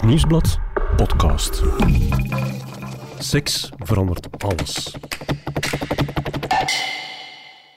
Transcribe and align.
Het 0.00 0.08
Nieuwsblad 0.08 0.58
podcast. 0.96 1.62
Seks 3.18 3.70
verandert 3.78 4.28
alles. 4.42 4.94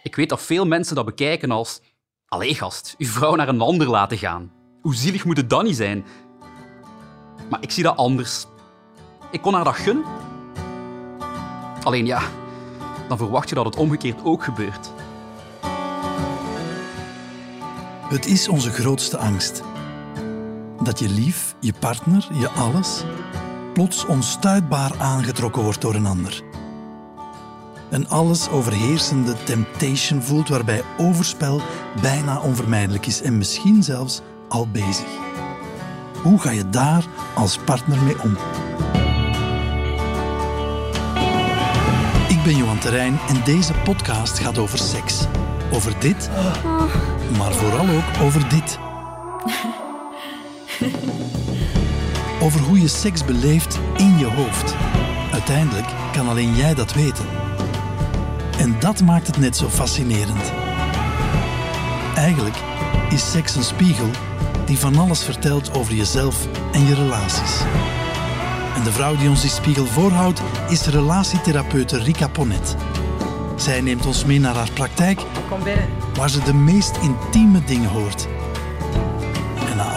Ik 0.04 0.16
weet 0.16 0.30
dat 0.30 0.42
veel 0.42 0.66
mensen 0.66 0.96
dat 0.96 1.06
bekijken 1.06 1.52
als... 1.52 1.82
Allee, 2.28 2.56
gast, 2.56 2.96
uw 2.98 3.08
vrouw 3.08 3.36
naar 3.36 3.48
een 3.48 3.62
ander 3.62 3.90
laten 3.90 4.18
gaan. 4.18 4.52
Hoe 4.82 4.96
zielig 4.96 5.26
moet 5.26 5.38
het 5.38 5.50
dan 5.50 5.64
niet 5.64 5.76
zijn? 5.76 6.06
Maar 7.50 7.62
ik 7.62 7.72
zie 7.72 7.84
dat 7.84 7.98
anders. 7.98 8.46
Ik 9.32 9.42
kon 9.42 9.54
haar 9.54 9.64
dat 9.64 9.76
gunnen. 9.76 10.06
Alleen 11.84 12.06
ja, 12.06 12.22
dan 13.08 13.18
verwacht 13.18 13.50
je 13.50 13.56
dat 13.56 13.66
het 13.66 13.76
omgekeerd 13.76 14.24
ook 14.24 14.44
gebeurt. 14.44 14.92
Het 18.10 18.26
is 18.26 18.48
onze 18.48 18.72
grootste 18.72 19.18
angst. 19.18 19.64
Dat 20.82 21.00
je 21.00 21.10
lief, 21.10 21.56
je 21.60 21.74
partner, 21.80 22.28
je 22.34 22.50
alles, 22.50 23.04
plots 23.74 24.06
onstuitbaar 24.06 24.92
aangetrokken 25.00 25.64
wordt 25.64 25.82
door 25.82 25.96
een 25.96 26.06
ander. 26.06 26.44
Een 27.90 28.10
alles 28.10 28.50
overheersende 28.50 29.34
temptation 29.44 30.22
voelt 30.22 30.50
waarbij 30.50 30.84
overspel 30.98 31.62
bijna 32.02 32.40
onvermijdelijk 32.40 33.06
is 33.06 33.22
en 33.22 33.38
misschien 33.38 33.84
zelfs 33.84 34.22
al 34.50 34.68
bezig. 34.68 35.08
Hoe 36.24 36.40
ga 36.40 36.52
je 36.52 36.70
daar 36.70 37.06
als 37.36 37.58
partner 37.58 38.04
mee 38.04 38.22
om? 38.22 38.38
Ik 42.28 42.44
ben 42.44 42.58
Johan 42.58 42.80
Terrein 42.80 43.20
en 43.28 43.44
deze 43.44 43.74
podcast 43.84 44.40
gaat 44.40 44.58
over 44.58 44.78
seks. 44.80 45.26
Over 45.72 46.00
dit, 46.00 46.30
maar 47.38 47.54
vooral 47.54 47.88
ook 47.88 48.24
over 48.24 48.50
dit. 48.50 48.80
Over 52.44 52.60
hoe 52.60 52.82
je 52.82 52.88
seks 52.88 53.26
beleeft 53.26 53.80
in 53.98 54.18
je 54.18 54.26
hoofd. 54.26 54.76
Uiteindelijk 55.32 55.86
kan 56.12 56.28
alleen 56.28 56.56
jij 56.56 56.74
dat 56.74 56.94
weten. 56.94 57.26
En 58.58 58.76
dat 58.80 59.02
maakt 59.02 59.28
het 59.28 59.38
net 59.38 59.58
zo 59.58 59.70
fascinerend. 59.70 60.52
Eigenlijk 62.16 62.56
is 63.10 63.32
seks 63.32 63.56
een 63.56 63.64
spiegel 63.64 64.10
die 64.66 64.78
van 64.78 64.98
alles 64.98 65.24
vertelt 65.24 65.74
over 65.74 65.94
jezelf 65.94 66.48
en 66.72 66.86
je 66.86 66.96
relaties. 66.96 67.60
En 68.76 68.84
de 68.84 68.92
vrouw 68.92 69.16
die 69.16 69.30
ons 69.30 69.42
die 69.42 69.50
spiegel 69.50 69.86
voorhoudt 69.86 70.42
is 70.70 70.86
relatietherapeute 70.86 71.98
Rika 71.98 72.28
Ponet. 72.28 72.76
Zij 73.56 73.82
neemt 73.82 74.06
ons 74.06 74.26
mee 74.26 74.40
naar 74.40 74.56
haar 74.56 74.72
praktijk, 74.74 75.22
Kom 75.50 75.64
binnen. 75.64 75.90
waar 76.16 76.30
ze 76.30 76.44
de 76.44 76.54
meest 76.54 76.98
intieme 77.02 77.64
dingen 77.66 77.90
hoort. 77.90 78.28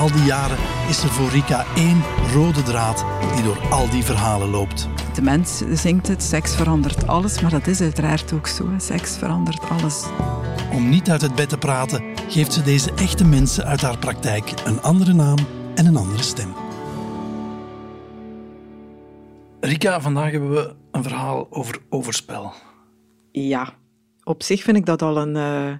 Al 0.07 0.13
die 0.13 0.25
jaren 0.25 0.59
is 0.89 1.03
er 1.03 1.09
voor 1.09 1.29
Rika 1.29 1.65
één 1.75 2.03
rode 2.33 2.63
draad 2.63 3.05
die 3.35 3.45
door 3.45 3.59
al 3.71 3.91
die 3.91 4.05
verhalen 4.05 4.49
loopt. 4.49 4.89
De 5.15 5.23
mens 5.23 5.63
zingt 5.73 6.09
het, 6.09 6.23
seks 6.23 6.55
verandert 6.55 7.07
alles, 7.07 7.41
maar 7.41 7.51
dat 7.51 7.67
is 7.67 7.81
uiteraard 7.81 8.33
ook 8.33 8.47
zo. 8.47 8.69
Seks 8.79 9.17
verandert 9.17 9.71
alles. 9.71 10.05
Om 10.73 10.89
niet 10.89 11.11
uit 11.11 11.21
het 11.21 11.35
bed 11.35 11.49
te 11.49 11.59
praten, 11.59 12.03
geeft 12.29 12.53
ze 12.53 12.63
deze 12.63 12.93
echte 12.93 13.25
mensen 13.25 13.65
uit 13.65 13.81
haar 13.81 13.99
praktijk 13.99 14.53
een 14.65 14.83
andere 14.83 15.13
naam 15.13 15.39
en 15.75 15.87
een 15.87 15.97
andere 15.97 16.23
stem. 16.23 16.55
Rika, 19.61 20.01
vandaag 20.01 20.31
hebben 20.31 20.51
we 20.51 20.75
een 20.91 21.03
verhaal 21.03 21.47
over 21.51 21.79
overspel. 21.89 22.53
Ja, 23.33 23.75
op 24.25 24.43
zich 24.43 24.63
vind 24.63 24.77
ik 24.77 24.87
dat 24.87 25.03
al 25.03 25.17
een, 25.17 25.37
eh, 25.37 25.73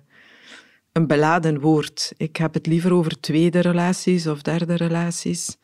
een 0.97 1.07
beladen 1.07 1.61
woord. 1.61 2.13
Ik 2.17 2.37
heb 2.37 2.55
het 2.55 2.67
liever 2.67 2.93
over 2.93 3.21
tweede 3.21 3.61
relaties 3.61 4.27
of 4.27 4.43
derde 4.43 4.75
relaties 4.75 5.57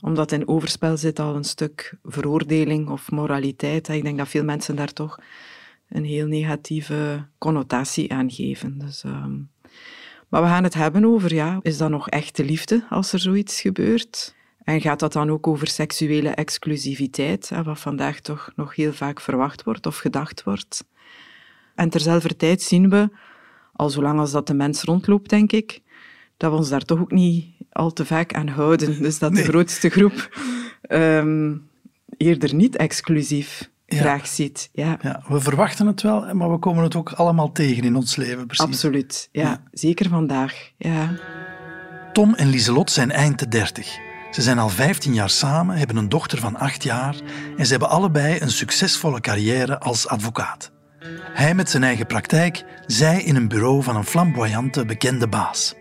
omdat 0.00 0.32
in 0.32 0.48
overspel 0.48 0.96
zit 0.96 1.18
al 1.18 1.36
een 1.36 1.44
stuk 1.44 1.94
veroordeling 2.04 2.88
of 2.88 3.10
moraliteit. 3.10 3.88
Ik 3.88 4.02
denk 4.02 4.18
dat 4.18 4.28
veel 4.28 4.44
mensen 4.44 4.76
daar 4.76 4.92
toch 4.92 5.18
een 5.88 6.04
heel 6.04 6.26
negatieve 6.26 7.26
connotatie 7.38 8.12
aan 8.12 8.30
geven. 8.30 8.78
Dus, 8.78 9.04
ehm, 9.04 9.38
Maar 10.28 10.42
we 10.42 10.48
gaan 10.48 10.64
het 10.64 10.74
hebben 10.74 11.04
over, 11.04 11.34
ja, 11.34 11.58
is 11.62 11.78
dat 11.78 11.90
nog 11.90 12.08
echte 12.08 12.44
liefde 12.44 12.86
als 12.90 13.12
er 13.12 13.18
zoiets 13.18 13.60
gebeurt? 13.60 14.34
En 14.64 14.80
gaat 14.80 15.00
dat 15.00 15.12
dan 15.12 15.30
ook 15.30 15.46
over 15.46 15.66
seksuele 15.66 16.28
exclusiviteit, 16.28 17.50
wat 17.64 17.80
vandaag 17.80 18.20
toch 18.20 18.50
nog 18.56 18.74
heel 18.74 18.92
vaak 18.92 19.20
verwacht 19.20 19.64
wordt 19.64 19.86
of 19.86 19.96
gedacht 19.96 20.42
wordt? 20.42 20.84
En 21.74 21.88
terzelfde 21.88 22.36
tijd 22.36 22.62
zien 22.62 22.90
we, 22.90 23.10
al 23.72 23.90
zolang 23.90 24.18
als 24.18 24.30
dat 24.30 24.46
de 24.46 24.54
mens 24.54 24.82
rondloopt, 24.82 25.30
denk 25.30 25.52
ik, 25.52 25.80
dat 26.36 26.50
we 26.50 26.56
ons 26.56 26.68
daar 26.68 26.84
toch 26.84 27.00
ook 27.00 27.10
niet 27.12 27.46
al 27.72 27.92
te 27.92 28.04
vaak 28.04 28.34
aan 28.34 28.48
houden. 28.48 28.98
Dus 29.02 29.18
dat 29.18 29.32
Nee. 29.32 29.42
de 29.42 29.48
grootste 29.48 29.88
groep 29.88 30.36
ehm, 30.82 31.54
eerder 32.16 32.54
niet 32.54 32.76
exclusief 32.76 33.70
Ja. 33.86 33.98
graag 33.98 34.26
ziet. 34.26 34.68
Ja, 34.72 34.98
Ja, 35.02 35.22
we 35.28 35.40
verwachten 35.40 35.86
het 35.86 36.02
wel, 36.02 36.34
maar 36.34 36.50
we 36.50 36.58
komen 36.58 36.82
het 36.82 36.96
ook 36.96 37.12
allemaal 37.12 37.52
tegen 37.52 37.82
in 37.84 37.96
ons 37.96 38.16
leven. 38.16 38.46
Precies. 38.46 38.64
absoluut. 38.66 39.28
Ja, 39.32 39.42
Ja. 39.42 39.62
Zeker 39.72 40.08
vandaag. 40.08 40.70
Ja. 40.76 41.10
Tom 42.12 42.34
en 42.34 42.48
Lieselot 42.48 42.90
zijn 42.90 43.10
eind 43.10 43.38
de 43.38 43.48
dertig. 43.48 43.98
Ze 44.30 44.42
zijn 44.42 44.58
al 44.58 44.68
15 44.68 45.14
jaar 45.14 45.30
samen, 45.30 45.76
hebben 45.76 45.96
een 45.96 46.08
dochter 46.08 46.38
van 46.38 46.56
8 46.56 46.82
jaar 46.82 47.16
en 47.56 47.64
ze 47.64 47.70
hebben 47.70 47.88
allebei 47.88 48.40
een 48.40 48.50
succesvolle 48.50 49.20
carrière 49.20 49.78
als 49.80 50.08
advocaat. 50.08 50.71
Hij 51.32 51.54
met 51.54 51.70
zijn 51.70 51.82
eigen 51.82 52.06
praktijk, 52.06 52.64
zij 52.86 53.22
in 53.22 53.36
een 53.36 53.48
bureau 53.48 53.82
van 53.82 53.96
een 53.96 54.04
flamboyante 54.04 54.84
bekende 54.84 55.28
baas. 55.28 55.74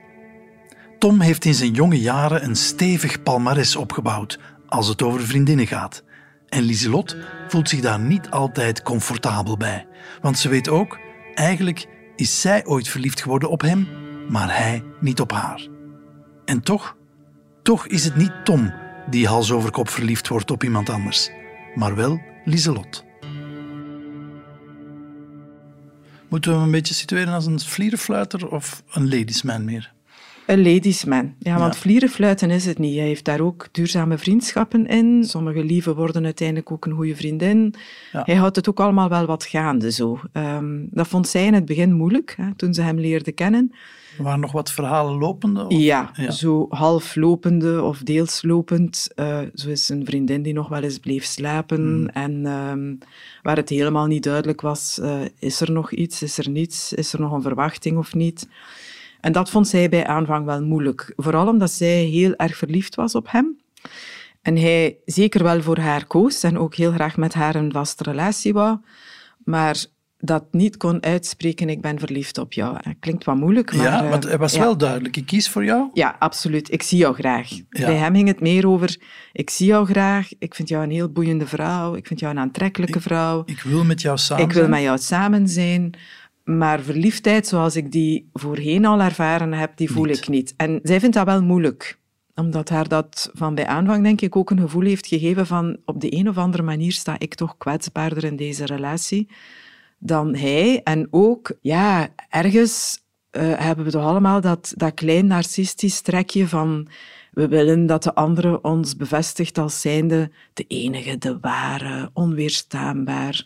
Tom 0.99 1.19
heeft 1.19 1.45
in 1.45 1.53
zijn 1.53 1.71
jonge 1.71 1.99
jaren 1.99 2.43
een 2.43 2.55
stevig 2.55 3.23
palmares 3.23 3.75
opgebouwd 3.75 4.39
als 4.67 4.87
het 4.87 5.01
over 5.01 5.21
vriendinnen 5.21 5.67
gaat. 5.67 6.03
En 6.49 6.61
Lieselot 6.61 7.17
voelt 7.47 7.69
zich 7.69 7.81
daar 7.81 7.99
niet 7.99 8.29
altijd 8.29 8.81
comfortabel 8.81 9.57
bij. 9.57 9.87
Want 10.21 10.39
ze 10.39 10.49
weet 10.49 10.69
ook, 10.69 10.99
eigenlijk 11.33 11.87
is 12.15 12.41
zij 12.41 12.65
ooit 12.65 12.87
verliefd 12.87 13.21
geworden 13.21 13.49
op 13.49 13.61
hem, 13.61 13.87
maar 14.29 14.57
hij 14.57 14.83
niet 14.99 15.19
op 15.19 15.31
haar. 15.31 15.67
En 16.45 16.61
toch, 16.61 16.95
toch 17.63 17.87
is 17.87 18.03
het 18.03 18.15
niet 18.15 18.33
Tom 18.43 18.73
die 19.09 19.27
hals 19.27 19.51
over 19.51 19.71
kop 19.71 19.89
verliefd 19.89 20.27
wordt 20.27 20.51
op 20.51 20.63
iemand 20.63 20.89
anders, 20.89 21.29
maar 21.75 21.95
wel 21.95 22.21
Lieselot. 22.45 23.03
Moeten 26.31 26.51
we 26.51 26.57
hem 26.57 26.65
een 26.65 26.71
beetje 26.71 26.93
situeren 26.93 27.33
als 27.33 27.45
een 27.45 27.59
vlierenfluiter 27.59 28.47
of 28.51 28.83
een 28.93 29.09
ladiesman 29.09 29.65
meer? 29.65 29.93
Een 30.45 30.63
ladiesman. 30.63 31.33
Ja, 31.39 31.57
want 31.57 31.73
Ja. 31.73 31.79
vlierenfluiten 31.79 32.49
is 32.49 32.65
het 32.65 32.77
niet. 32.79 32.97
Hij 32.97 33.05
heeft 33.07 33.25
daar 33.25 33.39
ook 33.39 33.67
duurzame 33.71 34.17
vriendschappen 34.17 34.87
in. 34.87 35.23
Sommige 35.25 35.63
lieven 35.63 35.95
worden 35.95 36.23
uiteindelijk 36.25 36.71
ook 36.71 36.85
een 36.85 36.93
goede 36.93 37.15
vriendin. 37.15 37.73
Ja. 38.11 38.21
Hij 38.25 38.35
houdt 38.35 38.55
het 38.55 38.69
ook 38.69 38.79
allemaal 38.79 39.09
wel 39.09 39.25
wat 39.25 39.45
gaande 39.45 39.91
zo. 39.91 40.19
Ehm, 40.33 40.79
dat 40.89 41.07
vond 41.07 41.27
zij 41.27 41.45
in 41.45 41.53
het 41.53 41.65
begin 41.65 41.93
moeilijk, 41.93 42.33
hè, 42.37 42.55
toen 42.55 42.73
ze 42.73 42.81
hem 42.81 42.99
leerde 42.99 43.31
kennen. 43.31 43.71
Er 44.17 44.23
waren 44.23 44.39
nog 44.39 44.51
wat 44.51 44.72
verhalen 44.72 45.17
lopende? 45.17 45.66
of- 45.66 45.72
Ja, 45.73 46.11
ja. 46.16 46.31
zo 46.31 46.66
half 46.69 47.16
lopende 47.16 47.81
of 47.83 47.97
deels 47.97 48.41
lopend. 48.44 49.07
eh, 49.16 49.39
zo 49.55 49.69
is 49.69 49.89
een 49.89 50.05
vriendin 50.05 50.41
die 50.41 50.53
nog 50.53 50.67
wel 50.67 50.81
eens 50.81 50.97
bleef 50.99 51.23
slapen. 51.25 51.77
Hmm. 51.81 52.07
En 52.07 52.45
ehm, 52.45 52.95
waar 53.41 53.55
het 53.55 53.69
helemaal 53.69 54.05
niet 54.05 54.23
duidelijk 54.23 54.61
was, 54.61 54.99
eh, 54.99 55.19
is 55.39 55.61
er 55.61 55.72
nog 55.72 55.91
iets, 55.91 56.22
is 56.22 56.38
er 56.38 56.49
niets, 56.49 56.94
is 56.94 57.13
er 57.13 57.19
nog 57.19 57.31
een 57.31 57.41
verwachting 57.41 57.97
of 57.97 58.13
niet. 58.13 58.47
En 59.22 59.31
dat 59.31 59.49
vond 59.49 59.67
zij 59.67 59.89
bij 59.89 60.05
aanvang 60.07 60.45
wel 60.45 60.63
moeilijk. 60.63 61.13
Vooral 61.16 61.47
omdat 61.47 61.72
zij 61.72 62.03
heel 62.03 62.35
erg 62.35 62.57
verliefd 62.57 62.95
was 62.95 63.16
op 63.16 63.31
hem. 63.31 63.59
En 64.41 64.57
hij 64.57 64.97
zeker 65.05 65.43
wel 65.43 65.61
voor 65.61 65.78
haar 65.78 66.05
koos 66.05 66.43
en 66.43 66.57
ook 66.57 66.75
heel 66.75 66.91
graag 66.91 67.17
met 67.17 67.33
haar 67.33 67.55
een 67.55 67.72
vaste 67.72 68.03
relatie 68.03 68.53
wou. 68.53 68.78
Maar 69.43 69.85
dat 70.21 70.43
niet 70.51 70.77
kon 70.77 71.03
uitspreken, 71.03 71.69
ik 71.69 71.81
ben 71.81 71.99
verliefd 71.99 72.37
op 72.37 72.53
jou. 72.53 72.73
Dat 72.73 72.93
klinkt 72.99 73.23
wat 73.23 73.35
moeilijk, 73.35 73.75
maar... 73.75 73.85
ja, 73.85 74.03
eh, 74.03 74.09
want 74.09 74.23
hij 74.23 74.37
was 74.37 74.53
ja. 74.53 74.59
wel 74.59 74.77
duidelijk. 74.77 75.17
Ik 75.17 75.25
kies 75.25 75.49
voor 75.49 75.65
jou. 75.65 75.89
Ja, 75.93 76.15
absoluut. 76.19 76.71
Ik 76.71 76.83
zie 76.83 76.97
jou 76.97 77.15
graag. 77.15 77.49
Ja. 77.49 77.85
Bij 77.85 77.95
hem 77.95 78.15
ging 78.15 78.27
het 78.27 78.41
meer 78.41 78.67
over, 78.67 78.97
ik 79.34 79.49
zie 79.49 79.67
jou 79.67 79.85
graag, 79.85 80.29
ik 80.40 80.55
vind 80.55 80.69
jou 80.69 80.84
een 80.84 80.91
heel 80.91 81.11
boeiende 81.11 81.47
vrouw, 81.47 81.96
ik 81.96 82.07
vind 82.07 82.19
jou 82.19 82.34
een 82.34 82.40
aantrekkelijke 82.40 83.01
vrouw, 83.01 83.43
Ik 83.46 83.61
wil 83.61 83.84
met 83.84 84.01
jou 84.01 84.17
samen 84.17 84.43
ik 84.43 84.51
wil 84.51 84.59
zijn. 84.59 84.69
met 84.69 84.81
jou 84.81 84.97
samen 84.97 85.47
zijn. 85.47 85.93
Maar 86.43 86.79
verliefdheid, 86.79 87.47
zoals 87.47 87.75
ik 87.75 87.91
die 87.91 88.29
voorheen 88.34 88.85
al 88.85 89.01
ervaren 89.01 89.53
heb, 89.53 89.78
die 89.78 89.91
voel 89.91 90.05
Niet. 90.05 90.17
ik 90.17 90.28
niet. 90.28 90.53
En 90.57 90.79
zij 90.84 90.99
vindt 90.99 91.16
dat 91.16 91.25
wel 91.25 91.43
moeilijk 91.43 91.99
omdat 92.35 92.69
haar 92.69 92.87
dat 92.87 93.29
van 93.34 93.55
bij 93.55 93.66
aanvang, 93.66 94.03
denk 94.03 94.22
ik, 94.22 94.35
ook 94.35 94.49
een 94.49 94.59
gevoel 94.59 94.85
heeft 94.85 95.07
gegeven 95.07 95.47
van 95.47 95.78
op 95.85 96.01
de 96.01 96.16
een 96.16 96.29
of 96.29 96.37
andere 96.37 96.63
manier 96.63 96.91
sta 96.91 97.16
ik 97.19 97.35
toch 97.35 97.57
kwetsbaarder 97.57 98.23
in 98.23 98.35
deze 98.35 98.66
relatie 98.66 99.28
dan 100.03 100.35
hij. 100.35 100.81
En 100.83 101.07
ook, 101.11 101.51
ja, 101.61 102.07
ergens 102.29 102.99
eh, 103.29 103.41
hebben 103.55 103.85
we 103.85 103.91
toch 103.91 104.03
allemaal 104.05 104.41
dat, 104.41 104.73
dat 104.77 104.93
klein 104.93 105.27
narcistisch 105.27 106.01
trekje 106.01 106.47
van 106.47 106.87
we 107.31 107.47
willen 107.47 107.85
dat 107.85 108.03
de 108.03 108.13
andere 108.13 108.61
ons 108.61 108.95
bevestigt 108.95 109.57
als 109.57 109.81
zijnde 109.81 110.31
de 110.53 110.65
enige, 110.67 111.17
de 111.17 111.37
ware, 111.41 112.09
onweerstaanbaar. 112.13 113.45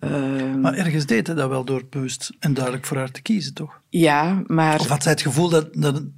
Ehm, 0.00 0.60
Maar 0.60 0.74
ergens 0.74 1.06
deed 1.06 1.26
hij 1.26 1.36
dat 1.36 1.48
wel 1.48 1.64
door 1.64 1.82
bewust 1.90 2.30
en 2.38 2.54
duidelijk 2.54 2.84
voor 2.86 2.96
haar 2.96 3.10
te 3.10 3.22
kiezen, 3.22 3.54
toch? 3.54 3.80
ja, 3.88 4.38
Of 4.40 4.48
maar... 4.48 4.86
had 4.86 5.02
zij 5.02 5.12
het 5.12 5.20
gevoel 5.22 5.48
dat, 5.48 5.68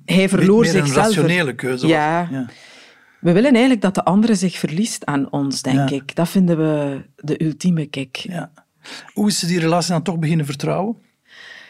Hij 0.04 0.28
verloor 0.28 0.60
meer 0.60 0.76
een 0.76 0.86
zichzelf 0.86 1.04
rationele 1.06 1.54
keuze 1.54 1.82
was? 1.82 1.90
Ja. 1.90 2.46
We 3.20 3.32
willen 3.32 3.50
eigenlijk 3.52 3.80
dat 3.82 3.94
de 3.94 4.04
andere 4.04 4.34
zich 4.34 4.58
verliest 4.58 5.04
aan 5.04 5.30
ons, 5.30 5.62
denk 5.62 5.88
Ja. 5.88 5.96
ik. 5.96 6.14
Dat 6.14 6.28
vinden 6.28 6.56
we 6.56 7.02
de 7.16 7.44
ultieme 7.44 7.86
kick. 7.86 8.16
Ja. 8.16 8.52
Hoe 9.14 9.28
is 9.28 9.38
ze 9.38 9.46
die 9.46 9.60
relatie 9.60 9.92
dan 9.92 10.02
toch 10.02 10.18
beginnen 10.18 10.46
vertrouwen? 10.46 10.96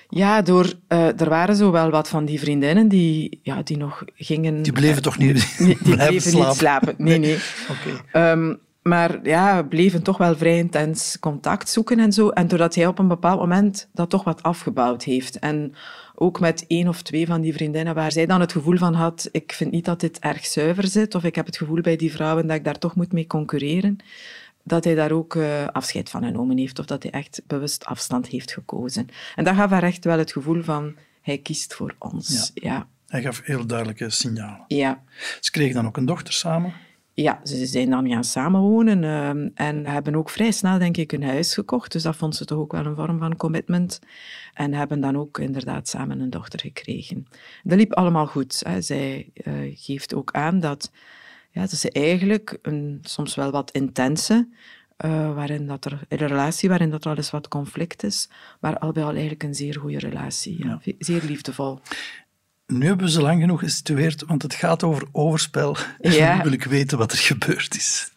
Ja, 0.09 0.43
door, 0.43 0.73
eh, 0.89 1.21
er 1.21 1.29
waren 1.29 1.57
zo 1.57 1.71
wel 1.71 1.91
wat 1.91 2.09
van 2.09 2.25
die 2.25 2.41
vriendinnen 2.41 2.89
die, 2.89 3.41
ja, 3.43 3.63
die 3.63 3.77
nog 3.77 4.05
gingen... 4.15 4.63
Die 4.63 4.73
bleven 4.73 5.03
toch 5.03 5.19
niet, 5.19 5.55
Nee, 5.59 5.79
die 5.83 5.97
bleven 6.07 6.21
slapen? 6.31 6.49
niet 6.49 6.57
slapen. 6.57 6.95
Nee, 6.99 7.19
nee. 7.19 7.35
Oké. 7.71 8.03
Ehm, 8.13 8.55
maar 8.83 9.19
ja, 9.23 9.63
bleven 9.63 10.03
toch 10.03 10.19
wel 10.19 10.37
vrij 10.37 10.59
intens 10.59 11.17
contact 11.21 11.69
zoeken 11.69 11.99
en 11.99 12.13
zo. 12.13 12.29
En 12.29 12.49
doordat 12.49 12.75
hij 12.75 12.87
op 12.87 12.99
een 12.99 13.09
bepaald 13.09 13.41
moment 13.41 13.89
dat 13.93 14.11
toch 14.11 14.25
wat 14.25 14.43
afgebouwd 14.43 15.05
heeft. 15.05 15.39
En 15.39 15.75
ook 16.15 16.41
met 16.41 16.65
één 16.67 16.89
of 16.89 17.03
twee 17.03 17.27
van 17.27 17.41
die 17.41 17.53
vriendinnen 17.53 17.95
waar 17.95 18.13
zij 18.13 18.27
dan 18.27 18.41
het 18.41 18.53
gevoel 18.53 18.77
van 18.77 18.95
had, 18.95 19.29
ik 19.33 19.53
vind 19.53 19.71
niet 19.71 19.85
dat 19.85 20.01
dit 20.01 20.19
erg 20.19 20.47
zuiver 20.47 20.87
zit, 20.87 21.15
of 21.15 21.25
ik 21.25 21.35
heb 21.35 21.47
het 21.47 21.57
gevoel 21.57 21.81
bij 21.81 21.97
die 21.97 22.13
vrouwen 22.13 22.47
dat 22.47 22.57
ik 22.57 22.65
daar 22.65 22.79
toch 22.79 22.97
moet 22.97 23.13
mee 23.13 23.27
concurreren, 23.27 23.97
dat 24.63 24.85
hij 24.85 24.95
daar 24.95 25.13
ook 25.13 25.35
eh, 25.37 25.67
afscheid 25.67 26.11
van 26.11 26.25
genomen 26.25 26.59
heeft, 26.59 26.79
of 26.79 26.87
dat 26.87 27.03
hij 27.03 27.13
echt 27.13 27.43
bewust 27.47 27.85
afstand 27.85 28.27
heeft 28.27 28.53
gekozen. 28.53 29.07
En 29.35 29.45
dat 29.45 29.55
gaf 29.55 29.71
haar 29.71 29.83
echt 29.83 30.05
wel 30.05 30.19
het 30.19 30.33
gevoel 30.33 30.63
van, 30.63 30.97
hij 31.21 31.39
kiest 31.39 31.75
voor 31.75 31.95
ons. 31.99 32.51
Ja, 32.55 32.87
Hij 33.07 33.23
gaf 33.23 33.41
heel 33.45 33.67
duidelijke 33.67 34.11
signalen. 34.11 34.65
ja. 34.69 35.03
Ze 35.41 35.51
kregen 35.51 35.75
dan 35.75 35.87
ook 35.87 35.97
een 35.97 36.05
dochter 36.07 36.33
samen. 36.35 36.73
Ja, 37.15 37.41
ze 37.45 37.67
zijn 37.67 37.91
dan 37.91 38.09
gaan 38.09 38.25
samenwonen 38.25 39.05
ehm, 39.05 39.49
en 39.55 39.87
hebben 39.87 40.15
ook 40.15 40.31
vrij 40.31 40.51
snel, 40.51 40.79
denk 40.79 40.97
ik, 40.97 41.13
een 41.13 41.23
huis 41.25 41.55
gekocht. 41.55 41.93
Dus 41.93 42.03
dat 42.03 42.17
vond 42.17 42.37
ze 42.37 42.45
toch 42.45 42.59
ook 42.59 42.73
wel 42.73 42.87
een 42.87 42.97
vorm 42.97 43.19
van 43.19 43.37
commitment. 43.37 43.99
En 44.55 44.75
hebben 44.75 45.01
dan 45.01 45.17
ook 45.19 45.39
inderdaad 45.39 45.89
samen 45.89 46.21
een 46.21 46.31
dochter 46.31 46.61
gekregen. 46.61 47.27
Dat 47.63 47.79
liep 47.79 47.93
allemaal 47.93 48.27
goed. 48.27 48.63
Hè. 48.67 48.81
Zij 48.81 49.31
eh, 49.35 49.53
geeft 49.75 50.15
ook 50.15 50.33
aan 50.33 50.61
dat, 50.61 50.91
ja, 51.53 51.61
dat 51.61 51.71
ze 51.71 51.91
eigenlijk 51.91 52.59
een 52.63 52.99
soms 53.03 53.35
wel 53.35 53.51
wat 53.51 53.71
intense, 53.71 54.49
eh, 54.97 55.35
waarin 55.35 55.67
dat 55.67 55.85
er, 55.85 56.01
een 56.09 56.19
relatie 56.19 56.69
waarin 56.69 56.91
dat 56.91 57.05
er 57.05 57.11
al 57.11 57.17
eens 57.17 57.31
wat 57.31 57.49
conflict 57.49 58.03
is, 58.03 58.29
maar 58.61 58.79
al 58.79 58.93
bij 58.93 59.03
al 59.03 59.11
eigenlijk 59.11 59.43
een 59.43 59.55
zeer 59.55 59.79
goede 59.81 59.99
relatie. 59.99 60.65
Ja. 60.67 60.81
Zeer 60.99 61.23
liefdevol. 61.23 61.81
Nu 62.67 62.87
hebben 62.87 63.07
we 63.07 63.13
ze 63.13 63.23
lang 63.23 63.41
genoeg 63.41 63.61
gesitueerd, 63.61 64.25
want 64.27 64.43
het 64.43 64.55
gaat 64.55 64.83
over 64.83 65.07
overspel. 65.13 65.77
En 66.01 66.13
Ja. 66.23 66.37
nu 66.37 66.43
wil 66.43 66.53
ik 66.53 66.65
weten 66.65 66.99
wat 66.99 67.13
er 67.13 67.19
gebeurd 67.19 67.75
is. 67.77 68.13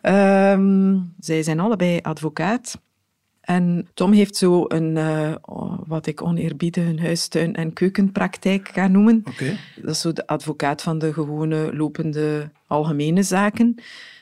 Ehm, 0.00 0.98
zij 1.18 1.42
zijn 1.42 1.60
allebei 1.60 1.98
advocaat. 2.02 2.80
En 3.44 3.88
Tom 3.94 4.12
heeft 4.12 4.36
zo 4.36 4.64
een, 4.68 4.96
eh, 4.96 5.34
oh, 5.42 5.78
wat 5.86 6.06
ik 6.06 6.22
oneerbiedig, 6.22 6.86
een 6.86 7.00
huistuin- 7.00 7.54
en 7.54 7.72
keukenpraktijk 7.72 8.68
ga 8.72 8.88
noemen. 8.88 9.22
Dat 9.82 9.94
is 9.94 10.00
zo 10.00 10.12
de 10.12 10.26
advocaat 10.26 10.82
van 10.82 10.98
de 10.98 11.12
gewone 11.12 11.76
lopende 11.76 12.50
algemene 12.66 13.22
zaken. 13.22 13.74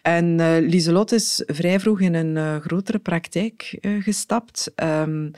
En 0.03 0.41
eh 0.41 0.69
Lieselot 0.69 1.13
is 1.13 1.43
vrij 1.47 1.81
vroeg 1.81 2.01
in 2.01 2.15
een 2.15 2.37
eh, 2.37 2.57
grotere 2.57 2.99
praktijk 2.99 3.79
gestapt. 4.01 4.73
ehm, 4.75 5.31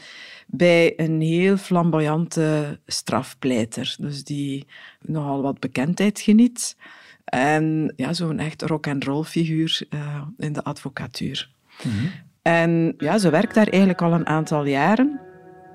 bij 0.46 0.92
een 0.96 1.20
heel 1.20 1.56
flamboyante 1.56 2.78
strafpleiter. 2.86 3.96
Dus 3.98 4.24
die 4.24 4.66
nogal 5.00 5.42
wat 5.42 5.60
bekendheid 5.60 6.20
geniet. 6.20 6.76
En 7.24 7.92
ja, 7.96 8.12
zo'n 8.12 8.38
echt 8.38 8.62
rock-and-roll 8.62 9.24
figuur 9.24 9.82
in 10.38 10.52
de 10.52 10.64
advocatuur. 10.64 11.50
En 12.44 12.94
ja, 12.98 13.18
ze 13.18 13.30
werkt 13.30 13.54
daar 13.54 13.66
eigenlijk 13.68 14.02
al 14.02 14.12
een 14.12 14.26
aantal 14.26 14.64
jaren. 14.66 15.20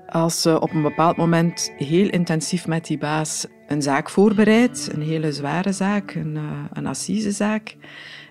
Als 0.08 0.42
ze 0.42 0.60
op 0.60 0.72
een 0.72 0.82
bepaald 0.82 1.16
moment 1.16 1.72
heel 1.76 2.08
intensief 2.08 2.66
met 2.66 2.86
die 2.86 2.98
baas 2.98 3.46
een 3.66 3.82
zaak 3.82 4.10
voorbereidt, 4.10 4.90
een 4.92 5.02
hele 5.02 5.32
zware 5.32 5.72
zaak, 5.72 6.14
een, 6.14 6.34
uh, 6.34 6.42
een 6.72 6.86
assisezaak. 6.86 7.76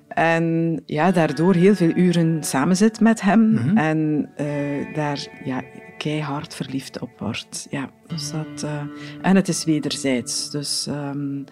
En 0.08 0.82
ja, 0.86 1.12
daardoor 1.12 1.54
heel 1.54 1.76
veel 1.76 1.92
uren 1.96 2.44
samenzit 2.44 3.00
met 3.00 3.22
hem 3.22 3.52
Mhm. 3.52 3.78
en 3.78 4.30
uh, 4.42 4.96
daar 4.96 5.28
ja, 5.44 5.62
keihard 5.98 6.56
verliefd 6.56 7.00
op 7.00 7.10
wordt. 7.18 7.68
Ja, 7.70 7.90
dus 8.08 8.32
dat, 8.32 8.64
uh, 8.64 8.82
en 9.22 9.36
het 9.36 9.48
is 9.48 9.64
wederzijds. 9.64 10.52
Dus 10.52 10.88
um, 10.90 11.44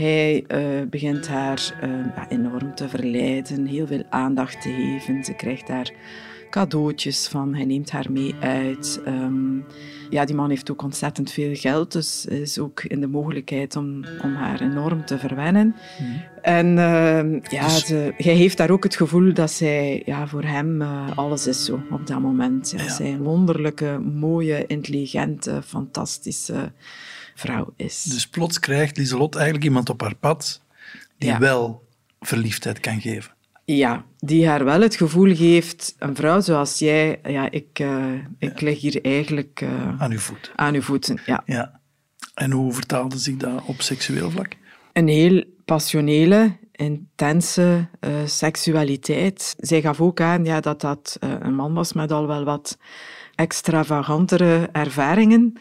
hij 0.00 0.44
uh, 0.48 0.88
begint 0.90 1.28
haar 1.28 1.74
ja, 2.16 2.28
enorm 2.28 2.74
te 2.74 2.88
verleiden, 2.88 3.66
heel 3.66 3.86
veel 3.86 4.02
aandacht 4.08 4.62
te 4.62 4.72
geven. 4.72 5.24
Ze 5.24 5.34
krijgt 5.34 5.66
daar 5.66 5.92
cadeautjes 6.50 7.28
van, 7.28 7.54
hij 7.54 7.64
neemt 7.64 7.90
haar 7.90 8.12
mee 8.12 8.34
uit. 8.40 9.00
Um, 9.06 9.64
ja, 10.10 10.24
die 10.24 10.34
man 10.34 10.50
heeft 10.50 10.70
ook 10.70 10.82
ontzettend 10.82 11.32
veel 11.32 11.54
geld, 11.54 11.92
dus 11.92 12.26
is 12.26 12.58
ook 12.58 12.82
in 12.82 13.00
de 13.00 13.06
mogelijkheid 13.06 13.76
om, 13.76 14.04
om 14.22 14.34
haar 14.34 14.60
enorm 14.60 15.04
te 15.04 15.18
verwennen. 15.18 15.76
Mm. 16.00 16.22
En 16.42 16.66
uh, 16.66 17.40
ja, 17.42 17.64
dus... 17.64 17.86
ze, 17.86 18.14
hij 18.16 18.34
heeft 18.34 18.56
daar 18.56 18.70
ook 18.70 18.84
het 18.84 18.96
gevoel 18.96 19.32
dat 19.32 19.50
zij 19.50 20.02
ja, 20.04 20.26
voor 20.26 20.44
hem 20.44 20.82
uh, 20.82 21.10
alles 21.14 21.46
is 21.46 21.64
zo 21.64 21.80
op 21.90 22.06
dat 22.06 22.20
moment. 22.20 22.70
Ja, 22.76 22.82
ja. 22.82 22.88
Zij 22.88 23.12
een 23.12 23.22
wonderlijke, 23.22 23.98
mooie, 23.98 24.66
intelligente, 24.66 25.62
fantastische 25.64 26.72
vrouw 27.34 27.72
is. 27.76 28.02
Dus 28.02 28.28
plots 28.28 28.60
krijgt 28.60 28.96
Lieselot 28.96 29.34
eigenlijk 29.34 29.64
iemand 29.64 29.88
op 29.88 30.00
haar 30.00 30.14
pad 30.14 30.62
die 31.18 31.28
ja. 31.28 31.38
wel 31.38 31.88
verliefdheid 32.20 32.80
kan 32.80 33.00
geven. 33.00 33.32
Ja, 33.64 34.04
die 34.18 34.48
haar 34.48 34.64
wel 34.64 34.80
het 34.80 34.94
gevoel 34.94 35.34
geeft, 35.34 35.94
een 35.98 36.16
vrouw 36.16 36.40
zoals 36.40 36.78
jij, 36.78 37.20
ja, 37.22 37.50
ik, 37.50 37.78
uh, 37.78 38.12
ik 38.38 38.60
ja. 38.60 38.66
lig 38.66 38.80
hier 38.80 39.04
eigenlijk... 39.04 39.60
Uh, 39.60 40.00
aan 40.00 40.12
uw 40.12 40.18
voeten. 40.18 40.52
Aan 40.56 40.74
uw 40.74 40.82
voeten, 40.82 41.20
ja. 41.26 41.42
ja. 41.46 41.80
En 42.34 42.50
hoe 42.50 42.72
vertaalde 42.72 43.18
zich 43.18 43.36
dat 43.36 43.62
op 43.64 43.82
seksueel 43.82 44.30
vlak? 44.30 44.56
Een 44.92 45.08
heel 45.08 45.44
passionele, 45.64 46.56
intense 46.72 47.88
uh, 48.00 48.10
seksualiteit. 48.24 49.54
Zij 49.58 49.80
gaf 49.80 50.00
ook 50.00 50.20
aan 50.20 50.44
ja, 50.44 50.60
dat 50.60 50.80
dat 50.80 51.16
een 51.20 51.54
man 51.54 51.74
was 51.74 51.92
met 51.92 52.12
al 52.12 52.26
wel 52.26 52.44
wat 52.44 52.78
extravagantere 53.34 54.68
ervaringen. 54.72 55.58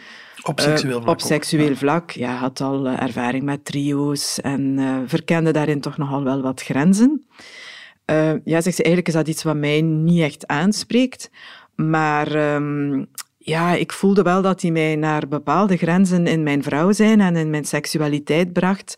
Op 0.49 0.59
seksueel 0.59 1.01
vlak? 1.01 1.09
op 1.09 1.21
seksueel 1.21 1.75
vlak, 1.75 2.11
ja. 2.11 2.35
Had 2.35 2.61
al 2.61 2.87
ervaring 2.87 3.43
met 3.43 3.65
trio's 3.65 4.39
en 4.41 4.79
verkende 5.07 5.51
daarin 5.51 5.81
toch 5.81 5.97
nogal 5.97 6.23
wel 6.23 6.41
wat 6.41 6.61
grenzen. 6.61 7.25
Ja, 8.43 8.61
zegt 8.61 8.75
ze, 8.75 8.83
eigenlijk 8.83 9.07
is 9.07 9.13
dat 9.13 9.27
iets 9.27 9.43
wat 9.43 9.55
mij 9.55 9.81
niet 9.81 10.21
echt 10.21 10.47
aanspreekt. 10.47 11.29
Maar 11.75 12.53
um, 12.55 13.07
ja, 13.37 13.73
ik 13.73 13.91
voelde 13.91 14.21
wel 14.21 14.41
dat 14.41 14.61
hij 14.61 14.71
mij 14.71 14.95
naar 14.95 15.27
bepaalde 15.27 15.77
grenzen 15.77 16.27
in 16.27 16.43
mijn 16.43 16.63
vrouw 16.63 16.91
zijn 16.91 17.21
en 17.21 17.35
in 17.35 17.49
mijn 17.49 17.65
seksualiteit 17.65 18.53
bracht, 18.53 18.97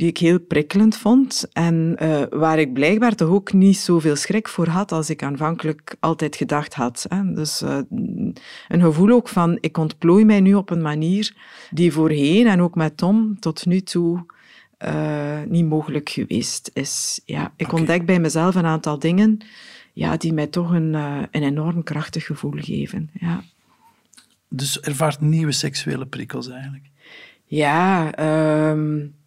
die 0.00 0.08
ik 0.08 0.18
heel 0.18 0.40
prikkelend 0.40 0.96
vond. 0.96 1.48
En 1.52 1.96
uh, 2.02 2.22
waar 2.30 2.58
ik 2.58 2.72
blijkbaar 2.72 3.14
toch 3.14 3.28
ook 3.28 3.52
niet 3.52 3.76
zoveel 3.76 4.16
schrik 4.16 4.48
voor 4.48 4.66
had 4.66 4.92
als 4.92 5.10
ik 5.10 5.22
aanvankelijk 5.22 5.96
altijd 5.98 6.36
gedacht 6.36 6.74
had. 6.74 7.06
Hè. 7.08 7.32
Dus 7.32 7.62
uh, 7.62 7.78
een 8.68 8.80
gevoel 8.80 9.10
ook 9.10 9.28
van, 9.28 9.58
ik 9.60 9.76
ontplooi 9.76 10.24
mij 10.24 10.40
nu 10.40 10.54
op 10.54 10.70
een 10.70 10.82
manier 10.82 11.34
die 11.70 11.92
voorheen 11.92 12.46
en 12.46 12.60
ook 12.60 12.74
met 12.74 12.96
Tom 12.96 13.40
tot 13.40 13.66
nu 13.66 13.80
toe 13.80 14.24
uh, 14.84 15.42
niet 15.48 15.68
mogelijk 15.68 16.08
geweest 16.08 16.70
is. 16.72 17.20
Ja, 17.24 17.52
ik 17.56 17.66
okay. 17.66 17.80
ontdek 17.80 18.06
bij 18.06 18.20
mezelf 18.20 18.54
een 18.54 18.66
aantal 18.66 18.98
dingen 18.98 19.38
ja, 19.92 20.16
die 20.16 20.32
mij 20.32 20.46
toch 20.46 20.70
een, 20.70 20.94
een 20.94 21.42
enorm 21.42 21.82
krachtig 21.82 22.26
gevoel 22.26 22.54
geven. 22.56 23.10
Ja. 23.12 23.42
Dus 24.48 24.80
ervaart 24.80 25.20
nieuwe 25.20 25.52
seksuele 25.52 26.06
prikkels 26.06 26.48
eigenlijk? 26.48 26.84
Ja, 27.44 28.12
um, 28.70 29.18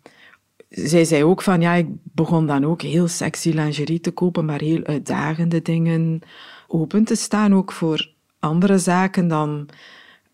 zij 0.73 1.05
zei 1.05 1.23
ook 1.23 1.41
van, 1.41 1.61
ja, 1.61 1.73
ik 1.73 1.87
begon 2.03 2.47
dan 2.47 2.65
ook 2.65 2.81
heel 2.81 3.07
sexy 3.07 3.49
lingerie 3.49 3.99
te 3.99 4.11
kopen, 4.11 4.45
maar 4.45 4.59
heel 4.59 4.83
uitdagende 4.83 5.61
dingen. 5.61 6.21
Open 6.67 7.03
te 7.03 7.15
staan 7.15 7.53
ook 7.53 7.71
voor 7.71 8.11
andere 8.39 8.77
zaken 8.77 9.27
dan 9.27 9.69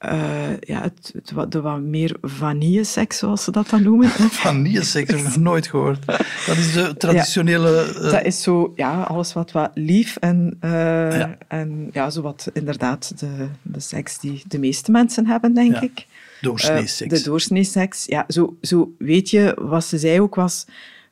uh, 0.06 0.58
ja, 0.60 0.82
het, 0.82 1.12
het, 1.14 1.32
wat, 1.32 1.52
de 1.52 1.62
wat 1.62 1.82
meer 1.82 2.18
vanilleseks, 2.22 3.18
zoals 3.18 3.44
ze 3.44 3.52
dat 3.52 3.70
dan 3.70 3.84
noemen. 3.84 4.10
vanilleseks, 4.46 5.10
heb 5.10 5.20
ik 5.20 5.26
nog 5.26 5.38
nooit 5.38 5.68
gehoord. 5.68 6.06
Dat 6.46 6.58
is 6.58 6.74
de 6.74 6.96
traditionele... 6.98 7.70
Ja, 7.70 8.06
uh... 8.06 8.12
Dat 8.12 8.24
is 8.24 8.42
zo, 8.42 8.74
ja, 8.76 9.02
alles 9.02 9.34
wat, 9.34 9.52
wat 9.52 9.72
lief 9.74 10.16
en, 10.16 10.58
uh, 10.62 10.72
ja. 11.18 11.38
en 11.48 11.90
ja, 11.92 12.10
zo 12.10 12.22
wat 12.22 12.50
inderdaad 12.54 13.20
de, 13.20 13.48
de 13.62 13.80
seks 13.80 14.20
die 14.20 14.44
de 14.48 14.60
meeste 14.60 14.92
mensen 14.92 15.28
hebben, 15.28 15.54
denk 15.54 15.74
ja. 15.74 15.82
ik. 15.82 16.06
Doorsneeseks. 16.42 17.18
de 17.18 17.30
doorsneeseks, 17.30 18.06
ja. 18.06 18.26
Zo, 18.28 18.58
zo 18.62 18.96
weet 18.98 19.30
je, 19.30 19.58
wat 19.60 19.86
ze 19.86 19.98
zei 19.98 20.22
ook 20.22 20.36
was 20.36 20.66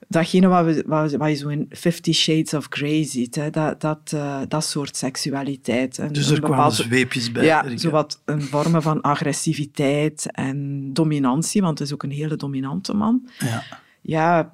datgene 0.07 0.47
wat, 0.47 0.65
we, 0.65 0.83
wat, 0.85 1.11
wat 1.11 1.29
je 1.29 1.35
zo 1.35 1.47
in 1.47 1.65
Fifty 1.69 2.11
Shades 2.11 2.53
of 2.53 2.65
Grey 2.69 3.03
ziet, 3.03 3.35
hè, 3.35 3.49
dat, 3.49 3.81
dat, 3.81 4.11
uh, 4.13 4.41
dat 4.47 4.65
soort 4.65 4.95
seksualiteit. 4.95 5.97
Een, 5.97 6.13
dus 6.13 6.29
er 6.29 6.39
kwamen 6.39 6.55
bepaalde, 6.57 6.75
zweepjes 6.75 7.31
bij. 7.31 7.45
Ja, 7.45 7.77
zowat 7.77 8.21
een 8.25 8.41
vormen 8.41 8.81
van 8.81 9.01
agressiviteit 9.01 10.31
en 10.31 10.89
dominantie, 10.93 11.61
want 11.61 11.79
het 11.79 11.87
is 11.87 11.93
ook 11.93 12.03
een 12.03 12.11
hele 12.11 12.35
dominante 12.35 12.93
man. 12.93 13.27
Ja. 13.39 13.63
ja, 14.01 14.51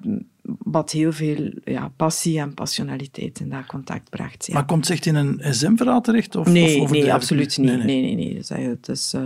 wat 0.58 0.90
heel 0.90 1.12
veel 1.12 1.50
ja, 1.64 1.88
passie 1.96 2.40
en 2.40 2.54
passionaliteit 2.54 3.40
in 3.40 3.48
dat 3.48 3.66
contact 3.66 4.10
bracht. 4.10 4.46
Ja. 4.46 4.54
Maar 4.54 4.64
komt 4.64 4.88
het 4.88 4.96
echt 4.96 5.06
in 5.06 5.14
een 5.14 5.40
SM-verhaal 5.54 6.00
terecht? 6.00 6.36
Of, 6.36 6.46
nee, 6.46 6.80
of 6.80 6.90
nee, 6.90 7.12
absoluut 7.12 7.58
niet. 7.58 7.84
Nee, 7.84 8.02
nee, 8.02 8.14
nee. 8.14 8.34
Dus, 8.34 8.50
eh, 8.50 8.66
het 8.66 8.88
is, 8.88 9.12
eh, 9.14 9.22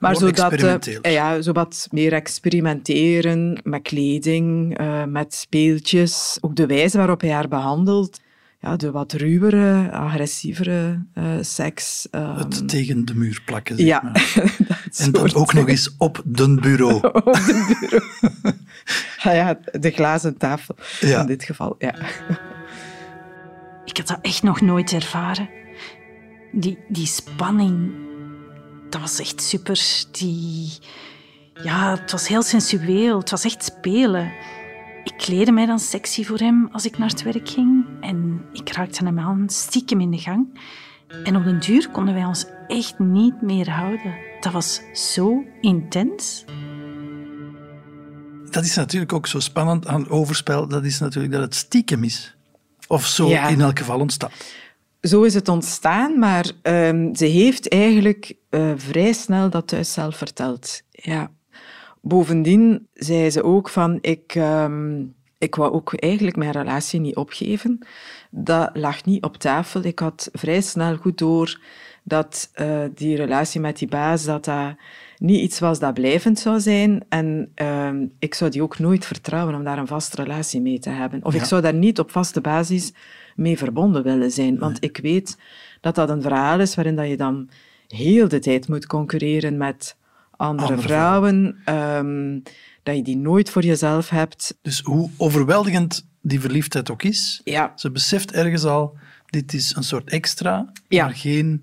maar 0.00 0.16
zodat, 0.16 0.52
eh, 0.52 1.12
ja, 1.12 1.40
zo 1.42 1.52
wat 1.52 1.88
meer 1.90 2.12
experimenteren 2.12 3.60
met 3.62 3.82
kleding, 3.82 4.78
eh, 4.78 5.04
met 5.04 5.34
speeltjes. 5.34 6.38
Ook 6.40 6.56
de 6.56 6.66
wijze 6.66 6.96
waarop 6.96 7.20
hij 7.20 7.30
haar 7.30 7.48
behandelt. 7.48 8.20
Ja, 8.60 8.76
de 8.76 8.90
wat 8.90 9.12
ruwere, 9.12 9.90
agressievere 9.92 11.04
eh, 11.14 11.24
seks. 11.40 12.08
ehm, 12.10 12.38
Het 12.38 12.68
tegen 12.68 13.04
de 13.04 13.14
muur 13.14 13.42
plakken, 13.44 13.76
zeg 13.76 13.86
ja, 13.86 14.00
maar. 14.02 14.34
En 14.96 15.12
dan 15.12 15.34
ook 15.34 15.52
nog 15.52 15.68
eens 15.68 15.94
op 15.98 16.22
de 16.24 16.54
bureau. 16.54 16.94
op 17.12 17.24
de 17.34 17.76
bureau. 17.80 18.04
ah 19.22 19.34
ja, 19.34 19.58
de 19.80 19.90
glazen 19.90 20.36
tafel 20.36 20.74
Ja. 21.00 21.20
in 21.20 21.26
dit 21.26 21.44
geval. 21.44 21.74
Ja. 21.78 21.94
Ik 23.84 23.96
had 23.96 24.06
dat 24.06 24.18
echt 24.22 24.42
nog 24.42 24.60
nooit 24.60 24.92
ervaren. 24.92 25.48
Die, 26.52 26.78
die 26.88 27.06
spanning, 27.06 27.90
dat 29.00 29.10
was 29.10 29.20
echt 29.20 29.42
super. 29.42 30.04
Die, 30.10 30.72
ja, 31.62 31.98
het 32.00 32.10
was 32.12 32.28
heel 32.28 32.42
sensueel. 32.42 33.18
Het 33.18 33.30
was 33.30 33.44
echt 33.44 33.64
spelen. 33.64 34.32
Ik 35.04 35.14
kleedde 35.16 35.52
mij 35.52 35.66
dan 35.66 35.78
sexy 35.78 36.24
voor 36.24 36.38
hem 36.38 36.68
als 36.72 36.84
ik 36.86 36.98
naar 36.98 37.08
het 37.08 37.22
werk 37.22 37.48
ging. 37.48 37.84
En 38.00 38.44
ik 38.52 38.72
raakte 38.72 39.04
hem 39.04 39.18
aan 39.18 39.44
stiekem 39.48 40.00
in 40.00 40.10
de 40.10 40.18
gang. 40.18 40.60
En 41.24 41.36
op 41.36 41.44
den 41.44 41.60
duur 41.60 41.90
konden 41.90 42.14
wij 42.14 42.24
ons 42.24 42.44
echt 42.66 42.98
niet 42.98 43.42
meer 43.42 43.70
houden. 43.70 44.14
Dat 44.40 44.52
was 44.52 44.80
zo 44.92 45.44
intens. 45.60 46.44
Dat 48.50 48.64
is 48.64 48.74
natuurlijk 48.74 49.12
ook 49.12 49.26
zo 49.26 49.40
spannend 49.40 49.86
aan 49.86 50.08
overspel. 50.08 50.68
Dat 50.68 50.84
is 50.84 50.98
natuurlijk 50.98 51.32
dat 51.32 51.42
het 51.42 51.54
stiekem 51.54 52.04
is. 52.04 52.36
Of 52.86 53.06
zo 53.06 53.28
Ja. 53.28 53.48
in 53.48 53.60
elk 53.60 53.78
geval 53.78 54.00
ontstaat. 54.00 54.32
Zo 55.00 55.22
is 55.22 55.34
het 55.34 55.48
ontstaan, 55.48 56.18
maar 56.18 56.50
ehm, 56.62 57.14
ze 57.14 57.24
heeft 57.24 57.68
eigenlijk 57.68 58.34
eh, 58.50 58.72
vrij 58.76 59.12
snel 59.12 59.50
dat 59.50 59.68
thuis 59.68 59.92
zelf 59.92 60.16
verteld. 60.16 60.82
Ja. 60.90 61.30
Bovendien 62.00 62.88
zei 62.94 63.30
ze 63.30 63.42
ook 63.42 63.68
van, 63.68 63.98
ik, 64.00 64.34
ehm, 64.34 65.04
ik 65.38 65.54
wou 65.54 65.72
ook 65.72 65.94
eigenlijk 65.94 66.36
mijn 66.36 66.50
relatie 66.50 67.00
niet 67.00 67.16
opgeven. 67.16 67.78
Dat 68.30 68.70
lag 68.74 69.04
niet 69.04 69.24
op 69.24 69.36
tafel. 69.36 69.84
Ik 69.84 69.98
had 69.98 70.28
vrij 70.32 70.60
snel 70.60 70.96
goed 70.96 71.18
door 71.18 71.60
dat 72.02 72.50
eh, 72.52 72.84
die 72.94 73.16
relatie 73.16 73.60
met 73.60 73.78
die 73.78 73.88
baas, 73.88 74.24
dat 74.24 74.44
dat 74.44 74.74
niet 75.18 75.40
iets 75.40 75.58
was 75.58 75.78
dat 75.78 75.94
blijvend 75.94 76.38
zou 76.38 76.60
zijn. 76.60 77.04
En 77.08 77.50
ehm, 77.54 78.06
ik 78.18 78.34
zou 78.34 78.50
die 78.50 78.62
ook 78.62 78.78
nooit 78.78 79.04
vertrouwen 79.04 79.54
om 79.54 79.64
daar 79.64 79.78
een 79.78 79.86
vaste 79.86 80.22
relatie 80.22 80.60
mee 80.60 80.78
te 80.78 80.90
hebben. 80.90 81.24
Of 81.24 81.34
ik 81.34 81.44
zou 81.44 81.62
daar 81.62 81.74
niet 81.74 81.98
op 81.98 82.10
vaste 82.10 82.40
basis 82.40 82.92
mee 83.36 83.58
verbonden 83.58 84.02
willen 84.02 84.30
zijn. 84.30 84.58
Want 84.58 84.84
ik 84.84 84.96
weet 85.02 85.36
dat 85.80 85.94
dat 85.94 86.08
een 86.10 86.22
verhaal 86.22 86.60
is 86.60 86.74
waarin 86.74 86.96
dat 86.96 87.08
je 87.08 87.16
dan 87.16 87.48
heel 87.88 88.28
de 88.28 88.38
tijd 88.38 88.68
moet 88.68 88.86
concurreren 88.86 89.56
met 89.56 89.96
andere, 90.36 90.68
Andere 90.68 90.88
vrouwen. 90.88 91.56
ehm, 91.64 92.38
dat 92.82 92.96
je 92.96 93.02
die 93.02 93.16
nooit 93.16 93.50
voor 93.50 93.62
jezelf 93.62 94.08
hebt. 94.08 94.58
Dus 94.62 94.80
hoe 94.80 95.10
overweldigend 95.16 96.06
die 96.20 96.40
verliefdheid 96.40 96.90
ook 96.90 97.02
is, 97.02 97.40
Ja, 97.44 97.72
ze 97.76 97.90
beseft 97.90 98.32
ergens 98.32 98.64
al, 98.64 98.96
dit 99.26 99.52
is 99.54 99.74
een 99.76 99.82
soort 99.82 100.10
extra, 100.10 100.72
Ja. 100.88 101.04
maar 101.04 101.14
geen 101.14 101.62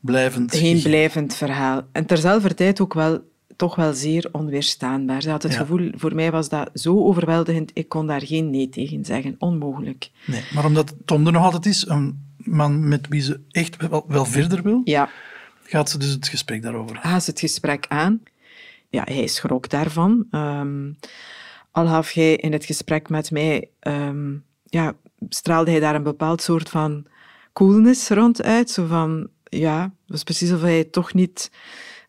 blijvend... 0.00 0.54
geen 0.56 0.82
blijvend 0.82 1.34
verhaal. 1.34 1.82
En 1.92 2.06
terzelfde 2.06 2.54
tijd 2.54 2.80
ook 2.80 2.94
wel, 2.94 3.28
toch 3.60 3.74
wel 3.76 3.92
zeer 3.92 4.28
onweerstaanbaar. 4.32 5.22
Ze 5.22 5.30
had 5.30 5.42
het 5.42 5.52
Ja. 5.52 5.58
gevoel, 5.58 5.90
voor 5.94 6.14
mij 6.14 6.30
was 6.30 6.48
dat 6.48 6.70
zo 6.74 7.04
overweldigend, 7.04 7.70
ik 7.74 7.88
kon 7.88 8.06
daar 8.06 8.20
geen 8.26 8.50
nee 8.50 8.68
tegen 8.68 9.04
zeggen. 9.04 9.34
Onmogelijk. 9.38 10.10
Nee, 10.26 10.42
maar 10.54 10.64
omdat 10.64 10.94
Tom 11.04 11.26
er 11.26 11.32
nog 11.32 11.44
altijd 11.44 11.66
is, 11.66 11.86
een 11.88 12.28
man 12.36 12.88
met 12.88 13.08
wie 13.08 13.20
ze 13.20 13.40
echt 13.50 13.88
wel, 13.88 14.04
wel 14.08 14.24
verder 14.24 14.62
wil, 14.62 14.80
Ja, 14.84 15.08
gaat 15.62 15.90
ze 15.90 15.98
dus 15.98 16.10
het 16.10 16.28
gesprek 16.28 16.62
daarover. 16.62 16.96
haast 17.00 17.26
het 17.26 17.40
gesprek 17.40 17.86
aan. 17.88 18.22
Ja, 18.88 19.02
hij 19.04 19.26
schrok 19.26 19.68
daarvan. 19.68 20.26
Ehm, 20.30 20.92
al 21.70 21.86
gaf 21.86 22.12
hij 22.12 22.36
in 22.36 22.52
het 22.52 22.64
gesprek 22.64 23.08
met 23.08 23.30
mij, 23.30 23.68
ehm, 23.80 24.32
ja, 24.64 24.92
straalde 25.28 25.70
hij 25.70 25.80
daar 25.80 25.94
een 25.94 26.02
bepaald 26.02 26.42
soort 26.42 26.68
van 26.68 27.06
coolness 27.52 28.08
rond 28.08 28.42
uit. 28.42 28.70
Zo 28.70 28.86
van, 28.86 29.28
ja, 29.44 29.82
het 29.82 29.90
was 30.06 30.22
precies 30.22 30.52
of 30.52 30.60
hij 30.60 30.84
toch 30.84 31.14
niet 31.14 31.50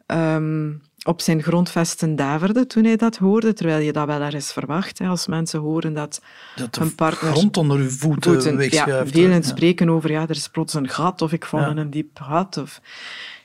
ehm, 0.05 0.71
op 1.03 1.21
zijn 1.21 1.43
grondvesten 1.43 2.15
daverde 2.15 2.67
toen 2.67 2.83
hij 2.83 2.95
dat 2.95 3.17
hoorde, 3.17 3.53
terwijl 3.53 3.79
je 3.79 3.91
dat 3.91 4.07
wel 4.07 4.21
ergens 4.21 4.53
verwacht, 4.53 4.99
hè, 4.99 5.07
als 5.07 5.27
mensen 5.27 5.59
horen 5.59 5.93
dat 5.93 6.21
Dat 6.55 6.77
een 6.77 6.95
partner 6.95 7.31
grond 7.31 7.57
onder 7.57 7.77
uw 7.77 7.89
voeten, 7.89 8.31
voeten. 8.33 8.57
Wegschuift. 8.57 9.15
Ja. 9.17 9.29
het 9.29 9.45
spreken 9.45 9.89
over, 9.89 10.11
ja, 10.11 10.21
er 10.21 10.29
is 10.29 10.47
plots 10.47 10.73
een 10.73 10.89
gat, 10.89 11.21
of 11.21 11.31
ik 11.31 11.45
val 11.45 11.59
Ja. 11.59 11.69
in 11.69 11.77
een 11.77 11.89
diep 11.89 12.19
gat. 12.19 12.57
Of, 12.57 12.81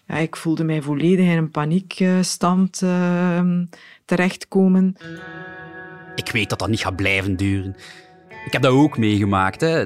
ja, 0.06 0.14
ik 0.14 0.36
voelde 0.36 0.64
mij 0.64 0.82
volledig 0.82 1.26
in 1.26 1.36
een 1.36 1.50
paniekstand 1.50 2.82
ehm, 2.82 3.64
terechtkomen. 4.04 4.96
Ik 6.14 6.30
weet 6.30 6.50
dat 6.50 6.58
dat 6.58 6.68
niet 6.68 6.80
gaat 6.80 6.96
blijven 6.96 7.36
duren. 7.36 7.76
Ik 8.46 8.52
heb 8.52 8.62
dat 8.62 8.72
ook 8.72 8.98
meegemaakt. 8.98 9.60
Hè. 9.60 9.84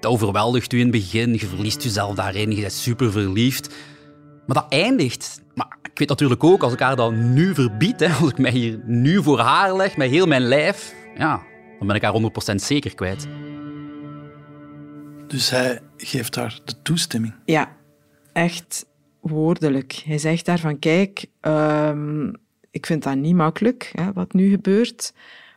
Dat 0.00 0.12
overweldigt 0.12 0.72
u 0.72 0.76
in 0.76 0.82
het 0.82 0.92
begin, 0.92 1.32
je 1.32 1.46
verliest 1.46 1.82
jezelf 1.82 2.14
daarin, 2.14 2.50
je 2.54 2.60
bent 2.60 2.72
super 2.72 3.12
verliefd. 3.12 3.74
Maar 4.46 4.56
dat 4.56 4.66
eindigt. 4.68 5.41
Weet 6.02 6.10
natuurlijk 6.10 6.44
ook, 6.44 6.62
als 6.62 6.72
ik 6.72 6.78
haar 6.78 6.96
dat 6.96 7.12
nu 7.12 7.54
verbied, 7.54 8.00
hè, 8.00 8.08
als 8.20 8.30
ik 8.30 8.38
mij 8.38 8.50
hier 8.50 8.80
nu 8.84 9.22
voor 9.22 9.38
haar 9.38 9.76
leg, 9.76 9.96
met 9.96 10.10
heel 10.10 10.26
mijn 10.26 10.42
lijf, 10.42 10.94
ja, 11.16 11.42
dan 11.78 11.86
ben 11.86 11.96
ik 11.96 12.02
haar 12.02 12.12
100% 12.12 12.54
zeker 12.54 12.94
kwijt. 12.94 13.26
Dus 15.26 15.50
hij 15.50 15.80
geeft 15.96 16.34
haar 16.34 16.60
de 16.64 16.82
toestemming. 16.82 17.34
Ja, 17.44 17.76
echt 18.32 18.86
woordelijk. 19.20 19.92
Hij 19.92 20.18
zegt 20.18 20.44
daar 20.44 20.58
van, 20.58 20.78
kijk, 20.78 21.26
ehm, 21.40 22.32
ik 22.70 22.86
vind 22.86 23.02
dat 23.02 23.16
niet 23.16 23.34
makkelijk, 23.34 23.90
hè, 23.92 24.12
wat 24.12 24.32
nu 24.32 24.50
gebeurt. 24.50 25.12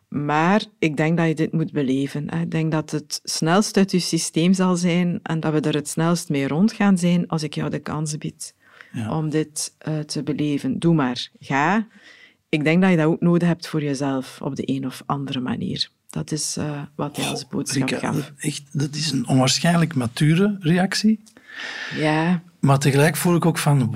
Maar 0.08 0.64
ik 0.80 0.98
denk 0.98 1.18
dat 1.18 1.28
je 1.28 1.36
dit 1.36 1.52
moet 1.52 1.72
beleven. 1.72 2.30
hè. 2.30 2.42
Ik 2.42 2.52
denk 2.52 2.72
dat 2.72 2.92
het 2.92 3.20
snelst 3.24 3.78
uit 3.78 3.92
je 3.92 4.00
systeem 4.00 4.54
zal 4.54 4.76
zijn 4.76 5.20
en 5.24 5.40
dat 5.40 5.54
we 5.54 5.60
er 5.60 5.76
het 5.76 5.88
snelst 5.88 6.30
mee 6.30 6.48
rond 6.48 6.74
gaan 6.74 6.98
zijn 6.98 7.28
als 7.28 7.44
ik 7.44 7.54
jou 7.54 7.70
de 7.70 7.80
kans 7.80 8.18
bied 8.18 8.55
Ja. 8.96 9.18
om 9.18 9.30
dit 9.30 9.74
eh, 9.78 10.00
te 10.00 10.24
beleven. 10.24 10.80
Doe 10.80 10.94
maar, 10.94 11.30
ga. 11.40 11.88
Ik 12.50 12.64
denk 12.64 12.82
dat 12.82 12.92
je 12.92 12.98
dat 12.98 13.06
ook 13.06 13.22
nodig 13.22 13.48
hebt 13.48 13.68
voor 13.68 13.84
jezelf 13.84 14.42
op 14.42 14.56
de 14.56 14.64
een 14.72 14.86
of 14.86 15.04
andere 15.06 15.40
manier. 15.40 15.90
Dat 16.10 16.32
is 16.32 16.58
eh, 16.58 16.82
wat 16.96 17.16
hij 17.18 17.26
als 17.30 17.48
boodschap 17.48 17.90
Rika, 17.90 18.12
gaf. 18.12 18.32
echt, 18.38 18.64
dat 18.72 18.96
is 18.96 19.12
een 19.12 19.28
onwaarschijnlijk 19.28 19.96
mature 19.96 20.58
reactie. 20.60 21.24
Ja, 21.96 22.42
Maar 22.60 22.80
tegelijk 22.80 23.16
voel 23.16 23.36
ik 23.36 23.46
ook 23.46 23.58
van, 23.58 23.96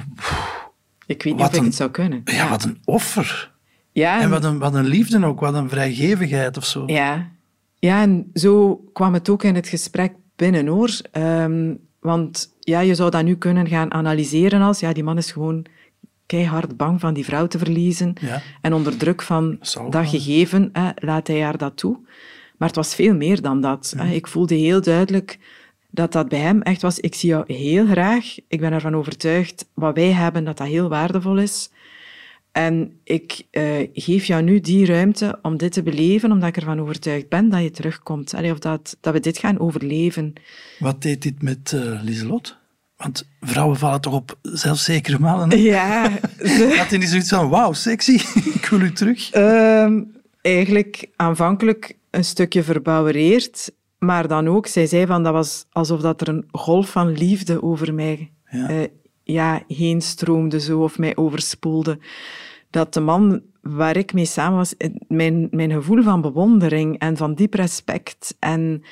ik 1.06 1.24
weet 1.24 1.34
niet 1.36 1.44
of 1.44 1.50
ik 1.54 1.56
een- 1.60 1.64
het 1.64 1.76
zou 1.76 1.92
kunnen. 1.92 2.22
ja, 2.26 2.50
wat 2.50 2.64
een 2.64 2.78
offer. 2.86 3.52
Ja, 3.92 4.22
En 4.22 4.30
wat 4.30 4.44
een, 4.44 4.60
wat 4.60 4.74
een 4.74 4.86
liefde 4.88 5.26
ook, 5.26 5.40
wat 5.40 5.54
een 5.54 5.70
vrijgevigheid 5.70 6.58
of 6.58 6.66
zo. 6.66 6.84
Ja. 6.88 7.30
ja, 7.80 8.02
en 8.02 8.30
zo 8.34 8.76
kwam 8.94 9.14
het 9.14 9.30
ook 9.30 9.44
in 9.44 9.56
het 9.56 9.68
gesprek 9.68 10.14
binnen 10.36 10.68
hoor. 10.68 10.90
Ehm, 11.12 11.74
want 12.00 12.56
ja, 12.60 12.80
je 12.80 12.96
zou 12.96 13.12
dat 13.12 13.24
nu 13.24 13.36
kunnen 13.36 13.68
gaan 13.68 13.94
analyseren 13.94 14.62
als 14.62 14.80
ja, 14.80 14.94
die 14.94 15.04
man 15.04 15.18
is 15.18 15.32
gewoon 15.32 15.66
keihard 16.26 16.78
bang 16.78 17.00
van 17.00 17.14
die 17.14 17.26
vrouw 17.26 17.48
te 17.48 17.58
verliezen. 17.58 18.14
Ja. 18.22 18.42
En 18.62 18.74
onder 18.74 18.98
druk 18.98 19.22
van 19.22 19.58
dat 19.90 20.08
gegeven 20.10 20.70
hè, 20.74 20.90
laat 20.96 21.28
hij 21.28 21.42
haar 21.42 21.58
dat 21.58 21.78
toe. 21.78 21.98
Maar 22.58 22.68
het 22.68 22.78
was 22.78 22.96
veel 22.96 23.16
meer 23.16 23.42
dan 23.42 23.62
dat. 23.62 23.94
hè. 23.98 24.14
Ik 24.14 24.28
voelde 24.28 24.56
heel 24.56 24.82
duidelijk 24.82 25.40
dat 25.90 26.12
dat 26.12 26.30
bij 26.30 26.40
hem 26.40 26.62
echt 26.62 26.82
was. 26.82 27.00
Ik 27.00 27.16
zie 27.16 27.30
jou 27.30 27.54
heel 27.54 27.86
graag. 27.86 28.36
Ik 28.48 28.60
ben 28.60 28.74
ervan 28.74 28.96
overtuigd 28.96 29.70
wat 29.74 29.96
wij 29.96 30.12
hebben, 30.12 30.44
dat 30.44 30.58
dat 30.58 30.68
heel 30.68 30.90
waardevol 30.90 31.38
is. 31.38 31.72
En 32.60 33.00
ik 33.04 33.42
eh, 33.52 33.88
geef 33.94 34.26
jou 34.26 34.42
nu 34.44 34.60
die 34.60 34.86
ruimte 34.86 35.40
om 35.42 35.58
dit 35.58 35.72
te 35.72 35.84
beleven, 35.84 36.32
omdat 36.32 36.50
ik 36.50 36.58
ervan 36.58 36.80
overtuigd 36.82 37.30
ben 37.30 37.50
dat 37.50 37.62
je 37.62 37.72
terugkomt. 37.72 38.34
Allee, 38.34 38.52
of 38.52 38.60
dat, 38.60 38.98
dat 39.02 39.14
we 39.14 39.20
dit 39.20 39.38
gaan 39.38 39.60
overleven. 39.60 40.34
Wat 40.80 41.02
deed 41.02 41.22
dit 41.22 41.42
met 41.42 41.74
eh 41.74 42.00
Lieselot? 42.04 42.58
Want 42.98 43.30
vrouwen 43.42 43.78
vallen 43.78 44.02
toch 44.02 44.14
op 44.14 44.38
zelfzekere 44.42 45.20
mannen. 45.20 45.50
hè? 45.50 45.56
Ja, 45.56 46.10
ze- 46.40 46.76
Had 46.78 46.90
hij 46.90 46.98
niet 46.98 47.10
zoiets 47.10 47.30
van, 47.30 47.50
wauw, 47.50 47.74
sexy, 47.74 48.12
ik 48.60 48.68
wil 48.70 48.82
u 48.82 48.92
terug. 48.94 49.30
Ehm, 49.32 50.02
eigenlijk 50.42 51.10
aanvankelijk 51.16 51.98
een 52.10 52.24
stukje 52.26 52.64
verbouwereerd, 52.64 53.72
maar 54.00 54.28
dan 54.28 54.48
ook, 54.48 54.68
zij 54.68 54.86
zei 54.86 55.06
van 55.06 55.24
dat 55.24 55.34
was 55.34 55.66
alsof 55.72 56.02
dat 56.02 56.22
er 56.22 56.28
een 56.28 56.46
golf 56.52 56.90
van 56.90 57.12
liefde 57.12 57.64
over 57.64 57.94
mij 57.94 58.32
Ja. 58.52 58.70
eh, 58.70 58.78
ja, 59.24 59.64
heen 59.68 60.02
stroomde 60.02 60.60
zo, 60.60 60.84
of 60.84 60.98
mij 60.98 61.16
overspoelde. 61.16 61.98
Dat 62.70 62.94
de 62.94 63.00
man 63.00 63.42
waar 63.62 63.98
ik 63.98 64.14
mee 64.14 64.26
samen 64.26 64.58
was, 64.58 64.78
eh, 64.78 64.90
mijn, 65.08 65.48
mijn 65.52 65.72
gevoel 65.72 66.04
van 66.04 66.22
bewondering 66.22 67.00
en 67.00 67.18
van 67.18 67.34
diep 67.34 67.54
respect 67.54 68.36
en 68.40 68.84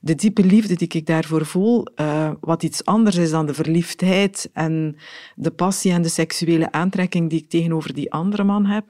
de 0.00 0.14
diepe 0.14 0.44
liefde 0.44 0.74
die 0.74 0.88
ik 0.88 1.06
daarvoor 1.06 1.46
voel, 1.46 1.86
eh, 1.94 2.30
wat 2.40 2.62
iets 2.62 2.84
anders 2.84 3.16
is 3.16 3.30
dan 3.30 3.46
de 3.46 3.54
verliefdheid 3.54 4.50
en 4.52 4.96
de 5.34 5.50
passie 5.50 5.92
en 5.92 6.02
de 6.02 6.08
seksuele 6.08 6.72
aantrekking 6.72 7.30
die 7.30 7.40
ik 7.40 7.48
tegenover 7.48 7.94
die 7.94 8.12
andere 8.12 8.44
man 8.44 8.66
heb, 8.66 8.84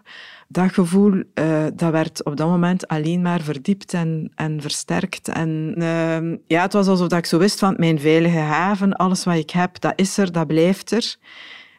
dat 0.48 0.72
gevoel, 0.72 1.12
uh, 1.12 1.64
dat 1.74 1.90
werd 1.90 2.24
op 2.24 2.36
dat 2.36 2.48
moment 2.48 2.88
alleen 2.88 3.22
maar 3.22 3.40
verdiept 3.40 3.94
en, 3.94 4.32
en 4.34 4.60
versterkt. 4.60 5.28
En 5.28 5.74
uh, 5.78 6.38
ja, 6.46 6.62
het 6.62 6.72
was 6.72 6.86
alsof 6.86 7.12
ik 7.12 7.26
zo 7.26 7.38
wist 7.38 7.58
van 7.58 7.74
mijn 7.76 8.00
veilige 8.00 8.38
haven, 8.38 8.92
alles 8.92 9.24
wat 9.24 9.36
ik 9.36 9.50
heb, 9.50 9.80
dat 9.80 9.92
is 9.96 10.18
er, 10.18 10.32
dat 10.32 10.46
blijft 10.46 10.90
er. 10.90 11.16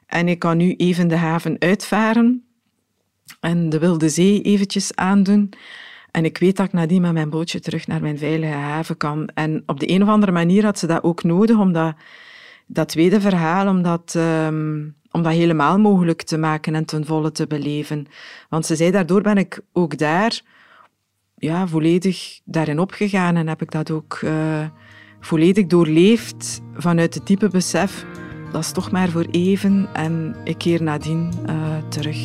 En 0.05 0.27
ik 0.27 0.39
kan 0.39 0.57
nu 0.57 0.73
even 0.75 1.07
de 1.07 1.15
haven 1.15 1.55
uitvaren 1.59 2.46
en 3.39 3.69
de 3.69 3.79
wilde 3.79 4.09
zee 4.09 4.41
eventjes 4.41 4.95
aandoen. 4.95 5.49
En 6.11 6.25
ik 6.25 6.37
weet 6.37 6.57
dat 6.57 6.65
ik 6.65 6.73
nadien 6.73 7.01
met 7.01 7.13
mijn 7.13 7.29
bootje 7.29 7.59
terug 7.59 7.87
naar 7.87 8.01
mijn 8.01 8.17
veilige 8.17 8.53
haven 8.53 8.97
kan. 8.97 9.29
En 9.33 9.63
op 9.65 9.79
de 9.79 9.89
een 9.89 10.03
of 10.03 10.09
andere 10.09 10.31
manier 10.31 10.63
had 10.63 10.79
ze 10.79 10.87
dat 10.87 11.03
ook 11.03 11.23
nodig, 11.23 11.57
om 11.57 11.71
dat, 12.67 12.87
tweede 12.87 13.21
verhaal, 13.21 13.67
om 13.67 13.81
dat, 13.81 14.13
um, 14.17 14.95
om 15.11 15.23
dat 15.23 15.33
helemaal 15.33 15.79
mogelijk 15.79 16.21
te 16.21 16.37
maken 16.37 16.75
en 16.75 16.85
ten 16.85 17.05
volle 17.05 17.31
te 17.31 17.47
beleven. 17.47 18.07
Want 18.49 18.65
ze 18.65 18.75
zei, 18.75 18.91
daardoor 18.91 19.21
ben 19.21 19.37
ik 19.37 19.59
ook 19.73 19.97
daar 19.97 20.41
ja, 21.37 21.67
volledig 21.67 22.39
daarin 22.43 22.79
opgegaan 22.79 23.35
en 23.35 23.47
heb 23.47 23.61
ik 23.61 23.71
dat 23.71 23.91
ook 23.91 24.19
uh, 24.23 24.65
volledig 25.19 25.65
doorleefd 25.65 26.61
vanuit 26.73 27.13
het 27.13 27.27
diepe 27.27 27.49
besef, 27.49 28.05
dat 28.51 28.61
is 28.61 28.71
toch 28.71 28.91
maar 28.91 29.09
voor 29.09 29.25
even 29.31 29.89
en 29.93 30.35
ik 30.43 30.57
keer 30.57 30.83
nadien 30.83 31.33
uh, 31.49 31.77
terug. 31.89 32.17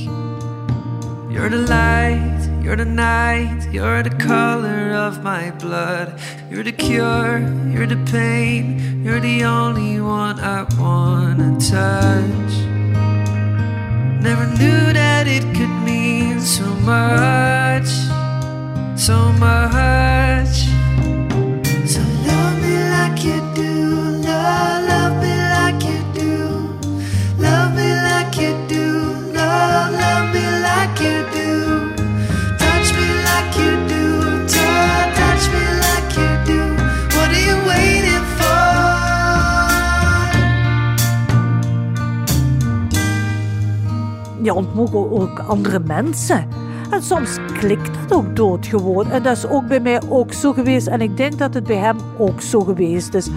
You're 1.32 1.48
the 1.48 1.64
light, 1.66 2.40
you're 2.62 2.76
the 2.76 2.84
night, 2.84 3.66
you're 3.72 4.02
the 4.02 4.10
color 4.10 4.92
of 4.92 5.22
my 5.22 5.50
blood. 5.52 6.20
You're 6.50 6.62
the 6.62 6.72
cure, 6.72 7.38
you're 7.72 7.86
the 7.86 7.96
pain, 8.12 9.02
you're 9.02 9.18
the 9.18 9.44
only 9.44 9.98
one 9.98 10.38
I 10.38 10.64
wanna 10.78 11.58
touch. 11.58 12.54
Never 14.22 14.46
knew 14.58 14.92
that 14.92 15.26
it 15.26 15.42
could 15.56 15.74
mean 15.88 16.38
so 16.38 16.66
much, 16.92 17.88
so 18.94 19.32
much. 19.46 20.54
So 21.92 22.00
love 22.28 22.56
me 22.62 22.74
like 22.94 23.24
you 23.24 23.40
do, 23.56 23.71
Je 44.42 44.54
ontmoet 44.54 44.94
ook 44.94 45.38
andere 45.38 45.80
mensen. 45.80 46.48
En 46.90 47.02
soms 47.02 47.38
klikt 47.58 47.90
dat 48.08 48.18
ook 48.18 48.36
doodgewoon. 48.36 49.10
En 49.10 49.22
dat 49.22 49.36
is 49.36 49.46
ook 49.46 49.66
bij 49.66 49.80
mij 49.80 50.00
ook 50.08 50.32
zo 50.32 50.52
geweest. 50.52 50.86
En 50.86 51.00
ik 51.00 51.16
denk 51.16 51.38
dat 51.38 51.54
het 51.54 51.64
bij 51.64 51.76
hem 51.76 51.96
ook 52.18 52.40
zo 52.40 52.60
geweest 52.60 53.14
is. 53.14 53.28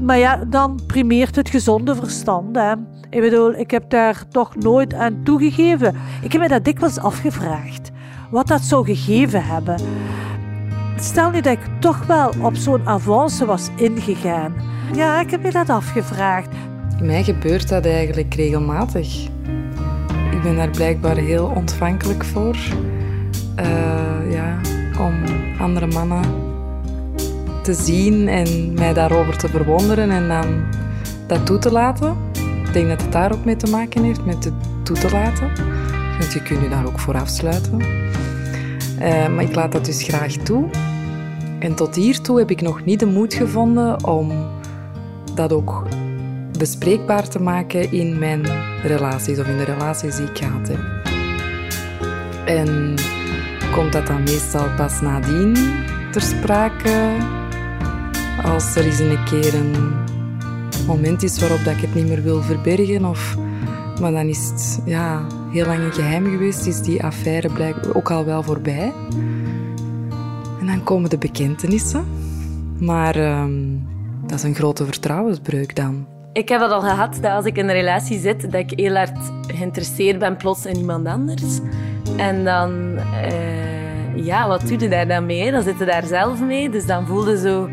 Maar 0.00 0.18
ja, 0.18 0.44
dan 0.46 0.80
primeert 0.86 1.36
het 1.36 1.48
gezonde 1.50 1.94
verstand. 1.94 2.56
Hè. 2.56 2.72
Ik 3.10 3.20
bedoel, 3.20 3.54
ik 3.54 3.70
heb 3.70 3.90
daar 3.90 4.22
toch 4.28 4.56
nooit 4.56 4.94
aan 4.94 5.20
toegegeven. 5.24 5.96
Ik 6.22 6.32
heb 6.32 6.40
me 6.40 6.48
dat 6.48 6.64
dikwijls 6.64 6.98
afgevraagd. 6.98 7.90
Wat 8.30 8.46
dat 8.46 8.60
zou 8.60 8.84
gegeven 8.84 9.44
hebben. 9.44 9.80
Stel 10.96 11.30
nu 11.30 11.40
dat 11.40 11.52
ik 11.52 11.66
toch 11.80 12.06
wel 12.06 12.32
op 12.42 12.56
zo'n 12.56 12.88
avance 12.88 13.46
was 13.46 13.68
ingegaan. 13.76 14.54
Ja, 14.94 15.20
ik 15.20 15.30
heb 15.30 15.42
me 15.42 15.50
dat 15.50 15.68
afgevraagd. 15.68 16.48
Mij 17.02 17.22
gebeurt 17.22 17.68
dat 17.68 17.86
eigenlijk 17.86 18.34
regelmatig. 18.34 19.24
Ik 20.30 20.42
ben 20.42 20.56
daar 20.56 20.70
blijkbaar 20.70 21.16
heel 21.16 21.52
ontvankelijk 21.54 22.24
voor. 22.24 22.56
Uh, 23.60 24.32
ja, 24.32 24.60
om 24.98 25.14
andere 25.58 25.86
mannen 25.86 26.24
te 27.62 27.74
zien 27.74 28.28
en 28.28 28.74
mij 28.74 28.92
daarover 28.92 29.38
te 29.38 29.48
verwonderen 29.48 30.10
en 30.10 30.28
dan 30.28 30.64
dat 31.26 31.46
toe 31.46 31.58
te 31.58 31.72
laten. 31.72 32.29
Ik 32.70 32.76
denk 32.76 32.88
dat 32.88 33.02
het 33.02 33.12
daar 33.12 33.32
ook 33.32 33.44
mee 33.44 33.56
te 33.56 33.70
maken 33.70 34.04
heeft, 34.04 34.24
met 34.24 34.44
het 34.44 34.54
toe 34.82 34.96
te 34.96 35.10
laten. 35.10 35.50
Want 36.18 36.32
je 36.32 36.42
kunt 36.42 36.62
je 36.62 36.68
daar 36.68 36.86
ook 36.86 36.98
voor 36.98 37.14
afsluiten. 37.14 37.80
Uh, 37.80 39.28
maar 39.28 39.42
ik 39.42 39.54
laat 39.54 39.72
dat 39.72 39.84
dus 39.84 40.02
graag 40.02 40.32
toe. 40.32 40.68
En 41.58 41.74
tot 41.74 41.94
hiertoe 41.94 42.38
heb 42.38 42.50
ik 42.50 42.60
nog 42.60 42.84
niet 42.84 43.00
de 43.00 43.06
moed 43.06 43.34
gevonden 43.34 44.04
om 44.04 44.48
dat 45.34 45.52
ook 45.52 45.86
bespreekbaar 46.58 47.28
te 47.28 47.42
maken 47.42 47.92
in 47.92 48.18
mijn 48.18 48.42
relaties 48.82 49.38
of 49.38 49.46
in 49.46 49.56
de 49.56 49.64
relaties 49.64 50.16
die 50.16 50.26
ik 50.26 50.38
gehad 50.38 50.68
heb. 50.68 50.80
En 52.44 52.94
komt 53.72 53.92
dat 53.92 54.06
dan 54.06 54.22
meestal 54.22 54.74
pas 54.76 55.00
nadien 55.00 55.56
ter 56.10 56.22
sprake 56.22 57.16
als 58.42 58.76
er 58.76 58.84
eens 58.84 58.98
een 58.98 59.24
keer 59.24 59.54
een 59.54 60.08
moment 60.86 61.22
is 61.22 61.40
waarop 61.40 61.64
dat 61.64 61.74
ik 61.74 61.80
het 61.80 61.94
niet 61.94 62.08
meer 62.08 62.22
wil 62.22 62.42
verbergen. 62.42 63.04
Of, 63.04 63.36
maar 64.00 64.12
dan 64.12 64.26
is 64.26 64.48
het 64.48 64.82
ja, 64.84 65.26
heel 65.52 65.66
lang 65.66 65.78
een 65.78 65.92
geheim 65.92 66.24
geweest, 66.24 66.66
is 66.66 66.80
die 66.80 67.02
affaire 67.02 67.48
blijkbaar 67.48 67.94
ook 67.94 68.10
al 68.10 68.24
wel 68.24 68.42
voorbij. 68.42 68.92
En 70.60 70.66
dan 70.66 70.82
komen 70.84 71.10
de 71.10 71.18
bekentenissen. 71.18 72.04
Maar 72.78 73.40
um, 73.40 73.88
dat 74.26 74.38
is 74.38 74.44
een 74.44 74.54
grote 74.54 74.84
vertrouwensbreuk 74.84 75.76
dan. 75.76 76.06
Ik 76.32 76.48
heb 76.48 76.60
het 76.60 76.70
al 76.70 76.80
gehad 76.80 77.18
dat 77.20 77.32
als 77.32 77.44
ik 77.44 77.56
in 77.56 77.68
een 77.68 77.74
relatie 77.74 78.18
zit, 78.18 78.40
dat 78.40 78.54
ik 78.54 78.78
heel 78.78 78.94
hard 78.94 79.18
geïnteresseerd 79.46 80.18
ben 80.18 80.36
plots 80.36 80.66
in 80.66 80.76
iemand 80.76 81.06
anders. 81.06 81.58
En 82.16 82.44
dan, 82.44 82.98
uh, 82.98 84.24
ja, 84.24 84.48
wat 84.48 84.60
doe 84.68 84.78
je 84.78 84.88
daar 84.88 85.08
dan 85.08 85.26
mee? 85.26 85.50
Dan 85.50 85.62
zit 85.62 85.78
je 85.78 85.84
daar 85.84 86.06
zelf 86.06 86.40
mee, 86.40 86.70
dus 86.70 86.86
dan 86.86 87.06
voel 87.06 87.30
je 87.30 87.38
zo 87.38 87.68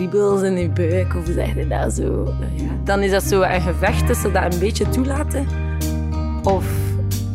kriebels 0.00 0.42
in 0.42 0.58
je 0.58 0.68
buik, 0.68 1.14
of 1.14 1.24
zeg 1.34 1.54
je 1.54 1.66
dat 1.66 1.92
zo? 1.92 2.34
Ja. 2.54 2.70
Dan 2.84 3.00
is 3.00 3.10
dat 3.10 3.22
zo 3.22 3.42
een 3.42 3.60
gevecht 3.60 4.06
tussen 4.06 4.32
dat 4.32 4.54
een 4.54 4.58
beetje 4.58 4.88
toelaten 4.88 5.46
of 6.42 6.64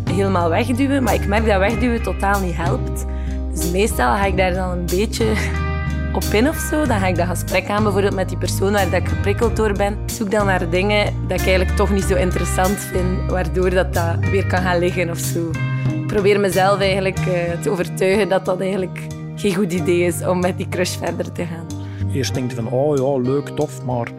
helemaal 0.10 0.50
wegduwen. 0.50 1.04
Maar 1.04 1.14
ik 1.14 1.28
merk 1.28 1.46
dat 1.46 1.60
wegduwen 1.60 2.02
totaal 2.02 2.40
niet 2.40 2.56
helpt. 2.56 3.06
Dus 3.54 3.72
meestal 3.72 4.16
ga 4.16 4.26
ik 4.26 4.38
daar 4.38 4.54
dan 4.54 4.70
een 4.70 4.86
beetje 4.86 5.26
op 6.14 6.24
in 6.24 6.48
of 6.48 6.56
zo. 6.56 6.86
Dan 6.86 7.00
ga 7.00 7.08
ik 7.08 7.16
dat 7.16 7.28
gesprek 7.28 7.70
aan, 7.70 7.84
bijvoorbeeld 7.84 8.16
met 8.16 8.30
die 8.30 8.38
persoon 8.38 8.72
waar 8.72 8.90
dat 8.90 9.02
ik 9.02 9.08
geprikkeld 9.08 9.56
door 9.56 9.72
ben. 9.72 9.94
Ik 9.94 10.10
zoek 10.10 10.32
dan 10.32 10.46
naar 10.46 10.70
dingen 10.70 11.06
dat 11.28 11.40
ik 11.40 11.48
eigenlijk 11.48 11.78
toch 11.78 11.92
niet 11.92 12.04
zo 12.04 12.16
interessant 12.16 12.80
vind, 12.80 13.32
waardoor 13.32 13.70
dat, 13.70 13.94
dat 13.94 14.30
weer 14.32 14.46
kan 14.46 14.62
gaan 14.62 14.80
liggen 14.80 15.10
of 15.10 15.18
zo. 15.18 15.50
Ik 15.94 16.08
probeer 16.08 16.40
mezelf 16.40 16.80
eigenlijk 16.80 17.20
uh, 17.20 17.62
te 17.62 17.70
overtuigen 17.70 18.30
dat 18.30 18.46
dat 18.46 18.60
eigenlijk 18.60 19.00
geen 19.36 19.56
goed 19.56 19.74
idee 19.74 20.06
is 20.06 20.26
om 20.26 20.40
met 20.40 20.58
die 20.58 20.70
crush 20.70 20.98
verder 20.98 21.32
te 21.32 21.46
gaan. 21.46 21.75
Eerst 22.16 22.34
denk 22.34 22.50
je 22.50 22.56
van, 22.56 22.70
oh 22.70 22.98
ja, 22.98 23.30
leuk, 23.32 23.48
tof, 23.48 23.86
maar 23.86 24.12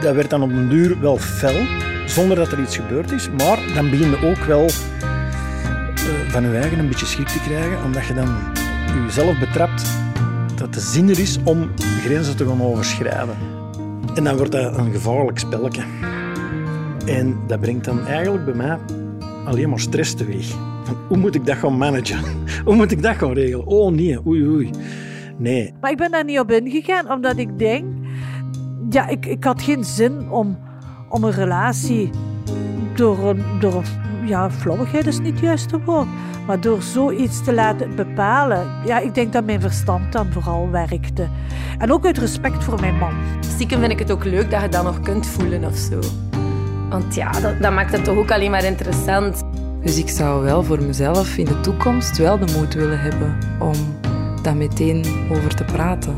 dat 0.00 0.14
werd 0.14 0.30
dan 0.30 0.42
op 0.42 0.50
een 0.50 0.68
duur 0.68 1.00
wel 1.00 1.18
fel, 1.18 1.66
zonder 2.06 2.36
dat 2.36 2.52
er 2.52 2.60
iets 2.60 2.76
gebeurd 2.76 3.10
is. 3.10 3.30
Maar 3.30 3.58
dan 3.74 3.90
begin 3.90 4.10
je 4.10 4.26
ook 4.26 4.44
wel 4.44 4.64
uh, 4.64 4.70
van 6.28 6.42
je 6.42 6.56
eigen 6.56 6.78
een 6.78 6.88
beetje 6.88 7.06
schrik 7.06 7.28
te 7.28 7.40
krijgen, 7.40 7.84
omdat 7.84 8.06
je 8.06 8.14
dan 8.14 8.36
jezelf 9.04 9.38
betrapt 9.38 9.86
dat 10.56 10.74
de 10.74 10.80
zin 10.80 11.08
er 11.08 11.18
is 11.18 11.38
om 11.44 11.70
grenzen 12.00 12.36
te 12.36 12.46
gaan 12.46 12.62
overschrijden. 12.62 13.36
En 14.14 14.24
dan 14.24 14.36
wordt 14.36 14.52
dat 14.52 14.78
een 14.78 14.92
gevaarlijk 14.92 15.38
spelletje. 15.38 15.82
En 17.06 17.38
dat 17.46 17.60
brengt 17.60 17.84
dan 17.84 18.06
eigenlijk 18.06 18.44
bij 18.44 18.54
mij 18.54 18.78
alleen 19.44 19.68
maar 19.68 19.80
stress 19.80 20.14
teweeg. 20.14 20.48
Van, 20.84 20.96
hoe 21.08 21.16
moet 21.16 21.34
ik 21.34 21.46
dat 21.46 21.56
gaan 21.56 21.76
managen? 21.76 22.20
hoe 22.64 22.74
moet 22.74 22.90
ik 22.90 23.02
dat 23.02 23.16
gaan 23.16 23.32
regelen? 23.32 23.66
Oh 23.66 23.92
nee, 23.92 24.26
oei 24.26 24.46
oei. 24.46 24.70
Nee. 25.36 25.74
Maar 25.80 25.90
ik 25.90 25.96
ben 25.96 26.10
daar 26.10 26.24
niet 26.24 26.38
op 26.38 26.50
ingegaan, 26.50 27.10
omdat 27.12 27.36
ik 27.36 27.58
denk... 27.58 27.84
Ja, 28.90 29.08
ik, 29.08 29.26
ik 29.26 29.44
had 29.44 29.62
geen 29.62 29.84
zin 29.84 30.30
om, 30.30 30.58
om 31.08 31.24
een 31.24 31.32
relatie 31.32 32.10
door, 32.94 33.36
door 33.60 33.82
ja, 34.24 34.50
flauwigheid 34.50 35.06
is 35.06 35.18
niet 35.18 35.32
het 35.32 35.40
juiste 35.40 35.80
woord. 35.84 36.06
Maar 36.46 36.60
door 36.60 36.82
zoiets 36.82 37.44
te 37.44 37.52
laten 37.52 37.96
bepalen, 37.96 38.66
ja, 38.86 38.98
ik 38.98 39.14
denk 39.14 39.32
dat 39.32 39.44
mijn 39.44 39.60
verstand 39.60 40.12
dan 40.12 40.32
vooral 40.32 40.70
werkte. 40.70 41.28
En 41.78 41.92
ook 41.92 42.06
uit 42.06 42.18
respect 42.18 42.64
voor 42.64 42.80
mijn 42.80 42.98
man. 42.98 43.14
Stiekem 43.40 43.80
vind 43.80 43.92
ik 43.92 43.98
het 43.98 44.12
ook 44.12 44.24
leuk 44.24 44.50
dat 44.50 44.62
je 44.62 44.68
dat 44.68 44.84
nog 44.84 45.00
kunt 45.00 45.26
voelen 45.26 45.64
of 45.64 45.76
zo. 45.76 45.98
Want 46.88 47.14
ja, 47.14 47.30
dat, 47.30 47.62
dat 47.62 47.72
maakt 47.72 47.92
het 47.92 48.04
toch 48.04 48.16
ook 48.16 48.30
alleen 48.30 48.50
maar 48.50 48.64
interessant. 48.64 49.42
Dus 49.82 49.98
ik 49.98 50.08
zou 50.08 50.42
wel 50.42 50.62
voor 50.62 50.82
mezelf 50.82 51.36
in 51.36 51.44
de 51.44 51.60
toekomst 51.60 52.16
wel 52.16 52.38
de 52.38 52.52
moed 52.58 52.74
willen 52.74 53.00
hebben 53.00 53.38
om 53.58 53.74
daar 54.44 54.56
meteen 54.56 55.04
over 55.30 55.54
te 55.54 55.64
praten. 55.64 56.14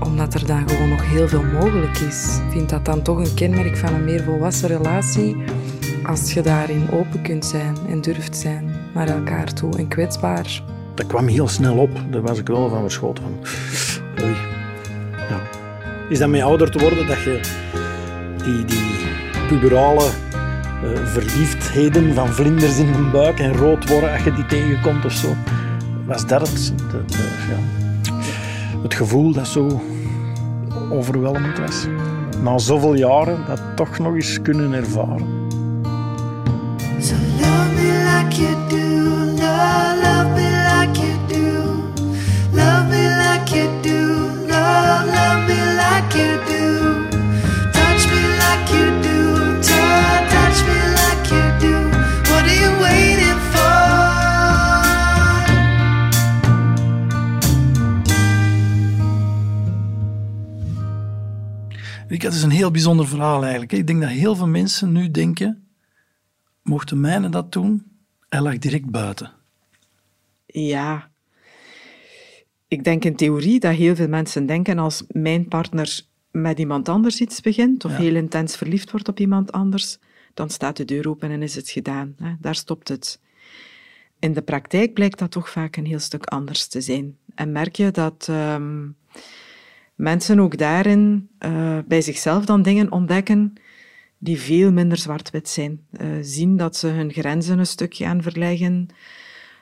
Omdat 0.00 0.34
er 0.34 0.46
dan 0.46 0.68
gewoon 0.68 0.88
nog 0.88 1.10
heel 1.10 1.28
veel 1.28 1.42
mogelijk 1.42 1.98
is. 1.98 2.40
Vind 2.50 2.68
dat 2.68 2.84
dan 2.84 3.02
toch 3.02 3.18
een 3.18 3.34
kenmerk 3.34 3.76
van 3.76 3.94
een 3.94 4.04
meer 4.04 4.22
volwassen 4.22 4.68
relatie 4.68 5.36
als 6.02 6.32
je 6.32 6.42
daarin 6.42 6.90
open 6.90 7.22
kunt 7.22 7.44
zijn 7.44 7.76
en 7.88 8.00
durft 8.00 8.36
zijn 8.36 8.70
naar 8.94 9.08
elkaar 9.08 9.52
toe 9.52 9.76
en 9.76 9.88
kwetsbaar. 9.88 10.62
Dat 10.94 11.06
kwam 11.06 11.26
heel 11.26 11.48
snel 11.48 11.76
op. 11.76 11.90
Daar 12.10 12.22
was 12.22 12.38
ik 12.38 12.46
wel 12.46 12.68
van 12.68 12.80
verschoten. 12.80 13.24
Oei. 14.22 14.36
Is 16.08 16.18
dat 16.18 16.28
met 16.28 16.42
ouder 16.42 16.70
te 16.70 16.78
worden 16.78 17.06
dat 17.06 17.22
je 17.22 17.40
die, 18.44 18.64
die 18.64 18.96
puberale 19.48 20.04
eh, 20.04 21.04
verliefdheden 21.04 22.14
van 22.14 22.28
vlinders 22.28 22.78
in 22.78 22.92
de 22.92 23.08
buik 23.12 23.38
en 23.38 23.56
rood 23.56 23.88
worden 23.88 24.12
als 24.12 24.22
je 24.22 24.32
die 24.32 24.46
tegenkomt 24.46 25.04
of 25.04 25.12
zo. 25.12 25.36
Was 26.06 26.26
dat 26.26 26.40
het, 26.40 26.72
de, 26.76 27.04
de, 27.06 27.37
ja, 27.48 27.58
het 28.82 28.94
gevoel 28.94 29.32
dat 29.32 29.46
zo 29.46 29.80
overweldigend 30.90 31.58
was? 31.58 31.86
Na 32.42 32.58
zoveel 32.58 32.94
jaren 32.94 33.38
dat 33.46 33.60
toch 33.74 33.98
nog 33.98 34.14
eens 34.14 34.42
kunnen 34.42 34.72
ervaren. 34.72 35.36
So 37.00 37.14
love 37.40 37.72
me 37.74 37.90
like 38.04 38.40
you 38.42 38.54
do, 38.68 38.76
love, 39.42 40.02
love 40.02 40.30
me 40.34 40.50
like 40.50 41.00
you 41.00 41.14
do. 41.26 41.82
Love 42.52 42.88
me 42.88 43.08
like 43.16 43.56
you 43.56 43.80
do, 43.82 44.28
love, 44.46 45.06
love 45.06 45.46
me 45.46 45.58
like 45.76 46.18
you 46.18 46.38
do. 46.46 47.06
Touch 47.72 48.06
me 48.10 48.22
like 48.42 48.72
you 48.74 49.00
do, 49.02 49.60
touch, 49.60 50.30
touch 50.30 50.64
me 50.66 50.74
like 50.88 50.97
Rika, 62.08 62.26
het 62.26 62.36
is 62.36 62.42
een 62.42 62.50
heel 62.50 62.70
bijzonder 62.70 63.08
verhaal 63.08 63.42
eigenlijk. 63.42 63.72
Ik 63.72 63.86
denk 63.86 64.00
dat 64.00 64.10
heel 64.10 64.36
veel 64.36 64.46
mensen 64.46 64.92
nu 64.92 65.10
denken, 65.10 65.68
mochten 66.62 67.00
mijne 67.00 67.28
dat 67.28 67.52
doen, 67.52 67.82
hij 68.28 68.40
lag 68.40 68.58
direct 68.58 68.90
buiten. 68.90 69.32
Ja. 70.46 71.10
Ik 72.68 72.84
denk 72.84 73.04
in 73.04 73.16
theorie 73.16 73.60
dat 73.60 73.74
heel 73.74 73.96
veel 73.96 74.08
mensen 74.08 74.46
denken 74.46 74.78
als 74.78 75.04
mijn 75.08 75.48
partner 75.48 76.00
met 76.30 76.58
iemand 76.58 76.88
anders 76.88 77.20
iets 77.20 77.40
begint 77.40 77.84
of 77.84 77.90
Ja. 77.90 77.96
heel 77.96 78.14
intens 78.14 78.56
verliefd 78.56 78.90
wordt 78.90 79.08
op 79.08 79.18
iemand 79.20 79.52
anders, 79.52 79.98
dan 80.34 80.50
staat 80.50 80.76
de 80.76 80.84
deur 80.84 81.08
open 81.08 81.30
en 81.30 81.42
is 81.42 81.54
het 81.54 81.70
gedaan. 81.70 82.14
Hè. 82.18 82.34
Daar 82.40 82.54
stopt 82.54 82.88
het. 82.88 83.20
In 84.18 84.32
de 84.32 84.42
praktijk 84.42 84.94
blijkt 84.94 85.18
dat 85.18 85.30
toch 85.30 85.50
vaak 85.50 85.76
een 85.76 85.86
heel 85.86 85.98
stuk 85.98 86.26
anders 86.26 86.66
te 86.66 86.80
zijn. 86.80 87.16
En 87.34 87.52
merk 87.52 87.76
je 87.76 87.90
dat 87.90 88.26
ehm, 88.30 88.86
mensen 89.98 90.40
ook 90.40 90.58
daarin 90.58 91.28
eh, 91.38 91.78
bij 91.86 92.00
zichzelf 92.00 92.44
dan 92.44 92.62
dingen 92.62 92.92
ontdekken 92.92 93.52
die 94.18 94.40
veel 94.40 94.72
minder 94.72 94.98
zwart-wit 94.98 95.48
zijn. 95.48 95.80
Eh, 95.90 96.06
zien 96.20 96.56
dat 96.56 96.76
ze 96.76 96.86
hun 96.86 97.12
grenzen 97.12 97.58
een 97.58 97.66
stukje 97.66 98.06
aan 98.06 98.22
verleggen, 98.22 98.88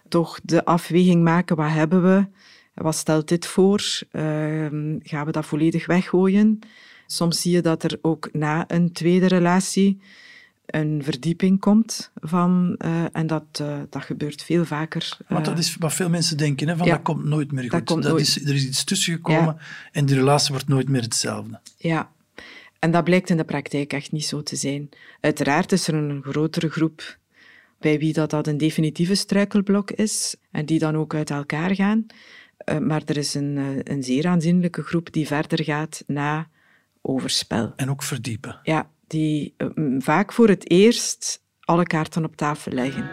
toch 0.08 0.40
de 0.42 0.64
afweging 0.64 1.22
maken, 1.22 1.56
wat 1.56 1.70
hebben 1.70 2.02
we, 2.02 2.26
wat 2.74 2.94
stelt 2.94 3.28
dit 3.28 3.46
voor, 3.46 4.00
Ehm, 4.10 4.96
gaan 5.02 5.26
we 5.26 5.32
dat 5.32 5.46
volledig 5.46 5.86
weggooien. 5.86 6.58
Soms 7.06 7.40
zie 7.40 7.52
je 7.52 7.60
dat 7.60 7.82
er 7.82 7.98
ook 8.02 8.28
na 8.32 8.64
een 8.68 8.92
tweede 8.92 9.26
relatie 9.26 10.00
een 10.76 11.02
verdieping 11.04 11.60
komt 11.60 12.10
van, 12.14 12.74
eh, 12.78 13.04
en 13.12 13.26
dat, 13.26 13.44
eh, 13.52 13.78
dat 13.90 14.04
gebeurt 14.04 14.42
veel 14.42 14.64
vaker. 14.64 15.16
Want 15.28 15.46
eh, 15.46 15.52
dat 15.52 15.62
is 15.62 15.76
wat 15.76 15.94
veel 15.94 16.08
mensen 16.08 16.36
denken, 16.36 16.68
hè, 16.68 16.76
van 16.76 16.86
ja. 16.86 16.92
dat 16.92 17.02
komt 17.02 17.24
nooit 17.24 17.52
meer 17.52 17.62
goed. 17.62 17.70
Dat 17.70 17.84
komt 17.84 18.04
nooit. 18.04 18.20
Is, 18.20 18.44
er 18.44 18.54
is 18.54 18.66
iets 18.66 18.84
tussen 18.84 19.12
gekomen 19.12 19.56
en 19.92 20.06
die 20.06 20.16
relatie 20.16 20.50
wordt 20.50 20.68
nooit 20.68 20.88
meer 20.88 21.02
hetzelfde. 21.02 21.60
Ja, 21.76 22.10
en 22.78 22.90
dat 22.90 23.04
blijkt 23.04 23.30
in 23.30 23.36
de 23.36 23.44
praktijk 23.44 23.92
echt 23.92 24.12
niet 24.12 24.24
zo 24.24 24.42
te 24.42 24.56
zijn. 24.56 24.88
Uiteraard 25.20 25.72
is 25.72 25.88
er 25.88 25.94
een 25.94 26.22
grotere 26.22 26.68
groep 26.68 27.18
bij 27.78 27.98
wie 27.98 28.12
dat, 28.12 28.30
dat 28.30 28.46
een 28.46 28.58
definitieve 28.58 29.14
struikelblok 29.14 29.90
is 29.90 30.36
en 30.50 30.66
die 30.66 30.78
dan 30.78 30.96
ook 30.96 31.14
uit 31.14 31.30
elkaar 31.30 31.74
gaan. 31.74 32.06
Eh, 32.56 32.78
maar 32.78 33.02
er 33.04 33.16
is 33.16 33.34
een, 33.34 33.56
eh, 33.56 33.94
een 33.94 34.02
zeer 34.02 34.26
aanzienlijke 34.26 34.82
groep 34.82 35.12
die 35.12 35.26
verder 35.26 35.64
gaat 35.64 36.04
na 36.06 36.48
overspel. 37.02 37.72
En 37.76 37.90
ook 37.90 38.02
verdiepen. 38.02 38.60
Ja, 38.62 38.90
die 39.06 39.54
eh, 39.56 39.66
vaak 39.98 40.32
voor 40.32 40.48
het 40.48 40.70
eerst 40.70 41.42
alle 41.60 41.86
kaarten 41.86 42.24
op 42.24 42.36
tafel 42.36 42.72
leggen. 42.72 43.10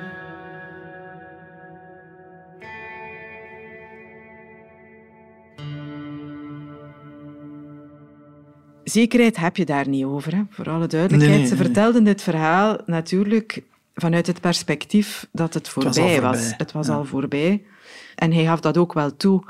Zekerheid 8.83 9.37
heb 9.37 9.57
je 9.57 9.65
daar 9.65 9.87
niet 9.87 10.05
over, 10.05 10.35
hè? 10.35 10.41
voor 10.49 10.69
alle 10.69 10.87
duidelijkheid. 10.87 11.31
Nee, 11.31 11.39
nee, 11.39 11.57
Ze 11.57 11.63
vertelden 11.63 12.03
dit 12.03 12.21
verhaal 12.21 12.77
natuurlijk 12.85 13.63
vanuit 13.95 14.27
het 14.27 14.41
perspectief 14.41 15.27
dat 15.31 15.53
het 15.53 15.73
was 15.73 15.85
al 15.85 15.93
voorbij 15.93 16.21
was. 16.21 16.37
voorbij, 16.37 16.53
Het 16.57 16.71
was 16.71 16.87
ja. 16.87 16.93
al 16.93 17.05
voorbij. 17.05 17.63
En 18.15 18.31
hij 18.31 18.43
gaf 18.45 18.59
dat 18.59 18.77
ook 18.77 18.93
wel 18.93 19.15
toe. 19.17 19.43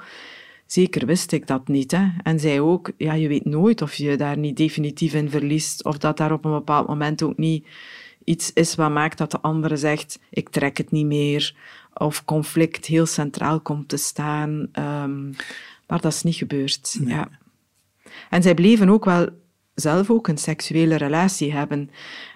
Zeker 0.73 1.05
wist 1.05 1.31
ik 1.31 1.47
dat 1.47 1.67
niet. 1.67 1.91
Hè? 1.91 2.07
En 2.23 2.39
zij 2.39 2.59
ook, 2.59 2.91
ja, 2.97 3.13
je 3.13 3.27
weet 3.27 3.45
nooit 3.45 3.81
of 3.81 3.93
je 3.93 4.17
daar 4.17 4.37
niet 4.37 4.57
definitief 4.57 5.13
in 5.13 5.29
verliest, 5.29 5.83
of 5.83 5.97
dat 5.97 6.17
daar 6.17 6.31
op 6.31 6.45
een 6.45 6.51
bepaald 6.51 6.87
moment 6.87 7.23
ook 7.23 7.37
niet 7.37 7.67
iets 8.23 8.53
is 8.53 8.75
wat 8.75 8.91
maakt 8.91 9.17
dat 9.17 9.31
de 9.31 9.41
andere 9.41 9.77
zegt, 9.77 10.19
ik 10.29 10.49
trek 10.49 10.77
het 10.77 10.91
niet 10.91 11.05
meer, 11.05 11.55
of 11.93 12.25
conflict 12.25 12.85
heel 12.85 13.05
centraal 13.05 13.59
komt 13.59 13.87
te 13.87 13.97
staan. 13.97 14.67
Ehm, 14.71 15.29
maar 15.87 16.01
dat 16.01 16.13
is 16.13 16.23
niet 16.23 16.35
gebeurd. 16.35 16.99
Ja. 17.05 17.29
En 18.29 18.41
zij 18.41 18.53
bleven 18.53 18.89
ook 18.89 19.05
wel 19.05 19.29
zelf 19.75 20.09
ook 20.09 20.27
een 20.27 20.37
seksuele 20.37 20.95
relatie 20.95 21.53
hebben. 21.53 21.89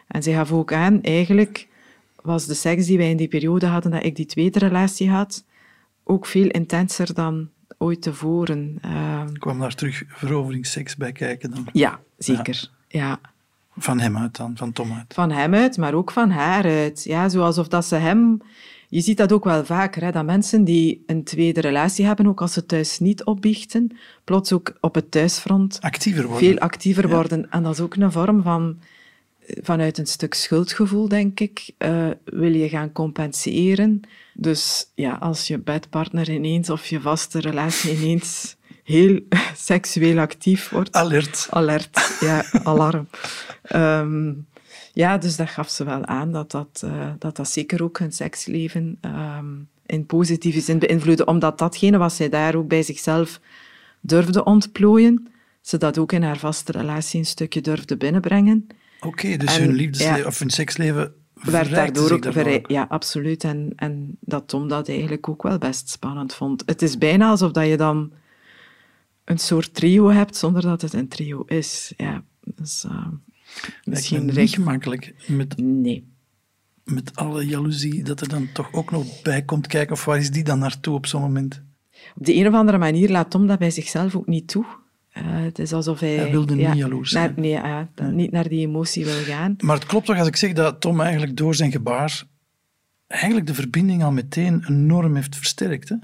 En 0.07 0.23
zij 0.23 0.33
gaf 0.33 0.51
ook 0.51 0.73
aan, 0.73 1.01
eigenlijk 1.01 1.67
was 2.21 2.45
de 2.45 2.53
seks 2.53 2.85
die 2.85 2.97
wij 2.97 3.09
in 3.09 3.17
die 3.17 3.27
periode 3.27 3.65
hadden, 3.65 3.91
dat 3.91 4.03
ik 4.03 4.15
die 4.15 4.25
tweede 4.25 4.59
relatie 4.59 5.09
had, 5.09 5.45
ook 6.03 6.25
veel 6.25 6.47
intenser 6.49 7.13
dan 7.13 7.49
ooit 7.77 8.01
tevoren. 8.01 8.77
Ehm, 8.81 9.27
Er 9.33 9.39
kwam 9.39 9.59
daar 9.59 9.75
terug 9.75 10.03
veroveringsseks 10.07 10.95
bij 10.95 11.11
kijken 11.11 11.51
dan. 11.51 11.67
ja, 11.73 11.99
zeker. 12.17 12.69
Ja. 12.87 13.19
Van 13.79 13.99
hem 13.99 14.17
uit 14.17 14.37
dan, 14.37 14.57
van 14.57 14.71
Tom 14.71 14.91
uit. 14.93 15.13
Van 15.13 15.31
hem 15.31 15.53
uit, 15.53 15.77
maar 15.77 15.93
ook 15.93 16.11
van 16.11 16.29
haar 16.29 16.63
uit. 16.65 17.03
Ja, 17.03 17.29
zo 17.29 17.41
alsof 17.41 17.67
dat 17.67 17.85
ze 17.85 17.95
hem... 17.95 18.41
Je 18.89 19.01
ziet 19.01 19.17
dat 19.17 19.31
ook 19.31 19.43
wel 19.43 19.65
vaker, 19.65 20.03
hè, 20.03 20.11
dat 20.11 20.25
mensen 20.25 20.63
die 20.63 21.03
een 21.05 21.23
tweede 21.23 21.61
relatie 21.61 22.05
hebben, 22.05 22.27
ook 22.27 22.41
als 22.41 22.53
ze 22.53 22.65
thuis 22.65 22.99
niet 22.99 23.23
opbiechten, 23.23 23.97
plots 24.23 24.53
ook 24.53 24.73
op 24.81 24.95
het 24.95 25.11
thuisfront 25.11 25.77
Actiever 25.81 26.27
worden. 26.27 26.47
veel 26.47 26.57
actiever 26.59 27.07
Ja. 27.07 27.15
worden. 27.15 27.49
En 27.51 27.63
dat 27.63 27.73
is 27.73 27.79
ook 27.79 27.95
een 27.95 28.11
vorm 28.11 28.41
van, 28.43 28.77
vanuit 29.61 29.97
een 29.97 30.07
stuk 30.07 30.33
schuldgevoel, 30.33 31.07
denk 31.07 31.39
ik, 31.39 31.69
eh, 31.77 32.07
wil 32.25 32.53
je 32.53 32.69
gaan 32.69 32.91
compenseren. 32.91 34.01
Dus 34.33 34.91
ja, 34.95 35.13
als 35.13 35.47
je 35.47 35.57
bedpartner 35.57 36.29
ineens 36.29 36.69
of 36.69 36.85
je 36.85 37.01
vaste 37.01 37.39
relatie 37.39 37.97
ineens 37.97 38.55
heel 38.83 39.19
seksueel 39.55 40.19
actief 40.19 40.69
wordt, 40.69 40.95
Alert. 40.95 41.47
alert, 41.49 42.17
ja, 42.19 42.45
alarm. 42.63 43.07
Ehm, 43.61 44.33
ja, 44.93 45.17
dus 45.17 45.35
dat 45.35 45.49
gaf 45.49 45.69
ze 45.69 45.83
wel 45.83 46.05
aan 46.05 46.31
dat 46.31 46.51
dat, 46.51 46.81
eh, 46.83 47.11
dat, 47.19 47.35
dat 47.35 47.49
zeker 47.49 47.83
ook 47.83 47.99
hun 47.99 48.11
seksleven 48.11 48.97
ehm, 49.01 49.45
in 49.85 50.05
positieve 50.05 50.59
zin 50.59 50.79
beïnvloedde, 50.79 51.25
omdat 51.25 51.57
datgene 51.57 51.97
wat 51.97 52.13
zij 52.13 52.29
daar 52.29 52.55
ook 52.55 52.67
bij 52.67 52.83
zichzelf 52.83 53.39
durfde 54.01 54.43
ontplooien, 54.43 55.27
ze 55.61 55.77
dat 55.77 55.97
ook 55.97 56.11
in 56.11 56.23
haar 56.23 56.37
vaste 56.37 56.71
relatie 56.71 57.19
een 57.19 57.25
stukje 57.25 57.61
durfde 57.61 57.97
binnenbrengen. 57.97 58.67
Oké, 58.99 59.37
dus 59.37 59.57
En, 59.57 59.63
hun 59.63 59.73
liefdesleven 59.75 60.17
ja. 60.17 60.25
of 60.25 60.39
hun 60.39 60.49
seksleven 60.49 61.13
Werd 61.33 61.69
daardoor 61.69 62.03
ook 62.03 62.09
daardoor 62.09 62.31
verrij- 62.33 62.57
ook. 62.57 62.69
Ja, 62.69 62.85
absoluut. 62.89 63.43
En, 63.43 63.73
en 63.75 64.17
dat 64.19 64.47
Tom 64.47 64.67
dat 64.67 64.89
eigenlijk 64.89 65.29
ook 65.29 65.43
wel 65.43 65.57
best 65.57 65.89
spannend 65.89 66.33
vond. 66.33 66.63
Het 66.65 66.81
is 66.81 66.97
bijna 66.97 67.29
alsof 67.29 67.51
dat 67.51 67.67
je 67.67 67.77
dan 67.77 68.11
een 69.23 69.37
soort 69.37 69.73
trio 69.73 70.09
hebt 70.09 70.35
zonder 70.35 70.61
dat 70.61 70.81
het 70.81 70.93
een 70.93 71.07
trio 71.07 71.43
is. 71.45 71.93
Ja, 71.97 72.23
dus, 72.55 72.85
uh, 72.85 73.07
misschien 73.83 74.25
niet 74.25 74.35
recht. 74.35 74.53
gemakkelijk 74.53 75.13
met, 75.27 75.57
Nee. 75.57 76.07
met 76.83 77.15
alle 77.15 77.45
jaloezie 77.45 78.03
dat 78.03 78.21
er 78.21 78.29
dan 78.29 78.49
toch 78.53 78.73
ook 78.73 78.91
nog 78.91 79.21
bij 79.21 79.41
komt 79.43 79.67
kijken. 79.67 79.93
Of 79.93 80.05
waar 80.05 80.17
is 80.17 80.31
die 80.31 80.43
dan 80.43 80.59
naartoe 80.59 80.95
op 80.95 81.05
zo'n 81.05 81.21
moment? 81.21 81.61
Op 82.15 82.25
de 82.25 82.35
een 82.35 82.47
of 82.47 82.53
andere 82.53 82.77
manier 82.77 83.09
laat 83.09 83.31
Tom 83.31 83.47
dat 83.47 83.59
bij 83.59 83.71
zichzelf 83.71 84.15
ook 84.15 84.27
niet 84.27 84.47
toe. 84.47 84.65
Eh, 85.17 85.43
het 85.43 85.59
is 85.59 85.73
alsof 85.73 85.99
hij... 85.99 86.15
Hij 86.15 86.31
wilde 86.31 86.55
niet 86.55 86.65
ja, 86.65 86.73
jaloers 86.73 87.11
naar- 87.11 87.23
zijn. 87.23 87.33
Nee, 87.41 87.51
ja, 87.51 87.89
dat- 87.93 88.11
niet 88.11 88.31
naar 88.31 88.47
die 88.47 88.67
emotie 88.67 89.05
wil 89.05 89.13
gaan. 89.23 89.55
Maar 89.59 89.75
het 89.75 89.85
klopt 89.85 90.05
toch 90.05 90.17
als 90.17 90.27
ik 90.27 90.35
zeg 90.35 90.53
dat 90.53 90.81
Tom 90.81 91.01
eigenlijk 91.01 91.37
door 91.37 91.55
zijn 91.55 91.71
gebaar 91.71 92.23
eigenlijk 93.07 93.47
de 93.47 93.53
verbinding 93.53 94.03
al 94.03 94.11
meteen 94.11 94.63
enorm 94.69 95.15
heeft 95.15 95.35
versterkt 95.35 95.89
hè? 95.89 95.95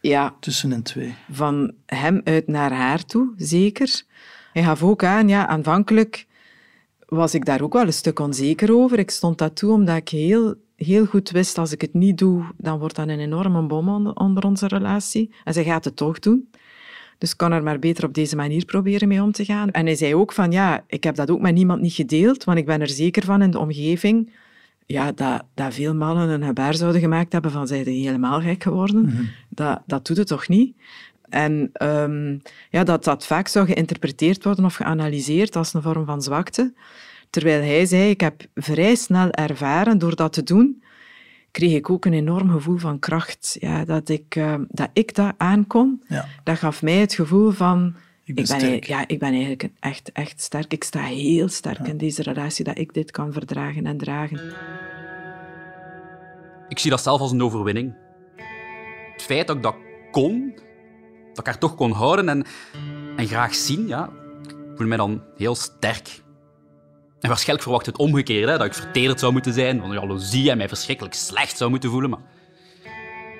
Ja, 0.00 0.34
tussen 0.40 0.70
hen 0.70 0.82
twee. 0.82 1.14
van 1.30 1.72
hem 1.86 2.20
uit 2.24 2.46
naar 2.46 2.72
haar 2.72 3.04
toe, 3.04 3.32
zeker. 3.36 4.02
Hij 4.52 4.62
gaf 4.62 4.82
ook 4.82 5.04
aan, 5.04 5.28
ja, 5.28 5.46
aanvankelijk 5.46 6.26
was 7.06 7.34
ik 7.34 7.44
daar 7.44 7.60
ook 7.60 7.72
wel 7.72 7.86
een 7.86 7.92
stuk 7.92 8.18
onzeker 8.18 8.74
over. 8.74 8.98
Ik 8.98 9.10
stond 9.10 9.38
dat 9.38 9.56
toe 9.56 9.72
omdat 9.72 9.96
ik 9.96 10.08
heel, 10.08 10.54
heel 10.76 11.06
goed 11.06 11.30
wist, 11.30 11.58
als 11.58 11.72
ik 11.72 11.80
het 11.80 11.94
niet 11.94 12.18
doe, 12.18 12.44
dan 12.56 12.78
wordt 12.78 12.96
dat 12.96 13.08
een 13.08 13.20
enorme 13.20 13.62
bom 13.66 13.88
onder, 13.88 14.12
onder 14.14 14.44
onze 14.44 14.66
relatie. 14.68 15.34
En 15.44 15.52
zij 15.52 15.64
gaat 15.64 15.84
het 15.84 15.96
toch 15.96 16.18
doen. 16.18 16.48
Dus 17.20 17.30
ik 17.30 17.36
kan 17.36 17.52
er 17.52 17.62
maar 17.62 17.78
beter 17.78 18.04
op 18.04 18.14
deze 18.14 18.36
manier 18.36 18.64
proberen 18.64 19.08
mee 19.08 19.22
om 19.22 19.32
te 19.32 19.44
gaan. 19.44 19.70
En 19.70 19.86
hij 19.86 19.94
zei 19.94 20.14
ook 20.14 20.32
van, 20.32 20.52
ja, 20.52 20.84
ik 20.86 21.04
heb 21.04 21.14
dat 21.14 21.30
ook 21.30 21.40
met 21.40 21.54
niemand 21.54 21.80
niet 21.80 21.92
gedeeld, 21.92 22.44
want 22.44 22.58
ik 22.58 22.66
ben 22.66 22.80
er 22.80 22.88
zeker 22.88 23.24
van 23.24 23.42
in 23.42 23.50
de 23.50 23.58
omgeving 23.58 24.30
ja, 24.86 25.12
dat, 25.12 25.42
dat 25.54 25.74
veel 25.74 25.94
mannen 25.94 26.28
een 26.28 26.44
gebaar 26.44 26.74
zouden 26.74 27.00
gemaakt 27.00 27.32
hebben 27.32 27.50
van, 27.50 27.66
zijn 27.66 27.86
helemaal 27.86 28.40
gek 28.40 28.62
geworden? 28.62 29.28
dat, 29.48 29.82
dat 29.86 30.06
doet 30.06 30.16
het 30.16 30.26
toch 30.26 30.48
niet? 30.48 30.76
En 31.28 31.70
ehm, 31.72 32.38
ja, 32.70 32.84
dat 32.84 33.04
dat 33.04 33.26
vaak 33.26 33.48
zou 33.48 33.66
geïnterpreteerd 33.66 34.44
worden 34.44 34.64
of 34.64 34.74
geanalyseerd 34.74 35.56
als 35.56 35.74
een 35.74 35.82
vorm 35.82 36.04
van 36.04 36.22
zwakte. 36.22 36.72
Terwijl 37.30 37.62
hij 37.62 37.86
zei, 37.86 38.10
ik 38.10 38.20
heb 38.20 38.42
vrij 38.54 38.94
snel 38.94 39.30
ervaren 39.30 39.98
door 39.98 40.16
dat 40.16 40.32
te 40.32 40.42
doen, 40.42 40.82
kreeg 41.50 41.72
ik 41.74 41.90
ook 41.90 42.04
een 42.04 42.12
enorm 42.12 42.50
gevoel 42.50 42.76
van 42.78 42.98
kracht. 42.98 43.56
Ja, 43.60 43.84
dat, 43.84 44.08
ik, 44.08 44.36
eh, 44.36 44.54
dat 44.68 44.88
ik 44.92 45.14
dat 45.14 45.34
aankon, 45.36 46.02
Ja. 46.08 46.26
dat 46.44 46.58
gaf 46.58 46.82
mij 46.82 46.96
het 46.96 47.14
gevoel 47.14 47.50
van... 47.50 47.94
Ik 48.24 48.34
ben 48.34 48.46
sterk. 48.46 48.84
ja, 48.84 49.04
ik 49.08 49.18
ben 49.18 49.30
eigenlijk 49.30 49.62
een 49.62 49.76
echt, 49.80 50.12
echt 50.12 50.40
sterk. 50.40 50.72
Ik 50.72 50.84
sta 50.84 51.02
heel 51.02 51.48
sterk 51.48 51.86
in 51.86 51.96
deze 51.96 52.22
relatie, 52.22 52.64
dat 52.64 52.78
ik 52.78 52.94
dit 52.94 53.10
kan 53.10 53.32
verdragen 53.32 53.86
en 53.86 53.98
dragen. 53.98 54.40
Ik 56.68 56.78
zie 56.78 56.90
dat 56.90 57.02
zelf 57.02 57.20
als 57.20 57.32
een 57.32 57.42
overwinning. 57.42 57.94
Het 59.12 59.22
feit 59.22 59.46
dat 59.46 59.56
ik 59.56 59.62
dat 59.62 59.76
kon, 60.10 60.52
dat 61.28 61.38
ik 61.38 61.46
haar 61.46 61.58
toch 61.58 61.74
kon 61.74 61.92
houden 61.92 62.28
en, 62.28 62.44
en 63.16 63.26
graag 63.26 63.54
zien, 63.54 63.86
ja, 63.86 64.10
ik 64.42 64.54
voel 64.76 64.86
mij 64.86 64.96
dan 64.96 65.22
heel 65.36 65.54
sterk. 65.54 66.22
En 67.20 67.28
waarschijnlijk 67.28 67.62
verwacht 67.62 67.86
het 67.86 67.98
omgekeerde, 67.98 68.52
hè, 68.52 68.58
dat 68.58 68.66
ik 68.66 68.74
vertederd 68.74 69.20
zou 69.20 69.32
moeten 69.32 69.52
zijn, 69.52 69.80
van 69.80 69.92
jaloezie 69.92 70.50
en 70.50 70.56
mij 70.56 70.68
verschrikkelijk 70.68 71.14
slecht 71.14 71.56
zou 71.56 71.70
moeten 71.70 71.90
voelen. 71.90 72.10
Maar 72.10 72.20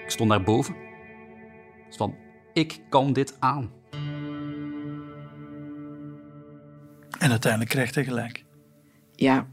ik 0.05 0.11
stond 0.11 0.31
daarboven. 0.31 0.75
Dus 1.87 1.97
van, 1.97 2.15
ik 2.53 2.81
kan 2.89 3.13
dit 3.13 3.37
aan. 3.39 3.71
En 7.19 7.31
uiteindelijk 7.31 7.71
krijgt 7.71 7.95
hij 7.95 8.05
gelijk. 8.05 8.45
ja, 9.15 9.47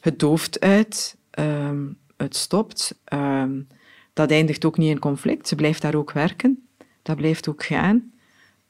het 0.00 0.18
dooft 0.18 0.60
uit, 0.60 1.16
ehm, 1.30 1.86
het 2.16 2.36
stopt. 2.36 2.98
ehm, 3.04 3.60
dat 4.12 4.30
eindigt 4.30 4.64
ook 4.64 4.78
niet 4.78 4.90
in 4.90 4.98
conflict. 4.98 5.48
Ze 5.48 5.54
blijft 5.54 5.82
daar 5.82 5.94
ook 5.94 6.12
werken. 6.12 6.68
Dat 7.02 7.16
blijft 7.16 7.48
ook 7.48 7.64
gaan. 7.64 8.12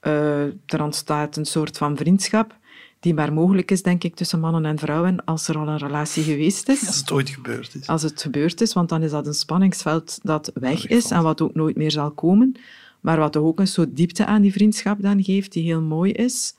Eh, 0.00 0.44
er 0.44 0.82
ontstaat 0.82 1.36
een 1.36 1.44
soort 1.44 1.76
van 1.76 1.96
vriendschap 1.96 2.58
die 3.02 3.14
maar 3.14 3.32
mogelijk 3.32 3.70
is, 3.70 3.82
denk 3.82 4.04
ik, 4.04 4.14
tussen 4.14 4.40
mannen 4.40 4.64
en 4.64 4.78
vrouwen 4.78 5.24
als 5.24 5.48
er 5.48 5.58
al 5.58 5.68
een 5.68 5.78
relatie 5.78 6.22
geweest 6.22 6.68
is. 6.68 6.86
Als 6.86 6.96
het 6.96 7.12
ooit 7.12 7.28
gebeurd 7.28 7.74
is. 7.74 7.86
Als 7.86 8.02
het 8.02 8.22
gebeurd 8.22 8.60
is, 8.60 8.72
want 8.72 8.88
dan 8.88 9.02
is 9.02 9.10
dat 9.10 9.26
een 9.26 9.34
spanningsveld 9.34 10.18
dat 10.22 10.50
weg 10.54 10.86
is 10.86 11.10
en 11.10 11.22
wat 11.22 11.40
ook 11.40 11.54
nooit 11.54 11.76
meer 11.76 11.90
zal 11.90 12.10
komen. 12.10 12.54
Maar 13.00 13.18
wat 13.18 13.36
ook 13.36 13.58
een 13.58 13.66
soort 13.66 13.96
diepte 13.96 14.26
aan 14.26 14.42
die 14.42 14.52
vriendschap 14.52 15.02
dan 15.02 15.24
geeft, 15.24 15.52
die 15.52 15.62
heel 15.62 15.80
mooi 15.80 16.12
is. 16.12 16.54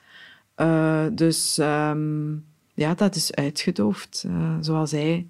Eh, 0.55 1.05
dus 1.11 1.57
ehm, 1.57 2.33
ja, 2.73 2.93
dat 2.93 3.15
is 3.15 3.33
uitgedoofd. 3.33 4.23
eh, 4.27 4.55
zoals 4.59 4.91
hij 4.91 5.27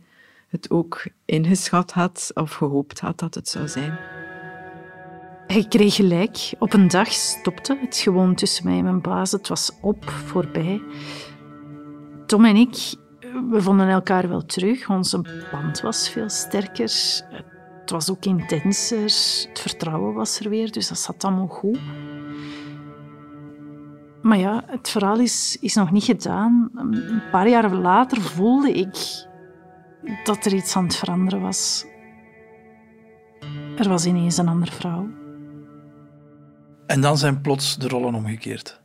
het 0.48 0.70
ook 0.70 1.06
ingeschat 1.26 1.92
had 1.92 2.32
of 2.34 2.52
gehoopt 2.52 3.00
had 3.00 3.20
dat 3.20 3.36
het 3.36 3.50
zou 3.50 3.68
zijn. 3.68 4.23
Hij 5.48 5.66
kreeg 5.70 5.96
gelijk. 5.96 6.54
Op 6.60 6.74
een 6.74 6.88
dag 6.88 7.12
stopte 7.12 7.78
het 7.82 7.98
gewoon 7.98 8.36
tussen 8.36 8.66
mij 8.66 8.78
en 8.78 8.84
mijn 8.84 9.02
baas. 9.02 9.32
Het 9.32 9.48
was 9.48 9.72
op, 9.82 10.10
voorbij. 10.10 10.82
Tom 12.26 12.46
en 12.46 12.56
ik, 12.56 12.96
we 13.50 13.62
vonden 13.62 13.88
elkaar 13.88 14.30
wel 14.30 14.46
terug. 14.46 14.90
Onze 14.90 15.46
band 15.52 15.82
was 15.82 16.10
veel 16.10 16.30
sterker. 16.30 16.92
Het 17.82 17.92
was 17.92 18.12
ook 18.12 18.26
intenser. 18.26 19.02
Het 19.02 19.60
vertrouwen 19.60 20.14
was 20.14 20.40
er 20.40 20.50
weer, 20.50 20.72
dus 20.72 20.88
dat 20.88 20.98
zat 20.98 21.24
allemaal 21.24 21.48
goed. 21.48 21.80
Maar 24.22 24.38
ja, 24.38 24.64
het 24.68 24.90
verhaal 24.90 25.20
is, 25.20 25.58
is 25.62 25.76
nog 25.76 25.92
niet 25.92 26.04
gedaan. 26.04 26.72
Een 26.76 27.22
paar 27.32 27.50
jaar 27.50 27.74
later 27.74 28.22
voelde 28.22 28.72
ik 28.72 29.26
dat 30.24 30.46
er 30.46 30.54
iets 30.54 30.76
aan 30.76 30.84
het 30.84 30.96
veranderen 30.96 31.42
was. 31.42 31.86
Er 33.78 33.90
was 33.90 34.06
ineens 34.06 34.38
een 34.38 34.48
andere 34.48 34.72
vrouw. 34.72 35.08
En 36.86 37.02
dan 37.02 37.18
zijn 37.18 37.42
plots 37.42 37.78
de 37.78 37.88
rollen 37.88 38.14
omgekeerd. 38.14 38.82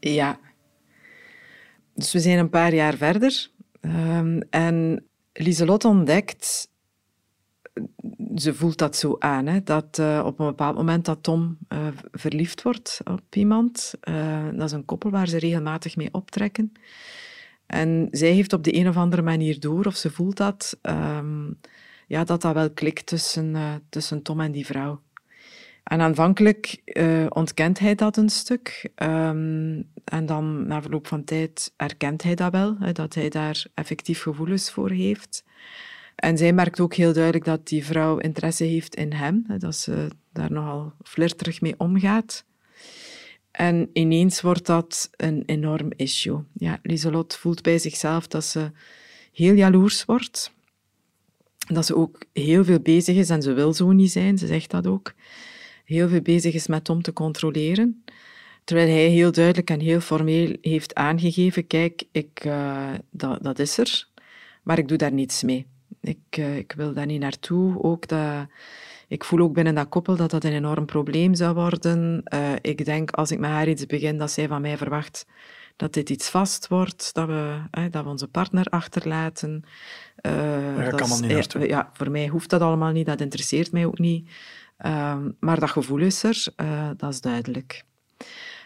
Ja. 0.00 0.38
Dus 1.94 2.12
we 2.12 2.20
zijn 2.20 2.38
een 2.38 2.50
paar 2.50 2.74
jaar 2.74 2.94
verder. 2.94 3.50
ehm, 3.80 4.40
en 4.50 5.04
Lieselot 5.32 5.84
ontdekt, 5.84 6.68
ze 8.34 8.54
voelt 8.54 8.78
dat 8.78 8.96
zo 8.96 9.16
aan, 9.18 9.46
hè, 9.46 9.62
dat 9.62 9.98
eh, 9.98 10.22
op 10.24 10.38
een 10.38 10.46
bepaald 10.46 10.76
moment 10.76 11.04
dat 11.04 11.22
Tom 11.22 11.58
eh, 11.68 11.86
verliefd 12.12 12.62
wordt 12.62 13.00
op 13.04 13.22
iemand. 13.30 13.94
eh, 14.00 14.48
dat 14.52 14.62
is 14.62 14.72
een 14.72 14.84
koppel 14.84 15.10
waar 15.10 15.28
ze 15.28 15.38
regelmatig 15.38 15.96
mee 15.96 16.08
optrekken. 16.12 16.72
En 17.66 18.08
zij 18.10 18.30
heeft 18.30 18.52
op 18.52 18.64
de 18.64 18.74
een 18.76 18.88
of 18.88 18.96
andere 18.96 19.22
manier 19.22 19.60
door, 19.60 19.84
of 19.86 19.96
ze 19.96 20.10
voelt 20.10 20.36
dat, 20.36 20.78
ehm, 20.82 21.46
ja, 22.06 22.24
dat 22.24 22.42
dat 22.42 22.54
wel 22.54 22.70
klikt 22.70 23.06
tussen, 23.06 23.56
tussen 23.88 24.22
Tom 24.22 24.40
en 24.40 24.52
die 24.52 24.66
vrouw. 24.66 25.00
En 25.86 26.00
aanvankelijk 26.00 26.80
eh, 26.84 27.26
ontkent 27.28 27.78
hij 27.78 27.94
dat 27.94 28.16
een 28.16 28.28
stuk. 28.28 28.90
ehm, 28.94 29.82
en 30.04 30.26
dan, 30.26 30.66
na 30.66 30.82
verloop 30.82 31.06
van 31.06 31.24
tijd, 31.24 31.72
erkent 31.76 32.22
hij 32.22 32.34
dat 32.34 32.52
wel, 32.52 32.76
hè, 32.78 32.92
dat 32.92 33.14
hij 33.14 33.28
daar 33.28 33.66
effectief 33.74 34.22
gevoelens 34.22 34.70
voor 34.70 34.90
heeft. 34.90 35.44
En 36.14 36.38
zij 36.38 36.52
merkt 36.52 36.80
ook 36.80 36.94
heel 36.94 37.12
duidelijk 37.12 37.44
dat 37.44 37.66
die 37.68 37.84
vrouw 37.84 38.18
interesse 38.18 38.64
heeft 38.64 38.94
in 38.94 39.12
hem, 39.12 39.44
dat 39.58 39.74
ze 39.74 40.08
daar 40.32 40.52
nogal 40.52 40.92
flirterig 41.02 41.60
mee 41.60 41.74
omgaat. 41.78 42.44
En 43.50 43.90
ineens 43.92 44.40
wordt 44.40 44.66
dat 44.66 45.10
een 45.16 45.42
enorm 45.46 45.88
issue. 45.96 46.44
Ja, 46.52 46.78
Lieselot 46.82 47.36
voelt 47.36 47.62
bij 47.62 47.78
zichzelf 47.78 48.26
dat 48.26 48.44
ze 48.44 48.70
heel 49.32 49.54
jaloers 49.54 50.04
wordt. 50.04 50.52
Dat 51.72 51.86
ze 51.86 51.96
ook 51.96 52.24
heel 52.32 52.64
veel 52.64 52.80
bezig 52.80 53.16
is, 53.16 53.30
en 53.30 53.42
ze 53.42 53.52
wil 53.52 53.74
zo 53.74 53.92
niet 53.92 54.10
zijn, 54.10 54.38
ze 54.38 54.46
zegt 54.46 54.70
dat 54.70 54.86
ook, 54.86 55.14
heel 55.86 56.08
veel 56.08 56.20
bezig 56.20 56.54
is 56.54 56.66
met 56.66 56.84
Tom 56.84 57.02
te 57.02 57.12
controleren. 57.12 58.04
Terwijl 58.64 58.88
hij 58.88 59.06
heel 59.08 59.32
duidelijk 59.32 59.70
en 59.70 59.80
heel 59.80 60.00
formeel 60.00 60.56
heeft 60.60 60.94
aangegeven, 60.94 61.66
kijk, 61.66 62.02
ik, 62.12 62.40
eh, 62.42 62.92
dat, 63.10 63.42
dat 63.42 63.58
is 63.58 63.78
er, 63.78 64.08
maar 64.62 64.78
ik 64.78 64.88
doe 64.88 64.96
daar 64.98 65.12
niets 65.12 65.42
mee. 65.42 65.66
Ik, 66.00 66.18
eh, 66.30 66.56
ik 66.56 66.72
wil 66.76 66.92
daar 66.92 67.06
niet 67.06 67.20
naartoe. 67.20 67.82
Ook 67.82 68.08
dat, 68.08 68.46
ik 69.08 69.24
voel 69.24 69.40
ook 69.40 69.52
binnen 69.52 69.74
dat 69.74 69.88
koppel 69.88 70.16
dat 70.16 70.30
dat 70.30 70.44
een 70.44 70.52
enorm 70.52 70.86
probleem 70.86 71.34
zou 71.34 71.54
worden. 71.54 72.20
Eh, 72.24 72.52
ik 72.60 72.84
denk, 72.84 73.10
als 73.10 73.30
ik 73.30 73.38
met 73.38 73.50
haar 73.50 73.68
iets 73.68 73.86
begin, 73.86 74.18
dat 74.18 74.30
zij 74.30 74.48
van 74.48 74.60
mij 74.60 74.76
verwacht 74.76 75.26
dat 75.76 75.92
dit 75.92 76.10
iets 76.10 76.28
vast 76.30 76.68
wordt, 76.68 77.14
dat 77.14 77.26
we, 77.26 77.60
hè, 77.70 77.88
dat 77.88 78.04
we 78.04 78.10
onze 78.10 78.28
partner 78.28 78.66
achterlaten. 78.66 79.64
Dat 80.22 80.32
allemaal 80.92 81.00
is- 81.00 81.20
niet 81.20 81.30
naartoe. 81.30 81.66
Ja, 81.68 81.90
voor 81.92 82.10
mij 82.10 82.26
hoeft 82.26 82.50
dat 82.50 82.60
allemaal 82.60 82.92
niet, 82.92 83.06
dat 83.06 83.20
interesseert 83.20 83.72
mij 83.72 83.86
ook 83.86 83.98
niet. 83.98 84.28
Ehm, 84.78 85.30
maar 85.40 85.60
dat 85.60 85.70
gevoel 85.70 85.98
is 86.00 86.22
er, 86.22 86.46
eh, 86.56 86.90
dat 86.96 87.12
is 87.12 87.20
duidelijk. 87.20 87.82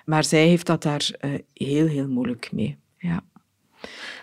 Maar 0.05 0.25
zij 0.25 0.47
heeft 0.47 0.67
dat 0.67 0.83
daar 0.83 1.11
eh, 1.21 1.31
heel, 1.55 1.87
heel 1.87 2.09
moeilijk 2.09 2.49
mee. 2.53 2.77
Ja. 2.99 3.21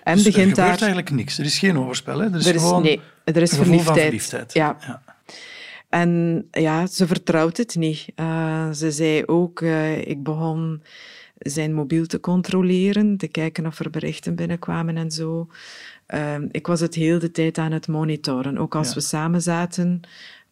En 0.03 0.15
Dus 0.15 0.25
er 0.25 0.31
begint 0.31 0.49
gebeurt 0.49 0.55
daar... 0.55 0.67
eigenlijk 0.77 1.11
niks. 1.11 1.37
Er 1.37 1.45
is 1.45 1.59
geen 1.59 1.77
overspel. 1.77 2.19
Hè? 2.19 2.25
Er 2.29 2.35
is, 2.35 2.45
Er 2.45 2.55
is, 2.55 2.61
gewoon 2.61 2.81
nee, 2.83 3.01
er 3.23 3.41
is 3.41 3.55
verliefdheid. 3.55 3.99
verliefdheid. 4.01 4.53
Ja. 4.53 4.77
Ja. 4.87 5.01
En 5.89 6.43
ja, 6.51 6.87
ze 6.87 7.07
vertrouwt 7.07 7.57
het 7.57 7.75
niet. 7.75 8.05
Eh, 8.15 8.71
ze 8.71 8.91
zei 8.91 9.23
ook, 9.25 9.61
ik 10.05 10.23
begon 10.23 10.81
zijn 11.37 11.73
mobiel 11.73 12.05
te 12.05 12.19
controleren, 12.19 13.17
te 13.17 13.27
kijken 13.27 13.65
of 13.65 13.79
er 13.79 13.89
berichten 13.89 14.35
binnenkwamen 14.35 14.97
en 14.97 15.11
zo. 15.11 15.47
Ehm, 16.05 16.47
ik 16.51 16.67
was 16.67 16.79
het 16.79 16.95
heel 16.95 17.19
de 17.19 17.31
tijd 17.31 17.57
aan 17.57 17.71
het 17.71 17.87
monitoren. 17.87 18.57
Ook 18.57 18.75
als 18.75 18.87
Ja. 18.87 18.93
we 18.93 18.99
samen 18.99 19.41
zaten. 19.41 20.01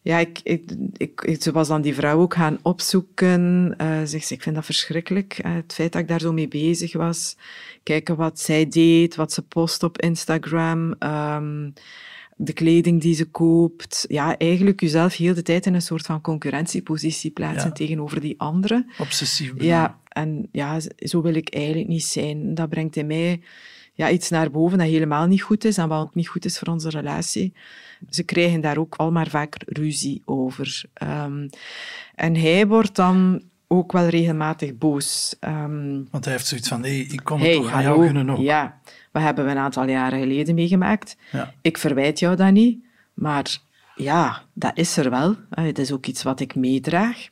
Ja, 0.06 0.18
ik, 0.18 0.40
ik, 0.42 0.70
ik, 0.96 1.20
ik- 1.20 1.42
ze 1.42 1.52
was 1.52 1.68
dan 1.68 1.82
die 1.82 1.94
vrouw 1.94 2.20
ook 2.20 2.34
gaan 2.34 2.58
opzoeken. 2.62 3.74
Eh 3.78 4.00
zegt 4.04 4.26
ze, 4.26 4.34
ik 4.34 4.42
vind 4.42 4.54
dat 4.54 4.64
verschrikkelijk. 4.64 5.38
eh, 5.38 5.54
het 5.54 5.72
feit 5.72 5.92
dat 5.92 6.02
ik 6.02 6.08
daar 6.08 6.20
zo 6.20 6.32
mee 6.32 6.48
bezig 6.48 6.92
was. 6.92 7.36
Kijken 7.82 8.16
wat 8.16 8.40
zij 8.40 8.68
deed, 8.68 9.14
wat 9.16 9.32
ze 9.32 9.42
post 9.42 9.82
op 9.82 10.00
Instagram. 10.00 10.94
ehm, 10.98 11.70
de 12.36 12.52
kleding 12.52 13.00
die 13.00 13.14
ze 13.14 13.24
koopt. 13.24 14.04
Ja, 14.08 14.38
eigenlijk 14.38 14.80
jezelf 14.80 15.16
heel 15.16 15.34
de 15.34 15.42
tijd 15.42 15.66
in 15.66 15.74
een 15.74 15.82
soort 15.82 16.06
van 16.06 16.20
concurrentiepositie 16.20 17.30
plaatsen 17.30 17.68
Ja. 17.68 17.74
tegenover 17.74 18.20
die 18.20 18.40
anderen. 18.40 18.86
Obsessief. 18.98 19.52
bedoel 19.52 19.68
Ja, 19.68 19.98
en 20.08 20.48
ja, 20.52 20.80
zo 20.96 21.22
wil 21.22 21.34
ik 21.34 21.54
eigenlijk 21.54 21.88
niet 21.88 22.04
zijn. 22.04 22.54
Dat 22.54 22.68
brengt 22.68 22.96
in 22.96 23.06
mij 23.06 23.40
ja, 23.96 24.10
iets 24.10 24.28
naar 24.30 24.50
boven 24.50 24.78
dat 24.78 24.86
helemaal 24.86 25.26
niet 25.26 25.42
goed 25.42 25.64
is 25.64 25.78
en 25.78 25.88
wat 25.88 26.00
ook 26.02 26.14
niet 26.14 26.28
goed 26.28 26.44
is 26.44 26.58
voor 26.58 26.68
onze 26.68 26.88
relatie. 26.90 27.52
Ze 28.10 28.22
krijgen 28.22 28.60
daar 28.60 28.76
ook 28.78 28.94
al 28.94 29.12
maar 29.12 29.28
vaak 29.28 29.56
ruzie 29.66 30.22
over. 30.24 30.82
Ehm, 30.92 31.48
en 32.14 32.36
hij 32.36 32.66
wordt 32.66 32.94
dan 32.96 33.42
ook 33.68 33.92
wel 33.92 34.08
regelmatig 34.08 34.78
boos. 34.78 35.36
Ehm, 35.40 36.00
Want 36.10 36.24
hij 36.24 36.32
heeft 36.32 36.46
zoiets 36.46 36.68
van, 36.68 36.80
hey, 36.82 36.98
ik 36.98 37.20
kon 37.24 37.38
het 37.38 37.46
hey, 37.46 37.56
toch 37.56 37.70
aan 37.72 37.82
jou 37.82 38.04
gunnen 38.04 38.30
ook. 38.30 38.38
ja, 38.38 38.80
wat 39.12 39.22
hebben 39.22 39.44
we 39.44 39.50
een 39.50 39.58
aantal 39.58 39.88
jaren 39.88 40.20
geleden 40.20 40.54
meegemaakt? 40.54 41.16
Ja. 41.32 41.52
Ik 41.60 41.78
verwijt 41.78 42.18
jou 42.18 42.36
dat 42.36 42.52
niet, 42.52 42.78
maar 43.14 43.58
ja, 43.96 44.42
dat 44.52 44.72
is 44.74 44.96
er 44.96 45.10
wel. 45.10 45.34
Eh, 45.50 45.64
Het 45.64 45.78
is 45.78 45.92
ook 45.92 46.06
iets 46.06 46.22
wat 46.22 46.40
ik 46.40 46.54
meedraag, 46.54 47.28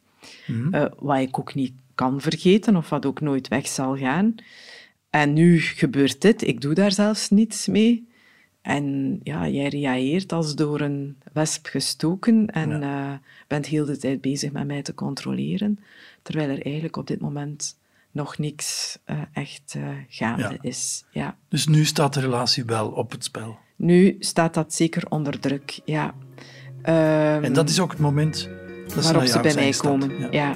Mhm. 0.47 0.75
eh, 0.75 0.85
wat 0.99 1.19
ik 1.19 1.39
ook 1.39 1.55
niet 1.55 1.73
kan 1.95 2.21
vergeten 2.21 2.77
of 2.77 2.89
wat 2.89 3.07
ook 3.07 3.21
nooit 3.21 3.49
weg 3.49 3.67
zal 3.67 3.97
gaan. 3.97 4.35
En 5.15 5.33
nu 5.33 5.61
gebeurt 5.61 6.21
dit, 6.21 6.47
ik 6.47 6.61
doe 6.61 6.75
daar 6.75 6.93
zelfs 6.93 7.31
niets 7.31 7.67
mee. 7.67 8.09
En 8.63 9.21
ja, 9.23 9.49
jij 9.49 9.69
reageert 9.69 10.33
als 10.33 10.55
door 10.55 10.81
een 10.81 11.17
wesp 11.33 11.67
gestoken 11.67 12.47
en 12.47 12.83
eh, 12.83 13.13
bent 13.47 13.67
heel 13.67 13.85
de 13.85 13.97
tijd 13.97 14.21
bezig 14.21 14.53
met 14.53 14.67
mij 14.67 14.83
te 14.83 14.95
controleren, 14.95 15.79
terwijl 16.23 16.49
er 16.49 16.63
eigenlijk 16.63 16.97
op 16.97 17.07
dit 17.07 17.21
moment 17.21 17.77
nog 18.11 18.39
niks 18.39 18.99
eh, 19.05 19.21
echt 19.33 19.75
eh, 19.77 19.89
gaande 20.09 20.43
Ja. 20.43 20.57
is. 20.61 21.05
Ja. 21.11 21.37
Dus 21.49 21.67
nu 21.67 21.85
staat 21.85 22.15
de 22.15 22.21
relatie 22.21 22.65
wel 22.65 22.89
op 22.89 23.11
het 23.11 23.25
spel. 23.25 23.59
Nu 23.77 24.17
staat 24.19 24.55
dat 24.55 24.75
zeker 24.75 25.09
onder 25.09 25.41
druk, 25.41 25.81
ja. 25.85 26.15
En 26.83 27.53
dat 27.53 27.69
is 27.69 27.81
ook 27.81 27.91
het 27.91 28.01
moment 28.01 28.49
dat 28.95 29.05
ze 29.05 29.13
waarop 29.13 29.31
ze 29.31 29.41
bij 29.41 29.55
mij 29.55 29.73
komen. 29.73 30.33
Ja. 30.33 30.55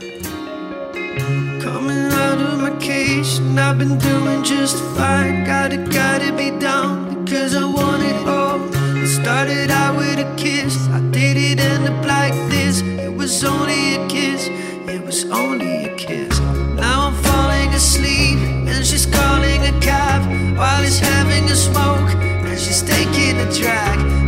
Coming 1.60 2.12
out 2.12 2.38
of 2.38 2.60
my 2.60 2.76
cage, 2.80 3.38
and 3.38 3.58
I've 3.58 3.78
been 3.78 3.98
doing 3.98 4.42
just 4.42 4.76
fine. 4.96 5.44
Gotta, 5.44 5.78
gotta 5.78 6.32
be 6.32 6.50
down 6.58 7.24
because 7.24 7.54
I 7.54 7.64
want 7.64 8.02
it 8.02 8.28
all. 8.28 8.58
It 8.96 9.08
started 9.08 9.70
out 9.70 9.96
with 9.96 10.18
a 10.18 10.34
kiss, 10.36 10.88
I 10.88 11.00
did 11.10 11.36
it 11.36 11.60
end 11.60 11.88
up 11.88 12.04
like 12.06 12.34
this. 12.50 12.82
It 12.82 13.12
was 13.14 13.44
only 13.44 13.94
a 13.94 14.06
kiss, 14.08 14.48
it 14.88 15.04
was 15.04 15.24
only 15.30 15.84
a 15.84 15.96
kiss. 15.96 16.38
Now 16.76 17.08
I'm 17.08 17.14
falling 17.22 17.70
asleep, 17.74 18.38
and 18.68 18.84
she's 18.86 19.06
calling 19.06 19.60
a 19.64 19.80
cab 19.80 20.22
while 20.56 20.82
he's 20.82 20.98
having 20.98 21.44
a 21.44 21.56
smoke, 21.56 22.10
and 22.48 22.58
she's 22.58 22.82
taking 22.82 23.38
a 23.38 23.52
drag. 23.52 24.27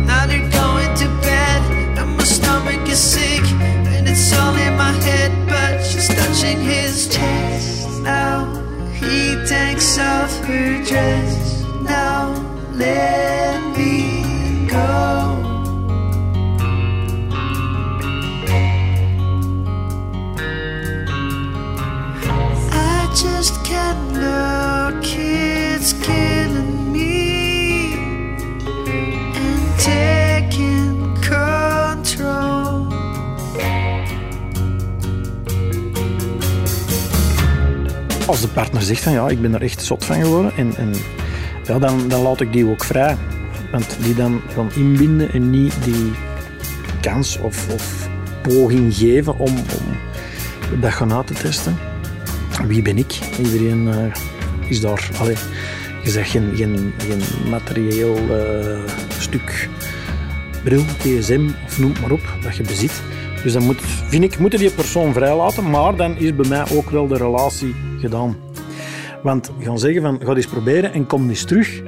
His 6.91 7.07
chest. 7.07 8.01
Now 8.01 8.45
he 8.99 9.35
takes 9.47 9.97
off 9.97 10.33
her 10.43 10.83
dress. 10.83 11.30
Partner 38.53 38.81
zegt 38.81 39.03
van 39.03 39.11
ja, 39.11 39.29
ik 39.29 39.41
ben 39.41 39.53
er 39.53 39.61
echt 39.61 39.83
zot 39.83 40.05
van 40.05 40.15
geworden, 40.15 40.51
en, 40.55 40.75
en, 40.75 40.93
ja, 41.63 41.79
dan, 41.79 42.07
dan 42.07 42.21
laat 42.21 42.41
ik 42.41 42.53
die 42.53 42.67
ook 42.67 42.83
vrij. 42.83 43.17
Want 43.71 43.97
die 44.03 44.15
dan 44.15 44.41
gaan 44.53 44.69
inbinden 44.75 45.31
en 45.31 45.49
niet 45.49 45.73
die 45.83 46.11
kans 47.01 47.39
of, 47.39 47.73
of 47.73 48.09
poging 48.41 48.93
geven 48.95 49.37
om, 49.39 49.55
om 50.69 50.79
dat 50.79 50.91
gaan 50.91 51.13
uit 51.13 51.27
te 51.27 51.33
testen. 51.33 51.77
Wie 52.67 52.81
ben 52.81 52.97
ik? 52.97 53.19
Iedereen 53.37 53.87
eh, 53.87 54.69
is 54.69 54.81
daar. 54.81 55.09
Allee, 55.19 55.35
je 56.03 56.09
zegt 56.09 56.29
geen, 56.29 56.51
geen, 56.55 56.93
geen 56.97 57.49
materieel 57.49 58.17
eh, 58.17 58.79
stuk 59.19 59.69
bril, 60.63 60.83
gsm 60.99 61.49
of 61.65 61.79
noem 61.79 61.93
maar 62.01 62.11
op 62.11 62.21
dat 62.43 62.55
je 62.55 62.63
bezit. 62.63 63.01
Dus 63.43 63.53
dan 63.53 63.63
moet, 63.63 63.81
vind 64.07 64.23
ik, 64.23 64.39
moeten 64.39 64.59
die 64.59 64.71
persoon 64.71 65.13
vrijlaten, 65.13 65.69
maar 65.69 65.95
dan 65.95 66.17
is 66.17 66.35
bij 66.35 66.49
mij 66.49 66.63
ook 66.71 66.89
wel 66.89 67.07
de 67.07 67.17
relatie 67.17 67.75
gedaan. 67.99 68.35
Want 69.23 69.51
gaan 69.59 69.79
zeggen 69.79 70.01
van, 70.01 70.19
ga 70.23 70.35
eens 70.35 70.47
proberen 70.47 70.93
en 70.93 71.07
kom 71.07 71.29
eens 71.29 71.43
terug. 71.43 71.81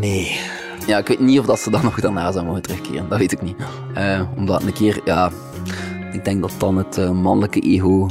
Nee. 0.00 0.38
Ja, 0.86 0.98
ik 0.98 1.08
weet 1.08 1.20
niet 1.20 1.38
of 1.38 1.46
dat 1.46 1.60
ze 1.60 1.70
dan 1.70 1.84
nog 1.88 2.00
daarna 2.00 2.32
zou 2.32 2.46
mogen 2.46 2.62
terugkeren. 2.62 3.08
Dat 3.08 3.18
weet 3.18 3.32
ik 3.32 3.42
niet. 3.42 3.56
Eh, 3.94 4.22
omdat 4.36 4.62
een 4.62 4.72
keer, 4.72 5.00
ja... 5.04 5.30
Ik 6.12 6.24
denk 6.24 6.40
dat 6.40 6.54
dan 6.58 6.76
het 6.76 6.98
eh, 6.98 7.10
mannelijke 7.10 7.60
ego 7.60 8.08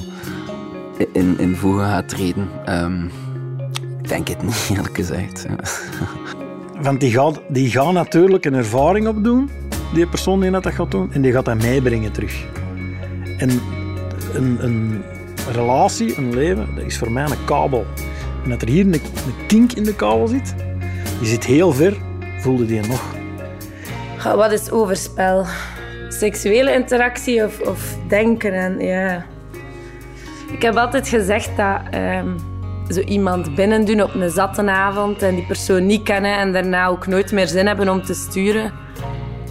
in, 1.14 1.40
in 1.40 1.56
voegen 1.56 1.86
gaat 1.86 2.10
treden. 2.10 2.50
Ehm, 2.66 3.06
ik 4.02 4.08
denk 4.08 4.28
het 4.28 4.42
niet, 4.42 4.70
eerlijk 4.76 4.96
gezegd. 4.96 5.46
Want 6.82 7.00
die 7.00 7.12
gaat, 7.12 7.42
die 7.48 7.70
gaat 7.70 7.92
natuurlijk 7.92 8.46
een 8.46 8.54
ervaring 8.54 9.08
opdoen, 9.08 9.50
die 9.94 10.08
persoon 10.08 10.40
die 10.40 10.52
dat 10.52 10.68
gaat 10.68 10.92
doen, 10.92 11.14
en 11.14 11.22
die 11.22 11.32
gaat 11.32 11.46
dat 11.46 11.62
meebrengen 11.62 12.12
terug. 12.12 12.46
En 13.38 13.50
een, 14.34 14.58
een 14.60 15.04
relatie, 15.52 16.18
een 16.18 16.34
leven, 16.34 16.76
dat 16.76 16.86
is 16.86 16.98
voor 16.98 17.12
mij 17.12 17.24
een 17.24 17.46
kabel. 17.46 17.86
En 18.44 18.50
dat 18.50 18.62
er 18.62 18.68
hier 18.68 18.86
een, 18.86 18.94
een 18.94 19.46
kink 19.48 19.72
in 19.72 19.84
de 19.84 19.96
kabel 19.96 20.28
zit, 20.28 20.56
die 21.20 21.28
zit 21.28 21.46
heel 21.46 21.72
ver, 21.72 21.98
voelde 22.40 22.66
die 22.66 22.82
nog. 22.88 23.18
Wat 24.36 24.52
is 24.52 24.72
overspel? 24.72 25.46
Seksuele 26.10 26.74
interactie 26.74 27.46
of, 27.46 27.60
of 27.60 27.98
denken? 28.08 28.54
En, 28.54 28.80
ja. 28.80 29.26
Ik 30.52 30.62
heb 30.62 30.76
altijd 30.76 31.08
gezegd 31.08 31.58
dat 31.58 31.82
ehm, 31.92 32.28
zo 32.90 33.00
iemand 33.00 33.56
binnen 33.56 33.86
doen 33.86 34.02
op 34.02 34.14
een 34.14 34.30
zatte 34.30 34.70
avond 34.70 35.22
en 35.22 35.36
die 35.36 35.46
persoon 35.46 35.86
niet 35.86 36.04
kennen 36.04 36.38
en 36.38 36.54
daarna 36.54 36.88
ook 36.88 37.08
nooit 37.08 37.32
meer 37.32 37.48
zin 37.48 37.68
hebben 37.68 37.90
om 37.90 38.04
te 38.04 38.14
sturen, 38.14 38.72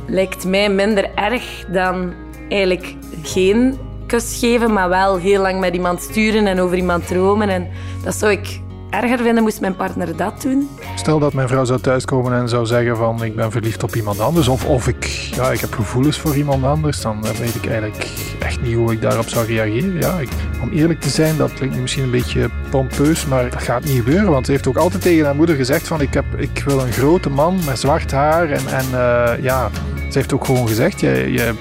lijkt 0.08 0.44
mij 0.44 0.70
minder 0.70 1.10
erg 1.14 1.64
dan 1.72 2.12
eigenlijk 2.48 2.94
geen 3.22 3.78
kus 4.06 4.38
geven, 4.38 4.72
maar 4.72 4.88
wel 4.88 5.16
heel 5.16 5.42
lang 5.42 5.60
met 5.60 5.74
iemand 5.74 6.02
sturen 6.02 6.46
en 6.46 6.60
over 6.60 6.76
iemand 6.76 7.06
dromen. 7.06 7.48
En 7.48 7.68
dat 8.04 8.14
zou 8.14 8.32
ik 8.32 8.60
erger 8.90 9.18
vinden, 9.18 9.42
moest 9.42 9.60
mijn 9.60 9.76
partner 9.76 10.16
dat 10.16 10.42
doen. 10.42 10.68
Stel 10.94 11.18
dat 11.18 11.32
mijn 11.32 11.48
vrouw 11.48 11.64
zou 11.64 11.80
thuiskomen 11.80 12.32
en 12.32 12.48
zou 12.48 12.66
zeggen 12.66 12.96
van 12.96 13.24
ik 13.24 13.36
ben 13.36 13.50
verliefd 13.50 13.82
op 13.82 13.94
iemand 13.94 14.20
anders 14.20 14.48
of, 14.48 14.64
of 14.64 14.88
ik, 14.88 15.04
ja, 15.34 15.50
ik 15.50 15.60
heb 15.60 15.74
gevoelens 15.74 16.18
voor 16.18 16.36
iemand 16.36 16.64
anders, 16.64 17.00
dan 17.00 17.22
weet 17.22 17.54
ik 17.54 17.66
eigenlijk 17.66 18.06
echt 18.38 18.60
niet 18.60 18.74
hoe 18.74 18.92
ik 18.92 19.00
daarop 19.00 19.28
zou 19.28 19.46
reageren. 19.46 20.00
Ja, 20.00 20.18
ik, 20.18 20.28
om 20.62 20.70
eerlijk 20.70 21.00
te 21.00 21.08
zijn, 21.08 21.36
dat 21.36 21.52
klinkt 21.52 21.80
misschien 21.80 22.02
een 22.02 22.10
beetje 22.10 22.48
pompeus, 22.70 23.26
maar 23.26 23.50
dat 23.50 23.62
gaat 23.62 23.84
niet 23.84 23.96
gebeuren, 23.96 24.30
want 24.30 24.46
ze 24.46 24.52
heeft 24.52 24.66
ook 24.66 24.76
altijd 24.76 25.02
tegen 25.02 25.24
haar 25.24 25.36
moeder 25.36 25.56
gezegd 25.56 25.86
van 25.86 26.00
ik, 26.00 26.14
heb, 26.14 26.24
ik 26.36 26.62
wil 26.66 26.80
een 26.80 26.92
grote 26.92 27.30
man 27.30 27.58
met 27.66 27.78
zwart 27.78 28.12
haar 28.12 28.50
en, 28.50 28.66
en 28.66 28.84
eh, 28.92 29.42
ja, 29.42 29.70
ze 30.08 30.18
heeft 30.18 30.32
ook 30.32 30.44
gewoon 30.44 30.68
gezegd, 30.68 31.00
jij, 31.00 31.30
jij 31.30 31.54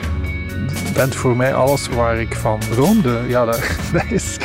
bent 0.94 1.16
voor 1.16 1.36
mij 1.36 1.54
alles 1.54 1.90
waar 1.90 2.20
ik 2.20 2.36
van 2.36 2.60
droomde. 2.72 3.20
Ja, 3.28 3.46
dat, 3.46 3.60
is... 4.10 4.38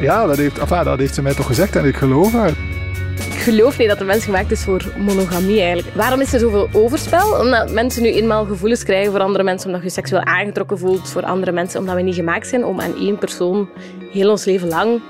Ja, 0.00 0.26
dat 0.26 0.36
heeft, 0.36 0.58
enfin, 0.58 0.84
dat 0.84 0.98
heeft 0.98 1.14
ze 1.14 1.22
mij 1.22 1.34
toch 1.34 1.46
gezegd 1.46 1.76
en 1.76 1.84
ik 1.84 1.96
geloof 1.96 2.32
haar. 2.32 2.52
Ik 3.16 3.54
geloof 3.54 3.78
niet 3.78 3.88
dat 3.88 3.98
de 3.98 4.04
mens 4.04 4.24
gemaakt 4.24 4.50
is 4.50 4.62
voor 4.62 4.92
monogamie 4.98 5.60
eigenlijk. 5.60 5.96
Waarom 5.96 6.20
is 6.20 6.32
er 6.32 6.40
zoveel 6.40 6.68
overspel? 6.72 7.40
Omdat 7.40 7.72
mensen 7.72 8.02
nu 8.02 8.08
eenmaal 8.08 8.44
gevoelens 8.44 8.82
krijgen 8.82 9.12
voor 9.12 9.20
andere 9.20 9.44
mensen, 9.44 9.66
omdat 9.66 9.82
je 9.82 9.90
seksueel 9.90 10.24
aangetrokken 10.24 10.78
voelt 10.78 11.08
voor 11.08 11.22
andere 11.22 11.52
mensen, 11.52 11.80
omdat 11.80 11.94
we 11.94 12.02
niet 12.02 12.14
gemaakt 12.14 12.46
zijn 12.46 12.64
om 12.64 12.80
aan 12.80 12.94
één 12.96 13.18
persoon 13.18 13.68
heel 14.12 14.30
ons 14.30 14.44
leven 14.44 14.68
lang 14.68 15.00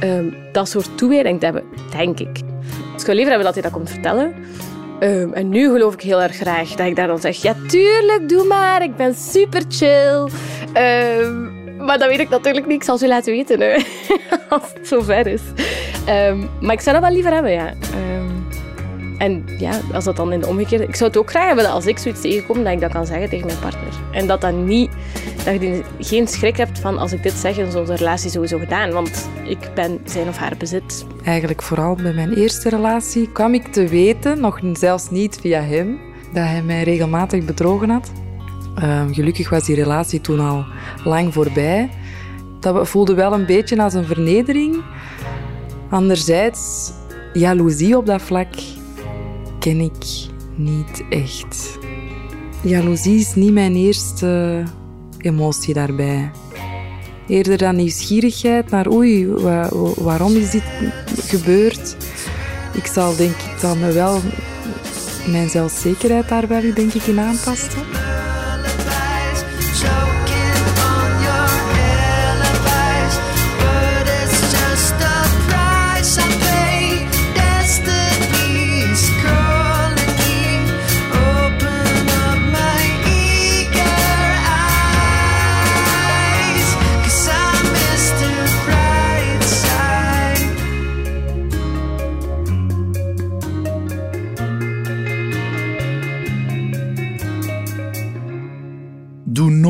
ehm, 0.00 0.24
dat 0.52 0.68
soort 0.68 0.98
toewijding 0.98 1.38
te 1.38 1.44
hebben, 1.44 1.64
denk 1.96 2.20
ik. 2.20 2.34
Dus 2.34 2.42
ik 2.96 3.00
zou 3.00 3.14
liever 3.14 3.28
hebben 3.28 3.44
dat 3.44 3.54
hij 3.54 3.62
dat 3.62 3.72
komt 3.72 3.90
vertellen. 3.90 4.34
Ehm, 5.00 5.32
en 5.32 5.48
nu 5.48 5.70
geloof 5.70 5.94
ik 5.94 6.00
heel 6.00 6.22
erg 6.22 6.36
graag 6.36 6.68
dat 6.68 6.86
ik 6.86 6.96
daar 6.96 7.06
dan 7.06 7.20
zeg, 7.20 7.42
ja 7.42 7.54
tuurlijk, 7.66 8.28
doe 8.28 8.44
maar, 8.44 8.82
ik 8.82 8.96
ben 8.96 9.14
super 9.14 9.62
chill. 9.68 10.28
Ehm, 10.72 11.44
maar 11.84 11.98
dat 11.98 12.08
weet 12.08 12.20
ik 12.20 12.28
natuurlijk 12.28 12.66
niet, 12.66 12.76
ik 12.76 12.82
zal 12.82 12.98
ze 12.98 13.08
laten 13.08 13.32
weten 13.32 13.60
hè, 13.60 13.74
als 14.48 14.62
het 14.74 14.88
zover 14.88 15.26
is. 15.26 15.42
Ehm, 16.06 16.46
maar 16.60 16.74
ik 16.74 16.80
zou 16.80 16.96
dat 16.96 17.04
wel 17.04 17.14
liever 17.14 17.32
hebben, 17.32 17.52
ja. 17.52 17.74
En 19.20 19.44
ja, 19.58 19.80
als 19.92 20.04
dat 20.04 20.16
dan 20.16 20.32
in 20.32 20.40
de 20.40 20.46
omgekeerde... 20.46 20.84
Ik 20.84 20.94
zou 20.94 21.10
het 21.10 21.18
ook 21.18 21.30
graag 21.30 21.46
hebben 21.46 21.64
dat 21.64 21.72
als 21.72 21.86
ik 21.86 21.98
zoiets 21.98 22.20
tegenkom, 22.20 22.64
dat 22.64 22.72
ik 22.72 22.80
dat 22.80 22.92
kan 22.92 23.06
zeggen 23.06 23.28
tegen 23.28 23.46
mijn 23.46 23.58
partner. 23.58 23.92
En 24.12 24.26
dat 24.26 24.40
dan 24.40 24.64
niet... 24.64 24.90
Dat 25.44 25.60
je 25.60 25.82
geen 25.98 26.28
schrik 26.28 26.56
hebt 26.56 26.78
van 26.78 26.98
als 26.98 27.12
ik 27.12 27.22
dit 27.22 27.32
zeg, 27.32 27.56
dan 27.56 27.66
is 27.66 27.74
onze 27.74 27.94
relatie 27.94 28.30
sowieso 28.30 28.58
gedaan. 28.58 28.90
Want 28.90 29.28
ik 29.44 29.70
ben 29.74 30.00
zijn 30.04 30.28
of 30.28 30.36
haar 30.36 30.54
bezit. 30.58 31.06
Eigenlijk 31.24 31.62
vooral 31.62 31.94
bij 31.94 32.12
mijn 32.12 32.32
eerste 32.32 32.68
relatie 32.68 33.32
kwam 33.32 33.54
ik 33.54 33.66
te 33.66 33.88
weten, 33.88 34.40
nog 34.40 34.60
zelfs 34.72 35.10
niet 35.10 35.38
via 35.40 35.60
hem, 35.60 35.98
dat 36.32 36.44
hij 36.44 36.62
mij 36.62 36.82
regelmatig 36.82 37.44
bedrogen 37.44 37.90
had. 37.90 38.10
Ehm, 38.74 39.12
gelukkig 39.12 39.50
was 39.50 39.64
die 39.64 39.76
relatie 39.76 40.20
toen 40.20 40.40
al 40.40 40.64
lang 41.04 41.32
voorbij. 41.32 41.90
Dat 42.60 42.88
voelde 42.88 43.14
wel 43.14 43.32
een 43.32 43.46
beetje 43.46 43.82
als 43.82 43.94
een 43.94 44.06
vernedering. 44.06 44.82
Anderzijds, 45.90 46.92
jaloezie 47.32 47.96
op 47.96 48.06
dat 48.06 48.22
vlak 48.22 48.48
ken 49.60 49.80
ik 49.80 50.26
niet 50.56 51.02
echt. 51.10 51.78
Jaloezie 52.60 53.18
is 53.18 53.34
niet 53.34 53.52
mijn 53.52 53.76
eerste 53.76 54.62
emotie 55.18 55.74
daarbij. 55.74 56.30
Eerder 57.28 57.58
dan 57.58 57.76
nieuwsgierigheid 57.76 58.70
naar 58.70 58.92
oei, 58.92 59.26
wa- 59.28 59.68
wa- 59.68 59.92
waarom 59.96 60.32
is 60.36 60.50
dit 60.50 60.62
gebeurd? 61.26 61.96
Ik 62.74 62.86
zal 62.86 63.16
denk 63.16 63.34
ik 63.36 63.60
dan 63.60 63.92
wel 63.92 64.20
mijn 65.30 65.48
zelfzekerheid 65.50 66.28
daar 66.28 66.48
wel 66.48 66.74
denk 66.74 66.92
ik 66.92 67.02
in 67.06 67.20
aantasten. 67.20 67.82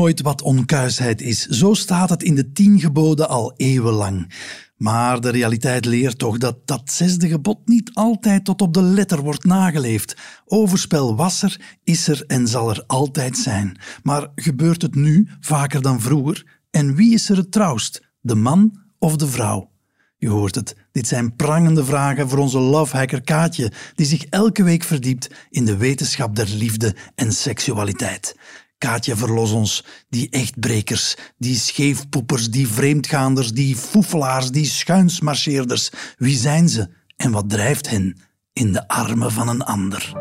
Weet 0.03 0.21
wat 0.21 0.41
onkuisheid 0.41 1.21
is. 1.21 1.45
Zo 1.45 1.73
staat 1.73 2.09
het 2.09 2.23
in 2.23 2.35
de 2.35 2.51
tien 2.51 2.79
geboden 2.79 3.29
al 3.29 3.53
eeuwenlang. 3.55 4.33
Maar 4.77 5.21
de 5.21 5.29
realiteit 5.29 5.85
leert 5.85 6.17
toch 6.17 6.37
dat 6.37 6.57
dat 6.67 6.91
zesde 6.91 7.27
gebod 7.27 7.57
niet 7.65 7.91
altijd 7.93 8.45
tot 8.45 8.61
op 8.61 8.73
de 8.73 8.81
letter 8.81 9.21
wordt 9.21 9.43
nageleefd. 9.43 10.17
Overspel 10.45 11.15
was 11.15 11.41
er, 11.41 11.77
is 11.83 12.07
er 12.07 12.23
en 12.27 12.47
zal 12.47 12.69
er 12.69 12.83
altijd 12.87 13.37
zijn. 13.37 13.79
Maar 14.03 14.27
gebeurt 14.35 14.81
het 14.81 14.95
nu 14.95 15.27
vaker 15.39 15.81
dan 15.81 16.01
vroeger? 16.01 16.59
En 16.71 16.95
wie 16.95 17.13
is 17.13 17.29
er 17.29 17.37
het 17.37 17.51
trouwst, 17.51 18.01
de 18.21 18.35
man 18.35 18.79
of 18.99 19.15
de 19.15 19.27
vrouw? 19.27 19.71
Je 20.17 20.29
hoort 20.29 20.55
het, 20.55 20.75
dit 20.91 21.07
zijn 21.07 21.35
prangende 21.35 21.85
vragen 21.85 22.29
voor 22.29 22.37
onze 22.37 22.59
lovehacker 22.59 23.21
Kaatje, 23.21 23.71
die 23.95 24.05
zich 24.05 24.25
elke 24.25 24.63
week 24.63 24.83
verdiept 24.83 25.29
in 25.49 25.65
de 25.65 25.77
wetenschap 25.77 26.35
der 26.35 26.49
liefde 26.49 26.95
en 27.15 27.31
seksualiteit. 27.31 28.35
Kaatje, 28.81 29.15
verlos 29.15 29.51
ons, 29.51 29.83
die 30.09 30.27
echtbrekers, 30.33 31.15
die 31.37 31.55
scheefpoepers, 31.55 32.47
die 32.49 32.67
vreemdgaanders, 32.67 33.51
die 33.53 33.75
foefelaars, 33.75 34.49
die 34.51 34.65
schuinsmarcheerders. 34.65 35.91
Wie 36.17 36.35
zijn 36.35 36.69
ze 36.69 36.87
en 37.17 37.31
wat 37.31 37.49
drijft 37.49 37.89
hen 37.89 38.17
in 38.53 38.73
de 38.73 38.87
armen 38.87 39.31
van 39.31 39.49
een 39.49 39.63
ander? 39.63 40.13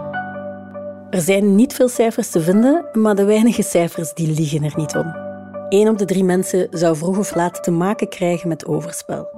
Er 1.10 1.20
zijn 1.20 1.54
niet 1.54 1.74
veel 1.74 1.88
cijfers 1.88 2.30
te 2.30 2.40
vinden, 2.40 2.84
maar 2.92 3.14
de 3.14 3.24
weinige 3.24 3.62
cijfers 3.62 4.14
die 4.14 4.28
liegen 4.28 4.62
er 4.62 4.76
niet 4.76 4.96
om. 4.96 5.14
Eén 5.68 5.88
op 5.88 5.98
de 5.98 6.04
drie 6.04 6.24
mensen 6.24 6.68
zou 6.70 6.96
vroeg 6.96 7.18
of 7.18 7.34
laat 7.34 7.62
te 7.62 7.70
maken 7.70 8.08
krijgen 8.08 8.48
met 8.48 8.66
overspel. 8.66 9.28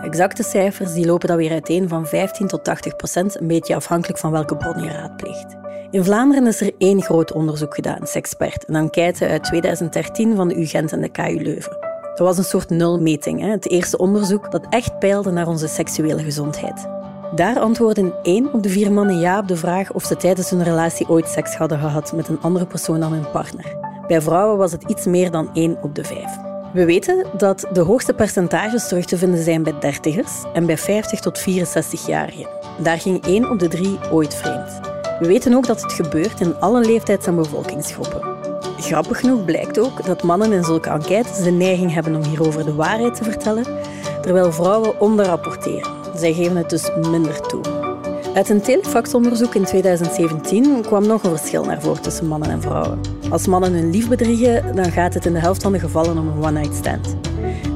De 0.00 0.06
exacte 0.06 0.42
cijfers 0.42 0.92
die 0.92 1.06
lopen 1.06 1.28
dan 1.28 1.36
weer 1.36 1.52
uiteen 1.52 1.88
van 1.88 2.06
15 2.06 2.46
tot 2.46 2.64
80 2.64 2.96
procent, 2.96 3.40
een 3.40 3.46
beetje 3.46 3.74
afhankelijk 3.74 4.18
van 4.18 4.30
welke 4.30 4.56
bron 4.56 4.82
je 4.82 4.88
raadpleegt. 4.88 5.67
In 5.90 6.04
Vlaanderen 6.04 6.46
is 6.46 6.60
er 6.60 6.72
één 6.78 7.02
groot 7.02 7.32
onderzoek 7.32 7.74
gedaan, 7.74 8.06
Sexpert, 8.06 8.68
een 8.68 8.74
enquête 8.74 9.28
uit 9.28 9.44
2013 9.44 10.36
van 10.36 10.48
de 10.48 10.60
UGent 10.60 10.92
en 10.92 11.00
de 11.00 11.08
KU 11.08 11.42
Leuven. 11.42 11.76
Dat 12.14 12.26
was 12.26 12.38
een 12.38 12.44
soort 12.44 12.70
nulmeting, 12.70 13.52
het 13.52 13.70
eerste 13.70 13.98
onderzoek 13.98 14.50
dat 14.50 14.66
echt 14.70 14.98
peilde 14.98 15.30
naar 15.30 15.46
onze 15.46 15.68
seksuele 15.68 16.22
gezondheid. 16.22 16.88
Daar 17.34 17.58
antwoordden 17.58 18.14
één 18.22 18.52
op 18.52 18.62
de 18.62 18.68
vier 18.68 18.92
mannen 18.92 19.18
ja 19.18 19.38
op 19.38 19.48
de 19.48 19.56
vraag 19.56 19.92
of 19.92 20.04
ze 20.04 20.16
tijdens 20.16 20.50
hun 20.50 20.62
relatie 20.62 21.08
ooit 21.08 21.28
seks 21.28 21.54
hadden 21.54 21.78
gehad 21.78 22.12
met 22.12 22.28
een 22.28 22.40
andere 22.40 22.66
persoon 22.66 23.00
dan 23.00 23.12
hun 23.12 23.30
partner. 23.30 23.76
Bij 24.06 24.20
vrouwen 24.20 24.58
was 24.58 24.72
het 24.72 24.82
iets 24.82 25.06
meer 25.06 25.30
dan 25.30 25.50
één 25.54 25.78
op 25.82 25.94
de 25.94 26.04
vijf. 26.04 26.36
We 26.72 26.84
weten 26.84 27.26
dat 27.36 27.66
de 27.72 27.80
hoogste 27.80 28.14
percentages 28.14 28.88
terug 28.88 29.04
te 29.04 29.18
vinden 29.18 29.42
zijn 29.42 29.62
bij 29.62 29.78
dertigers 29.80 30.44
en 30.52 30.66
bij 30.66 30.78
50 30.78 31.20
tot 31.20 31.40
64-jarigen. 31.40 32.48
Daar 32.82 32.98
ging 32.98 33.24
één 33.26 33.50
op 33.50 33.58
de 33.58 33.68
drie 33.68 33.98
ooit 34.10 34.34
vreemd. 34.34 34.87
We 35.20 35.26
weten 35.26 35.54
ook 35.54 35.66
dat 35.66 35.82
het 35.82 35.92
gebeurt 35.92 36.40
in 36.40 36.60
alle 36.60 36.80
leeftijds- 36.80 37.26
en 37.26 37.36
bevolkingsgroepen. 37.36 38.22
Grappig 38.76 39.20
genoeg 39.20 39.44
blijkt 39.44 39.78
ook 39.78 40.04
dat 40.04 40.22
mannen 40.22 40.52
in 40.52 40.64
zulke 40.64 40.88
enquêtes 40.88 41.42
de 41.42 41.50
neiging 41.50 41.92
hebben 41.92 42.14
om 42.14 42.22
hierover 42.22 42.64
de 42.64 42.74
waarheid 42.74 43.16
te 43.16 43.24
vertellen, 43.24 43.64
terwijl 44.22 44.52
vrouwen 44.52 45.00
onderrapporteren. 45.00 45.92
Zij 46.14 46.32
geven 46.32 46.56
het 46.56 46.70
dus 46.70 46.90
minder 47.10 47.40
toe. 47.40 47.60
Uit 48.34 48.48
een 48.48 48.60
telefaxonderzoek 48.60 49.54
in 49.54 49.64
2017 49.64 50.82
kwam 50.82 51.06
nog 51.06 51.22
een 51.22 51.36
verschil 51.36 51.64
naar 51.64 51.80
voren 51.80 52.02
tussen 52.02 52.26
mannen 52.26 52.50
en 52.50 52.60
vrouwen. 52.60 53.00
Als 53.30 53.46
mannen 53.46 53.72
hun 53.72 53.90
lief 53.90 54.08
bedriegen, 54.08 54.76
dan 54.76 54.92
gaat 54.92 55.14
het 55.14 55.26
in 55.26 55.32
de 55.32 55.40
helft 55.40 55.62
van 55.62 55.72
de 55.72 55.78
gevallen 55.78 56.18
om 56.18 56.28
een 56.28 56.44
one-night 56.44 56.74
stand. 56.74 57.16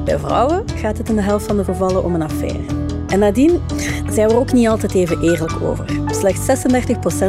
Bij 0.05 0.19
vrouwen 0.19 0.63
gaat 0.75 0.97
het 0.97 1.09
in 1.09 1.15
de 1.15 1.21
helft 1.21 1.45
van 1.45 1.57
de 1.57 1.63
gevallen 1.63 2.03
om 2.03 2.15
een 2.15 2.21
affaire. 2.21 2.82
En 3.13 3.19
nadien 3.19 3.61
zijn 4.09 4.27
we 4.27 4.33
er 4.33 4.39
ook 4.39 4.53
niet 4.53 4.67
altijd 4.67 4.93
even 4.93 5.21
eerlijk 5.21 5.61
over. 5.61 5.85
Slechts 6.05 6.65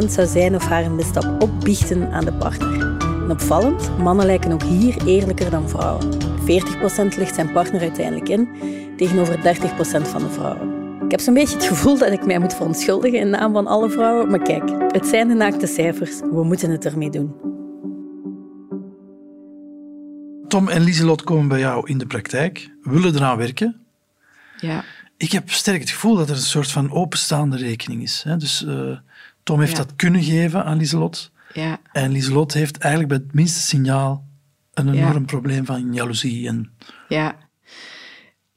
36% 0.05 0.09
zou 0.09 0.27
zijn 0.27 0.55
of 0.55 0.63
haar 0.63 0.91
misstap 0.91 1.43
opbiechten 1.43 2.11
aan 2.11 2.25
de 2.25 2.33
partner. 2.33 2.79
En 2.99 3.31
opvallend, 3.31 3.97
mannen 3.97 4.25
lijken 4.25 4.51
ook 4.51 4.63
hier 4.63 5.07
eerlijker 5.07 5.49
dan 5.49 5.69
vrouwen. 5.69 6.11
40% 6.13 7.17
ligt 7.17 7.35
zijn 7.35 7.51
partner 7.51 7.81
uiteindelijk 7.81 8.29
in, 8.29 8.49
tegenover 8.97 9.37
30% 9.37 9.41
van 10.01 10.21
de 10.21 10.29
vrouwen. 10.29 10.73
Ik 11.05 11.11
heb 11.11 11.19
zo'n 11.19 11.33
beetje 11.33 11.55
het 11.55 11.65
gevoel 11.65 11.97
dat 11.97 12.11
ik 12.11 12.25
mij 12.25 12.39
moet 12.39 12.53
verontschuldigen 12.53 13.19
in 13.19 13.29
naam 13.29 13.53
van 13.53 13.67
alle 13.67 13.89
vrouwen, 13.89 14.29
maar 14.29 14.41
kijk, 14.41 14.71
het 14.87 15.07
zijn 15.07 15.27
de 15.27 15.33
naakte 15.33 15.67
cijfers, 15.67 16.19
we 16.19 16.43
moeten 16.43 16.69
het 16.69 16.85
ermee 16.85 17.09
doen. 17.09 17.33
Tom 20.47 20.67
en 20.69 20.81
Lieselot 20.81 21.23
komen 21.23 21.47
bij 21.47 21.59
jou 21.59 21.87
in 21.87 21.97
de 21.97 22.05
praktijk, 22.05 22.69
willen 22.81 23.15
eraan 23.15 23.37
werken. 23.37 23.79
Ja. 24.57 24.83
Ik 25.17 25.31
heb 25.31 25.51
sterk 25.51 25.79
het 25.79 25.89
gevoel 25.89 26.15
dat 26.15 26.29
er 26.29 26.35
een 26.35 26.41
soort 26.41 26.71
van 26.71 26.91
openstaande 26.91 27.57
rekening 27.57 28.01
is. 28.01 28.23
Hè? 28.23 28.37
Dus 28.37 28.65
eh, 28.65 28.97
Tom 29.43 29.59
heeft 29.59 29.71
Ja. 29.71 29.77
dat 29.77 29.95
kunnen 29.95 30.23
geven 30.23 30.63
aan 30.65 30.77
Lieselot. 30.77 31.31
Ja. 31.53 31.79
En 31.91 32.11
Lieselot 32.11 32.53
heeft 32.53 32.77
eigenlijk 32.77 33.13
bij 33.13 33.23
het 33.25 33.35
minste 33.35 33.59
signaal 33.59 34.25
een 34.73 34.93
Ja. 34.93 35.07
enorm 35.07 35.25
probleem 35.25 35.65
van 35.65 35.93
jaloezie. 35.93 36.47
En, 36.47 36.71
Ja. 37.07 37.35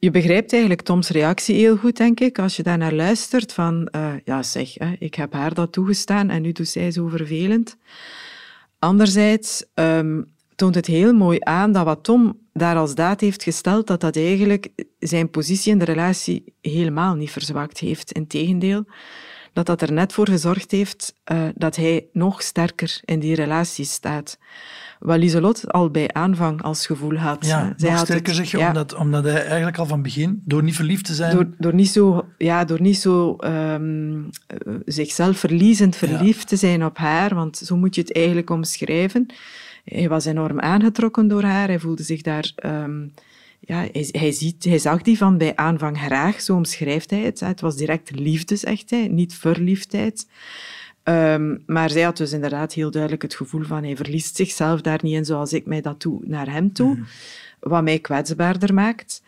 Je 0.01 0.11
begrijpt 0.11 0.51
eigenlijk 0.51 0.81
Toms 0.81 1.09
reactie 1.09 1.55
heel 1.55 1.77
goed, 1.77 1.97
denk 1.97 2.19
ik, 2.19 2.39
als 2.39 2.55
je 2.55 2.63
daar 2.63 2.77
naar 2.77 2.93
luistert 2.93 3.53
van, 3.53 3.87
eh, 3.87 4.13
ja 4.25 4.43
zeg, 4.43 4.73
hè, 4.73 4.95
ik 4.99 5.15
heb 5.15 5.33
haar 5.33 5.53
dat 5.53 5.71
toegestaan 5.71 6.29
en 6.29 6.41
nu 6.41 6.51
doet 6.51 6.67
zij 6.67 6.91
zo 6.91 7.07
vervelend. 7.07 7.77
Anderzijds 8.79 9.65
ehm, 9.73 10.21
toont 10.59 10.75
het 10.75 10.85
heel 10.85 11.13
mooi 11.13 11.37
aan 11.41 11.71
dat 11.71 11.85
wat 11.85 12.03
Tom 12.03 12.37
daar 12.53 12.75
als 12.75 12.95
daad 12.95 13.21
heeft 13.21 13.43
gesteld, 13.43 13.87
dat 13.87 14.01
dat 14.01 14.15
eigenlijk 14.15 14.69
zijn 14.99 15.29
positie 15.29 15.71
in 15.71 15.79
de 15.79 15.85
relatie 15.85 16.53
helemaal 16.61 17.15
niet 17.15 17.31
verzwakt 17.31 17.77
heeft. 17.79 18.11
Integendeel, 18.11 18.85
dat 19.53 19.65
dat 19.65 19.81
er 19.81 19.91
net 19.91 20.13
voor 20.13 20.27
gezorgd 20.27 20.71
heeft 20.71 21.15
eh, 21.23 21.37
dat 21.55 21.75
hij 21.75 22.05
nog 22.13 22.41
sterker 22.41 22.99
in 23.05 23.19
die 23.19 23.35
relatie 23.35 23.85
staat. 23.85 24.37
Wat 24.99 25.17
Lieselot 25.17 25.71
al 25.71 25.89
bij 25.89 26.09
aanvang 26.13 26.61
als 26.61 26.85
gevoel 26.85 27.15
had. 27.17 27.45
ja. 27.45 27.73
Zij 27.77 27.89
nog 27.89 27.97
had 27.97 28.07
sterker 28.07 28.27
het- 28.27 28.35
zeg 28.35 28.51
je, 28.51 28.57
ja. 28.57 28.67
omdat, 28.67 28.93
omdat 28.95 29.23
hij 29.23 29.45
eigenlijk 29.45 29.77
al 29.77 29.85
van 29.85 30.01
begin, 30.01 30.41
door 30.45 30.63
niet 30.63 30.75
verliefd 30.75 31.05
te 31.05 31.13
zijn... 31.13 31.35
Door, 31.35 31.49
door 31.57 31.73
niet 31.73 31.89
zo, 31.89 32.25
ja, 32.37 32.65
door 32.65 32.81
niet 32.81 32.97
zo 32.97 33.35
ehm, 33.35 34.21
eh, 34.47 34.73
zichzelf 34.85 35.37
verliezend 35.37 35.95
verliefd 35.95 36.47
te 36.47 36.55
zijn 36.55 36.85
op 36.85 36.97
haar, 36.97 37.35
want 37.35 37.57
zo 37.57 37.77
moet 37.77 37.95
je 37.95 38.01
het 38.01 38.15
eigenlijk 38.15 38.49
omschrijven. 38.49 39.25
Hij 39.89 40.09
was 40.09 40.25
enorm 40.25 40.59
aangetrokken 40.59 41.27
door 41.27 41.43
haar, 41.43 41.67
hij 41.67 41.79
voelde 41.79 42.03
zich 42.03 42.21
daar... 42.21 42.51
ehm, 42.55 43.07
ja, 43.59 43.87
hij, 43.91 44.07
hij, 44.11 44.31
ziet, 44.31 44.63
hij 44.63 44.79
zag 44.79 45.01
die 45.01 45.17
van 45.17 45.37
bij 45.37 45.55
aanvang 45.55 45.97
graag, 45.97 46.41
zo 46.41 46.55
omschrijft 46.55 47.09
hij 47.09 47.19
het. 47.19 47.39
Het 47.39 47.61
was 47.61 47.75
direct 47.75 48.11
liefde, 48.11 48.55
zegt 48.55 48.89
hij, 48.89 49.07
niet 49.07 49.33
verliefdheid. 49.33 50.27
Ehm, 51.03 51.57
maar 51.65 51.89
zij 51.89 52.01
had 52.01 52.17
dus 52.17 52.31
inderdaad 52.31 52.73
heel 52.73 52.91
duidelijk 52.91 53.21
het 53.21 53.35
gevoel 53.35 53.63
van 53.63 53.83
hij 53.83 53.95
verliest 53.95 54.35
zichzelf 54.35 54.81
daar 54.81 54.99
niet 55.01 55.13
in 55.13 55.25
zoals 55.25 55.53
ik 55.53 55.65
mij 55.65 55.81
dat 55.81 56.01
doe 56.01 56.21
naar 56.23 56.51
hem 56.51 56.73
toe, 56.73 56.97
wat 57.59 57.83
mij 57.83 57.99
kwetsbaarder 57.99 58.73
maakt. 58.73 59.21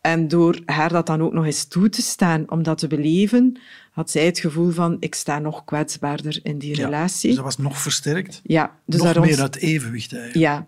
En 0.00 0.28
door 0.28 0.60
haar 0.66 0.88
dat 0.92 1.06
dan 1.06 1.22
ook 1.22 1.32
nog 1.32 1.44
eens 1.44 1.64
toe 1.64 1.88
te 1.88 2.02
staan 2.02 2.50
om 2.50 2.62
dat 2.62 2.78
te 2.78 2.86
beleven, 2.86 3.58
had 3.96 4.10
zij 4.10 4.24
het 4.26 4.38
gevoel 4.38 4.70
van 4.70 4.96
ik 5.00 5.14
sta 5.14 5.38
nog 5.38 5.64
kwetsbaarder 5.64 6.40
in 6.42 6.58
die 6.58 6.76
Ja, 6.76 6.84
relatie. 6.84 7.28
Dus 7.28 7.36
dat 7.36 7.44
was 7.44 7.58
nog 7.58 7.78
versterkt. 7.78 8.40
Ja, 8.44 8.78
dus 8.86 9.02
nog 9.02 9.20
meer 9.20 9.40
uit 9.40 9.56
evenwicht 9.56 10.12
eigenlijk. 10.12 10.42
ja. 10.42 10.66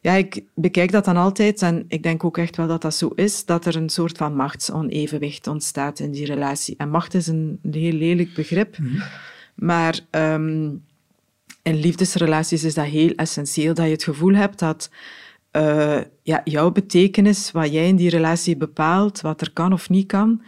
ja, 0.00 0.12
ik 0.12 0.42
bekijk 0.54 0.92
dat 0.92 1.04
dan 1.04 1.16
altijd 1.16 1.62
en 1.62 1.84
ik 1.88 2.02
denk 2.02 2.24
ook 2.24 2.38
echt 2.38 2.56
wel 2.56 2.66
dat 2.66 2.82
dat 2.82 2.94
zo 2.94 3.08
is, 3.08 3.44
dat 3.44 3.66
er 3.66 3.76
een 3.76 3.88
soort 3.88 4.16
van 4.16 4.34
machtsonevenwicht 4.34 5.46
ontstaat 5.46 5.98
in 5.98 6.10
die 6.10 6.26
relatie. 6.26 6.74
En 6.76 6.90
macht 6.90 7.14
is 7.14 7.26
een 7.26 7.58
heel 7.70 7.92
lelijk 7.92 8.34
begrip, 8.34 8.76
maar 9.54 10.00
ehm, 10.10 10.70
in 11.62 11.74
liefdesrelaties 11.74 12.64
is 12.64 12.74
dat 12.74 12.86
heel 12.86 13.10
essentieel, 13.10 13.74
dat 13.74 13.84
je 13.84 13.92
het 13.92 14.04
gevoel 14.04 14.34
hebt 14.34 14.58
dat 14.58 14.90
eh, 15.50 16.00
ja, 16.22 16.40
jouw 16.44 16.70
betekenis, 16.70 17.50
wat 17.50 17.72
jij 17.72 17.88
in 17.88 17.96
die 17.96 18.10
relatie 18.10 18.56
bepaalt, 18.56 19.20
wat 19.20 19.40
er 19.40 19.52
kan 19.52 19.72
of 19.72 19.88
niet 19.88 20.06
kan, 20.06 20.42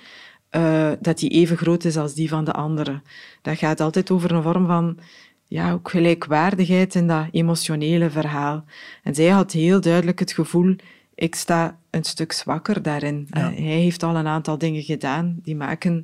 eh, 0.50 0.92
dat 1.00 1.18
die 1.18 1.30
even 1.30 1.56
groot 1.56 1.84
is 1.84 1.96
als 1.96 2.14
die 2.14 2.28
van 2.28 2.44
de 2.44 2.52
andere. 2.52 3.00
Dat 3.42 3.58
gaat 3.58 3.80
altijd 3.80 4.10
over 4.10 4.32
een 4.32 4.42
vorm 4.42 4.66
van 4.66 4.98
ja, 5.44 5.72
ook 5.72 5.90
gelijkwaardigheid 5.90 6.94
in 6.94 7.06
dat 7.06 7.26
emotionele 7.30 8.10
verhaal. 8.10 8.64
En 9.02 9.14
zij 9.14 9.28
had 9.28 9.52
heel 9.52 9.80
duidelijk 9.80 10.18
het 10.18 10.32
gevoel, 10.32 10.76
ik 11.14 11.34
sta 11.34 11.78
een 11.90 12.04
stuk 12.04 12.32
zwakker 12.32 12.82
daarin. 12.82 13.26
Ja. 13.30 13.50
Eh, 13.50 13.56
hij 13.56 13.80
heeft 13.80 14.02
al 14.02 14.16
een 14.16 14.26
aantal 14.26 14.58
dingen 14.58 14.82
gedaan 14.82 15.38
die 15.42 15.56
maken 15.56 16.02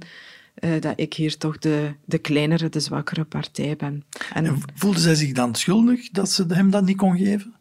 eh, 0.55 0.81
dat 0.81 0.93
ik 0.97 1.15
hier 1.15 1.37
toch 1.37 1.59
de, 1.59 1.95
de 2.05 2.19
kleinere, 2.19 2.69
de 2.69 2.81
zwakkere 2.81 3.25
partij 3.25 3.77
ben. 3.77 4.05
En, 4.33 4.47
En 4.47 4.61
voelde 4.75 5.01
zij 5.01 5.15
zich 5.15 5.33
dan 5.33 5.55
schuldig 5.55 6.11
dat 6.11 6.31
ze 6.31 6.45
hem 6.49 6.71
dat 6.71 6.85
niet 6.85 6.97
kon 6.97 7.17
geven? 7.17 7.55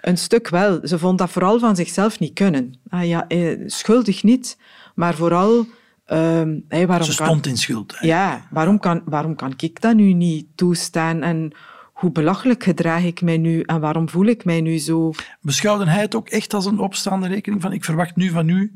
Een 0.00 0.18
stuk 0.18 0.48
wel. 0.48 0.80
Ze 0.82 0.98
vond 0.98 1.18
dat 1.18 1.30
vooral 1.30 1.58
van 1.58 1.76
zichzelf 1.76 2.18
niet 2.18 2.34
kunnen. 2.34 2.74
Ah, 2.88 3.06
ja, 3.06 3.28
eh, 3.28 3.58
schuldig 3.66 4.22
niet, 4.22 4.56
maar 4.94 5.14
vooral... 5.14 5.66
ehm, 6.08 6.58
hey, 6.68 6.86
waarom 6.86 7.06
Ze 7.06 7.16
kan- 7.16 7.26
stond 7.26 7.46
in 7.46 7.56
schuld. 7.56 7.96
Ja, 8.00 8.46
waarom 8.50 8.78
kan, 8.78 9.02
waarom 9.04 9.34
kan 9.34 9.52
ik 9.56 9.80
dat 9.80 9.94
nu 9.94 10.12
niet 10.12 10.46
toestaan? 10.54 11.22
En 11.22 11.52
hoe 11.92 12.10
belachelijk 12.12 12.62
gedraag 12.62 13.04
ik 13.04 13.20
mij 13.22 13.36
nu? 13.38 13.60
En 13.62 13.80
waarom 13.80 14.08
voel 14.08 14.26
ik 14.26 14.44
mij 14.44 14.60
nu 14.60 14.78
zo? 14.78 15.12
Beschouwde 15.40 15.90
hij 15.90 16.00
het 16.00 16.14
ook 16.14 16.28
echt 16.28 16.54
als 16.54 16.66
een 16.66 16.78
opstaande 16.78 17.28
rekening 17.28 17.62
van 17.62 17.72
ik 17.72 17.84
verwacht 17.84 18.16
nu 18.16 18.30
van 18.30 18.48
u 18.48 18.72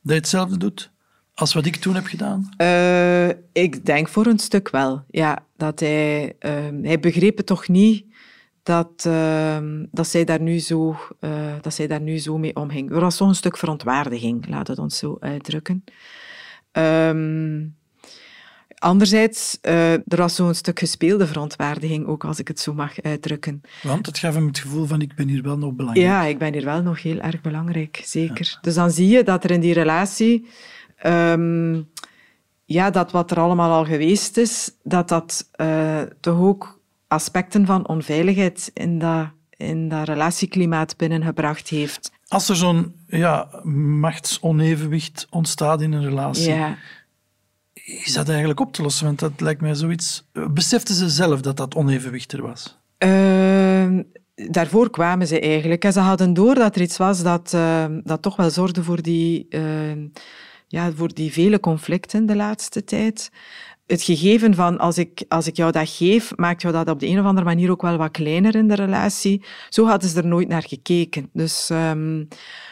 dat 0.00 0.12
je 0.12 0.14
hetzelfde 0.14 0.56
doet 0.56 0.90
als 1.34 1.54
wat 1.54 1.66
ik 1.66 1.76
toen 1.76 1.94
heb 1.94 2.06
gedaan? 2.06 2.48
Eh, 2.56 3.28
ik 3.52 3.84
denk 3.86 4.08
voor 4.08 4.26
een 4.26 4.38
stuk 4.38 4.70
wel. 4.70 5.04
Ja, 5.10 5.38
dat 5.56 5.80
hij, 5.80 6.34
ehm, 6.38 6.82
hij 6.84 7.00
begreep 7.00 7.36
het 7.36 7.46
toch 7.46 7.68
niet 7.68 8.04
dat, 8.62 9.04
ehm, 9.06 9.84
dat, 9.90 10.06
zij 10.06 10.24
daar 10.24 10.40
nu 10.40 10.58
zo, 10.58 10.96
eh, 11.20 11.30
dat 11.60 11.74
zij 11.74 11.86
daar 11.86 12.00
nu 12.00 12.18
zo 12.18 12.38
mee 12.38 12.56
omging. 12.56 12.90
Er 12.90 13.00
was 13.00 13.16
toch 13.16 13.28
een 13.28 13.34
stuk 13.34 13.56
verontwaardiging, 13.56 14.48
laat 14.48 14.68
het 14.68 14.78
ons 14.78 14.98
zo 14.98 15.16
uitdrukken. 15.20 15.84
Ehm, 16.72 17.64
anderzijds, 18.78 19.58
eh, 19.60 19.92
er 19.92 20.02
was 20.06 20.34
zo'n 20.34 20.54
stuk 20.54 20.78
gespeelde 20.78 21.26
verontwaardiging, 21.26 22.06
ook 22.06 22.24
als 22.24 22.38
ik 22.38 22.48
het 22.48 22.60
zo 22.60 22.74
mag 22.74 23.02
uitdrukken. 23.02 23.60
Want 23.82 24.06
het 24.06 24.18
gaf 24.18 24.34
hem 24.34 24.46
het 24.46 24.58
gevoel 24.58 24.86
van 24.86 25.00
ik 25.00 25.14
ben 25.14 25.28
hier 25.28 25.42
wel 25.42 25.58
nog 25.58 25.72
belangrijk. 25.72 26.06
Ja, 26.06 26.22
ik 26.24 26.38
ben 26.38 26.52
hier 26.52 26.64
wel 26.64 26.82
nog 26.82 27.02
heel 27.02 27.20
erg 27.20 27.40
belangrijk, 27.40 28.00
zeker. 28.04 28.58
Dus 28.60 28.74
dan 28.74 28.90
zie 28.90 29.08
je 29.08 29.22
dat 29.22 29.44
er 29.44 29.50
in 29.50 29.60
die 29.60 29.74
relatie, 29.74 30.46
ehm, 30.96 31.80
ja, 32.64 32.90
dat 32.90 33.10
wat 33.10 33.30
er 33.30 33.38
allemaal 33.38 33.72
al 33.72 33.84
geweest 33.84 34.36
is, 34.36 34.70
dat 34.82 35.08
dat 35.08 35.48
eh, 35.52 36.00
toch 36.20 36.40
ook 36.40 36.80
aspecten 37.08 37.66
van 37.66 37.88
onveiligheid 37.88 38.70
in 38.74 38.98
dat, 38.98 39.26
in 39.56 39.88
dat 39.88 40.08
relatieklimaat 40.08 40.96
binnengebracht 40.96 41.68
heeft. 41.68 42.12
Als 42.32 42.48
er 42.48 42.56
zo'n 42.56 42.94
ja, 43.06 43.48
machtsonevenwicht 44.00 45.26
ontstaat 45.30 45.82
in 45.82 45.92
een 45.92 46.04
relatie, 46.04 46.48
Ja, 46.48 46.76
is 47.84 48.12
dat 48.12 48.28
eigenlijk 48.28 48.60
op 48.60 48.72
te 48.72 48.82
lossen? 48.82 49.06
Want 49.06 49.18
dat 49.18 49.40
lijkt 49.40 49.60
mij 49.60 49.74
zoiets... 49.74 50.24
Beseften 50.50 50.94
ze 50.94 51.08
zelf 51.08 51.40
dat 51.40 51.56
dat 51.56 51.74
onevenwicht 51.74 52.32
er 52.32 52.42
was? 52.42 52.78
Ehm, 52.98 54.02
daarvoor 54.34 54.90
kwamen 54.90 55.26
ze 55.26 55.40
eigenlijk. 55.40 55.84
En 55.84 55.92
ze 55.92 56.00
hadden 56.00 56.34
door 56.34 56.54
dat 56.54 56.76
er 56.76 56.82
iets 56.82 56.96
was 56.96 57.22
dat, 57.22 57.52
ehm, 57.54 58.00
dat 58.04 58.22
toch 58.22 58.36
wel 58.36 58.50
zorgde 58.50 58.82
voor 58.82 59.02
die, 59.02 59.46
ehm, 59.48 60.06
ja, 60.68 60.92
voor 60.92 61.14
die 61.14 61.32
vele 61.32 61.60
conflicten 61.60 62.26
de 62.26 62.36
laatste 62.36 62.84
tijd. 62.84 63.30
Het 63.92 64.02
gegeven 64.02 64.54
van 64.54 64.78
als 64.78 64.98
ik, 64.98 65.24
als 65.28 65.46
ik 65.46 65.56
jou 65.56 65.72
dat 65.72 65.88
geef, 65.88 66.32
maakt 66.36 66.62
jou 66.62 66.74
dat 66.74 66.88
op 66.88 67.00
de 67.00 67.08
een 67.08 67.18
of 67.18 67.24
andere 67.24 67.46
manier 67.46 67.70
ook 67.70 67.82
wel 67.82 67.96
wat 67.96 68.10
kleiner 68.10 68.54
in 68.54 68.68
de 68.68 68.74
relatie. 68.74 69.42
Zo 69.68 69.86
hadden 69.86 70.08
ze 70.10 70.16
er 70.18 70.26
nooit 70.26 70.48
naar 70.48 70.62
gekeken. 70.62 71.28
Dus 71.32 71.70
ehm, 71.70 72.24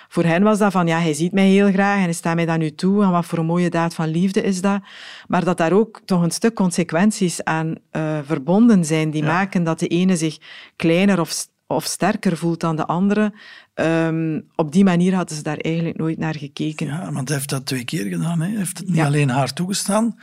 voor 0.09 0.25
hen 0.25 0.43
was 0.43 0.59
dat 0.59 0.73
van, 0.73 0.87
ja, 0.87 0.99
hij 0.99 1.13
ziet 1.13 1.33
mij 1.33 1.49
heel 1.49 1.71
graag 1.73 1.97
en 1.97 2.03
hij 2.03 2.13
staat 2.13 2.35
mij 2.35 2.47
dat 2.47 2.59
nu 2.59 2.75
toe. 2.75 3.03
En 3.03 3.11
wat 3.11 3.27
voor 3.27 3.39
een 3.39 3.47
mooie 3.47 3.71
daad 3.71 3.95
van 3.95 4.09
liefde 4.09 4.43
is 4.43 4.61
dat. 4.61 4.81
Maar 5.29 5.45
dat 5.45 5.59
daar 5.59 5.73
ook 5.73 6.01
toch 6.05 6.23
een 6.23 6.31
stuk 6.31 6.55
consequenties 6.55 7.45
aan 7.45 7.75
eh, 7.91 8.19
verbonden 8.25 8.85
zijn, 8.85 9.11
die 9.11 9.23
maken 9.25 9.65
dat 9.65 9.79
de 9.79 9.87
ene 9.87 10.17
zich 10.17 10.39
kleiner 10.77 11.21
of, 11.21 11.47
of 11.67 11.85
sterker 11.85 12.37
voelt 12.37 12.61
dan 12.61 12.77
de 12.77 12.87
andere. 12.87 13.33
Ehm, 13.75 14.41
op 14.57 14.73
die 14.73 14.85
manier 14.85 15.15
hadden 15.15 15.37
ze 15.37 15.43
daar 15.43 15.59
eigenlijk 15.59 15.97
nooit 15.97 16.19
naar 16.19 16.35
gekeken. 16.35 16.87
Ja, 16.87 17.13
want 17.13 17.29
hij 17.29 17.37
heeft 17.37 17.51
dat 17.51 17.67
twee 17.67 17.85
keer 17.85 18.05
gedaan. 18.07 18.41
Hè. 18.41 18.47
Hij 18.49 18.57
heeft 18.57 18.79
het 18.79 18.87
niet 18.87 18.97
Ja. 18.97 19.07
alleen 19.07 19.29
haar 19.31 19.53
toegestaan, 19.53 20.19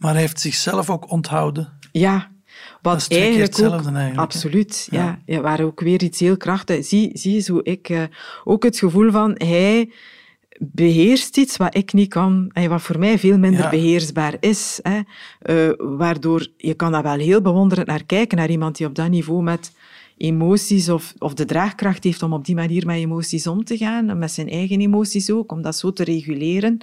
maar 0.00 0.12
hij 0.12 0.20
heeft 0.20 0.40
zichzelf 0.40 0.90
ook 0.90 1.10
onthouden. 1.10 1.68
Ja, 1.92 2.30
Dat 2.82 2.92
wat 2.92 3.06
eigenlijk 3.10 3.42
ook... 3.42 3.56
hetzelfde 3.56 3.90
eigenlijk, 3.90 4.18
absoluut, 4.20 4.88
ja. 4.90 5.02
Ja. 5.04 5.18
ja. 5.34 5.40
Waar 5.40 5.60
ook 5.60 5.80
weer 5.80 6.02
iets 6.02 6.20
heel 6.20 6.36
krachtigs... 6.36 6.88
Zie, 6.88 7.10
zie 7.14 7.34
eens 7.34 7.48
hoe 7.48 7.62
ik... 7.62 7.88
eh, 7.88 8.02
ook 8.44 8.62
het 8.62 8.78
gevoel 8.78 9.10
van, 9.10 9.34
hij 9.36 9.92
beheerst 10.58 11.36
iets 11.36 11.56
wat 11.56 11.76
ik 11.76 11.92
niet 11.92 12.08
kan, 12.08 12.50
en 12.52 12.68
wat 12.68 12.82
voor 12.82 12.98
mij 12.98 13.18
veel 13.18 13.38
minder 13.38 13.60
Ja. 13.60 13.70
beheersbaar 13.70 14.36
is. 14.40 14.80
Hè. 14.82 15.00
Eh, 15.40 15.74
waardoor, 15.78 16.46
je 16.56 16.74
kan 16.74 16.92
daar 16.92 17.02
wel 17.02 17.18
heel 17.18 17.40
bewonderend 17.40 17.86
naar 17.86 18.04
kijken, 18.04 18.38
naar 18.38 18.50
iemand 18.50 18.76
die 18.76 18.86
op 18.86 18.94
dat 18.94 19.08
niveau 19.10 19.42
met 19.42 19.72
emoties 20.16 20.88
of, 20.88 21.14
of 21.18 21.34
de 21.34 21.44
draagkracht 21.44 22.04
heeft 22.04 22.22
om 22.22 22.32
op 22.32 22.44
die 22.44 22.54
manier 22.54 22.86
met 22.86 22.96
emoties 22.96 23.46
om 23.46 23.64
te 23.64 23.76
gaan, 23.76 24.18
met 24.18 24.30
zijn 24.32 24.48
eigen 24.48 24.80
emoties 24.80 25.30
ook, 25.30 25.52
om 25.52 25.62
dat 25.62 25.76
zo 25.76 25.92
te 25.92 26.04
reguleren. 26.04 26.78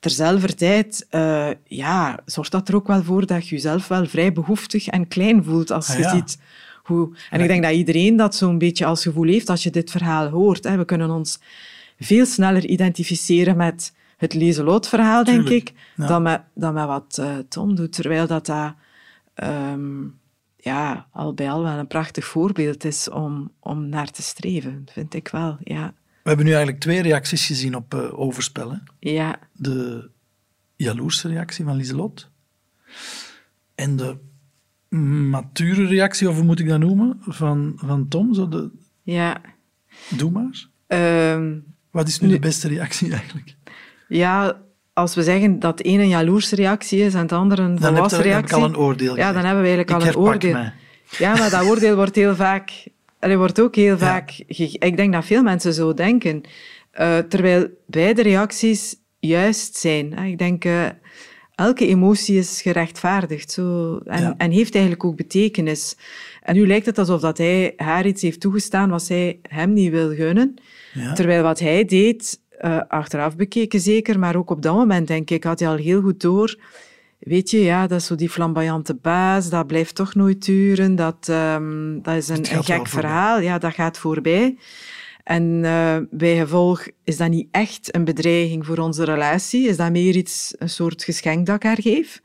Terzelfde 0.00 0.54
tijd 0.54 1.06
eh, 1.10 1.48
ja, 1.64 2.20
zorgt 2.24 2.50
dat 2.50 2.68
er 2.68 2.74
ook 2.74 2.86
wel 2.86 3.02
voor 3.02 3.26
dat 3.26 3.48
je 3.48 3.54
jezelf 3.54 3.88
wel 3.88 4.06
vrij 4.06 4.32
behoeftig 4.32 4.86
en 4.86 5.08
klein 5.08 5.44
voelt 5.44 5.70
als 5.70 5.90
Ah, 5.90 5.96
je 5.96 6.02
ja. 6.02 6.10
ziet 6.10 6.38
hoe... 6.82 7.16
En 7.30 7.40
ik 7.40 7.48
denk 7.48 7.62
dat 7.62 7.72
iedereen 7.72 8.16
dat 8.16 8.34
zo'n 8.34 8.58
beetje 8.58 8.84
als 8.84 9.02
gevoel 9.02 9.26
heeft 9.26 9.48
als 9.48 9.62
je 9.62 9.70
dit 9.70 9.90
verhaal 9.90 10.28
hoort. 10.28 10.64
Hè. 10.64 10.76
We 10.76 10.84
kunnen 10.84 11.10
ons 11.10 11.40
veel 11.98 12.26
sneller 12.26 12.66
identificeren 12.66 13.56
met 13.56 13.92
het 14.16 14.34
Lieselot-verhaal, 14.34 15.24
denk 15.24 15.48
ik, 15.48 15.72
ja. 15.96 16.06
dan, 16.06 16.22
met, 16.22 16.42
dan 16.54 16.74
met 16.74 16.86
wat 16.86 17.18
eh, 17.20 17.36
Tom 17.48 17.74
doet. 17.74 17.92
Terwijl 17.92 18.26
dat, 18.26 18.46
dat 18.46 18.74
ehm, 19.34 20.02
ja, 20.56 21.06
al 21.12 21.34
bij 21.34 21.50
al 21.50 21.62
wel 21.62 21.78
een 21.78 21.86
prachtig 21.86 22.24
voorbeeld 22.24 22.84
is 22.84 23.10
om, 23.10 23.50
om 23.60 23.88
naar 23.88 24.10
te 24.10 24.22
streven, 24.22 24.84
vind 24.92 25.14
ik 25.14 25.28
wel. 25.28 25.56
Ja, 25.64 25.94
hebben 26.30 26.46
nu 26.46 26.52
eigenlijk 26.52 26.80
twee 26.82 27.02
reacties 27.02 27.46
gezien 27.46 27.74
op 27.76 27.94
eh, 27.94 28.18
overspel. 28.20 28.70
Hè. 28.70 28.76
ja, 29.10 29.38
De 29.52 30.08
jaloerse 30.76 31.28
reactie 31.28 31.64
van 31.64 31.76
Lieselot 31.76 32.30
en 33.74 33.96
de 33.96 34.16
mature 35.30 35.86
reactie, 35.86 36.28
of 36.28 36.34
hoe 36.34 36.44
moet 36.44 36.60
ik 36.60 36.68
dat 36.68 36.78
noemen, 36.78 37.16
van, 37.20 37.72
van 37.76 38.08
Tom. 38.08 38.34
Zo 38.34 38.48
de, 38.48 38.70
ja. 39.02 39.40
doe 40.08 40.30
maar. 40.30 40.66
Ehm, 40.86 41.58
Wat 41.90 42.08
is 42.08 42.20
nu 42.20 42.28
de 42.28 42.38
beste 42.38 42.68
reactie 42.68 43.12
eigenlijk? 43.18 43.56
Ja, 44.08 44.60
als 44.92 45.14
we 45.14 45.22
zeggen 45.22 45.58
dat 45.58 45.76
de 45.78 45.82
ene 45.84 46.02
een 46.02 46.08
jaloerse 46.08 46.54
reactie 46.54 46.98
is 47.00 47.14
en 47.14 47.20
het 47.20 47.32
andere 47.32 47.62
een 47.62 47.68
Dan 47.68 47.74
heb 47.76 47.82
je- 47.82 47.94
volwassen 47.94 48.18
heb 48.18 48.26
ik 48.26 48.32
reactie... 48.32 48.56
al 48.56 48.64
een 48.64 48.76
oordeel 48.76 49.16
Ja, 49.16 49.32
dan 49.32 49.44
hebben 49.44 49.62
we 49.62 49.68
eigenlijk 49.68 49.90
Ik 49.90 50.14
al 50.16 50.22
een 50.22 50.28
oordeel. 50.28 50.52
mij. 50.52 50.72
Ja, 51.18 51.36
maar 51.36 51.50
dat 51.50 51.64
oordeel 51.64 51.94
wordt 51.96 52.14
heel 52.14 52.34
vaak... 52.36 52.86
Er 53.20 53.38
wordt 53.38 53.60
ook 53.60 53.74
heel 53.74 53.98
vaak... 53.98 54.30
Ik 54.46 54.96
denk 54.96 55.12
dat 55.12 55.24
veel 55.24 55.42
mensen 55.42 55.72
zo 55.74 55.94
denken. 55.94 56.40
Eh, 56.90 57.18
terwijl 57.18 57.66
beide 57.86 58.22
reacties 58.22 58.96
juist 59.18 59.76
zijn. 59.76 60.12
Ik 60.18 60.38
denk... 60.38 60.64
eh, 60.64 60.86
elke 61.54 61.86
emotie 61.86 62.38
is 62.38 62.62
gerechtvaardigd 62.62 63.50
zo, 63.50 63.98
en, 64.04 64.22
Ja. 64.22 64.34
en 64.36 64.50
heeft 64.50 64.72
eigenlijk 64.74 65.04
ook 65.04 65.16
betekenis. 65.16 65.96
En 66.42 66.54
nu 66.54 66.66
lijkt 66.66 66.86
het 66.86 66.98
alsof 66.98 67.20
dat 67.20 67.38
hij 67.38 67.72
haar 67.76 68.06
iets 68.06 68.22
heeft 68.22 68.40
toegestaan 68.40 68.90
wat 68.90 69.02
zij 69.02 69.38
hem 69.48 69.72
niet 69.72 69.90
wil 69.90 70.14
gunnen. 70.14 70.54
Ja. 70.92 71.12
Terwijl 71.12 71.42
wat 71.42 71.58
hij 71.58 71.84
deed, 71.84 72.40
eh, 72.58 72.80
achteraf 72.88 73.36
bekeken 73.36 73.80
zeker, 73.80 74.18
maar 74.18 74.36
ook 74.36 74.50
op 74.50 74.62
dat 74.62 74.74
moment, 74.74 75.08
denk 75.08 75.30
ik, 75.30 75.44
had 75.44 75.60
hij 75.60 75.68
al 75.68 75.76
heel 75.76 76.00
goed 76.00 76.20
door. 76.20 76.56
Weet 77.20 77.50
je, 77.50 77.60
ja, 77.60 77.86
dat 77.86 78.00
is 78.00 78.06
zo 78.06 78.14
die 78.14 78.30
flamboyante 78.30 78.94
baas, 78.94 79.48
dat 79.48 79.66
blijft 79.66 79.94
toch 79.94 80.14
nooit 80.14 80.44
duren. 80.44 80.96
Dat, 80.96 81.28
ehm, 81.28 82.00
dat 82.02 82.14
is 82.14 82.28
een, 82.28 82.46
gek 82.46 82.86
verhaal, 82.86 83.40
ja, 83.40 83.58
dat 83.58 83.74
gaat 83.74 83.98
voorbij. 83.98 84.56
En 85.24 85.60
eh, 85.64 85.96
bij 86.10 86.36
gevolg 86.36 86.86
is 87.04 87.16
dat 87.16 87.28
niet 87.28 87.48
echt 87.50 87.94
een 87.94 88.04
bedreiging 88.04 88.66
voor 88.66 88.78
onze 88.78 89.04
relatie, 89.04 89.68
is 89.68 89.76
dat 89.76 89.90
meer 89.90 90.16
iets, 90.16 90.54
een 90.58 90.68
soort 90.68 91.04
geschenk 91.04 91.46
dat 91.46 91.56
ik 91.56 91.62
haar 91.62 91.80
geef. 91.80 92.20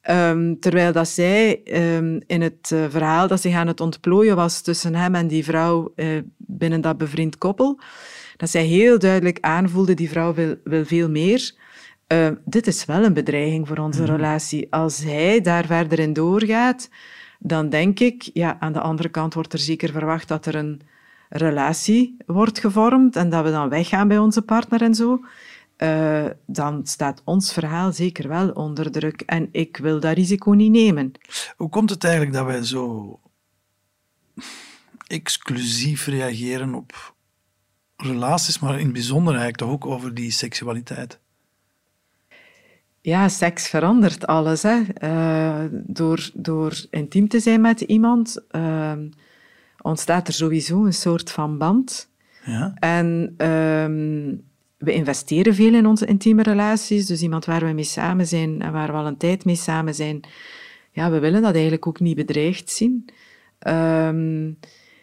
Ehm, 0.00 0.54
terwijl 0.60 0.92
dat 0.92 1.08
zij 1.08 1.62
ehm, 1.64 2.20
in 2.26 2.40
het 2.40 2.70
eh, 2.72 2.84
verhaal 2.88 3.28
dat 3.28 3.40
zich 3.40 3.54
aan 3.54 3.66
het 3.66 3.80
ontplooien 3.80 4.36
was 4.36 4.60
tussen 4.60 4.94
hem 4.94 5.14
en 5.14 5.26
die 5.26 5.44
vrouw 5.44 5.92
eh, 5.96 6.06
binnen 6.36 6.80
dat 6.80 6.98
bevriend 6.98 7.38
koppel, 7.38 7.80
dat 8.36 8.50
zij 8.50 8.64
heel 8.64 8.98
duidelijk 8.98 9.38
aanvoelde, 9.40 9.94
die 9.94 10.10
vrouw 10.10 10.34
wil, 10.34 10.54
wil 10.64 10.84
veel 10.84 11.10
meer. 11.10 11.54
Eh, 12.10 12.30
dit 12.44 12.66
is 12.66 12.84
wel 12.84 13.04
een 13.04 13.12
bedreiging 13.12 13.68
voor 13.68 13.78
onze 13.78 14.04
relatie. 14.04 14.72
Als 14.72 14.98
hij 14.98 15.40
daar 15.40 15.66
verder 15.66 15.98
in 15.98 16.12
doorgaat, 16.12 16.88
dan 17.38 17.68
denk 17.68 18.00
ik, 18.00 18.30
ja, 18.32 18.56
aan 18.60 18.72
de 18.72 18.80
andere 18.80 19.08
kant 19.08 19.34
wordt 19.34 19.52
er 19.52 19.58
zeker 19.58 19.92
verwacht 19.92 20.28
dat 20.28 20.46
er 20.46 20.54
een 20.54 20.80
relatie 21.28 22.16
wordt 22.26 22.58
gevormd 22.58 23.16
en 23.16 23.30
dat 23.30 23.44
we 23.44 23.50
dan 23.50 23.68
weggaan 23.68 24.08
bij 24.08 24.18
onze 24.18 24.42
partner 24.42 24.82
en 24.82 24.94
zo. 24.94 25.24
Eh, 25.76 26.26
dan 26.46 26.86
staat 26.86 27.22
ons 27.24 27.52
verhaal 27.52 27.92
zeker 27.92 28.28
wel 28.28 28.50
onder 28.50 28.90
druk. 28.90 29.20
En 29.20 29.48
ik 29.52 29.76
wil 29.76 30.00
dat 30.00 30.14
risico 30.14 30.50
niet 30.50 30.72
nemen. 30.72 31.12
Hoe 31.56 31.68
komt 31.68 31.90
het 31.90 32.04
eigenlijk 32.04 32.34
dat 32.34 32.46
wij 32.46 32.64
zo 32.64 33.20
exclusief 35.06 36.06
reageren 36.06 36.74
op 36.74 37.14
relaties, 37.96 38.58
maar 38.58 38.78
in 38.78 38.84
het 38.84 38.92
bijzonder 38.92 39.34
eigenlijk 39.34 39.62
toch 39.62 39.70
ook 39.70 39.86
over 39.86 40.14
die 40.14 40.30
seksualiteit? 40.30 41.20
Ja, 43.00 43.28
seks 43.28 43.68
verandert 43.68 44.26
alles. 44.26 44.62
Hè. 44.62 44.82
Eh, 44.94 45.64
door, 45.70 46.30
door 46.34 46.86
intiem 46.90 47.28
te 47.28 47.40
zijn 47.40 47.60
met 47.60 47.80
iemand 47.80 48.44
eh, 48.48 48.92
ontstaat 49.82 50.28
er 50.28 50.34
sowieso 50.34 50.84
een 50.84 50.92
soort 50.92 51.30
van 51.30 51.58
band. 51.58 52.08
Ja? 52.44 52.74
En 52.78 53.34
ehm, 53.36 54.34
we 54.78 54.92
investeren 54.92 55.54
veel 55.54 55.74
in 55.74 55.86
onze 55.86 56.06
intieme 56.06 56.42
relaties. 56.42 57.06
Dus 57.06 57.22
iemand 57.22 57.44
waar 57.44 57.64
we 57.64 57.72
mee 57.72 57.84
samen 57.84 58.26
zijn 58.26 58.62
en 58.62 58.72
waar 58.72 58.90
we 58.92 58.98
al 58.98 59.06
een 59.06 59.16
tijd 59.16 59.44
mee 59.44 59.56
samen 59.56 59.94
zijn, 59.94 60.20
ja, 60.92 61.10
we 61.10 61.18
willen 61.18 61.42
dat 61.42 61.52
eigenlijk 61.52 61.86
ook 61.86 62.00
niet 62.00 62.16
bedreigd 62.16 62.70
zien. 62.70 63.08
Ehm, 63.58 64.50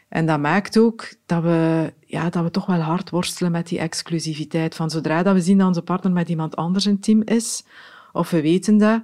en 0.09 0.25
dat 0.25 0.39
maakt 0.39 0.77
ook 0.77 1.13
dat 1.25 1.43
we, 1.43 1.93
ja, 2.05 2.29
dat 2.29 2.43
we 2.43 2.51
toch 2.51 2.65
wel 2.65 2.79
hard 2.79 3.09
worstelen 3.09 3.51
met 3.51 3.67
die 3.67 3.79
exclusiviteit. 3.79 4.75
Van 4.75 4.89
zodra 4.89 5.23
dat 5.23 5.33
we 5.33 5.41
zien 5.41 5.57
dat 5.57 5.67
onze 5.67 5.81
partner 5.81 6.11
met 6.11 6.29
iemand 6.29 6.55
anders 6.55 6.85
intiem 6.85 7.21
is, 7.23 7.63
of 8.11 8.29
we 8.29 8.41
weten 8.41 8.77
dat, 8.77 9.03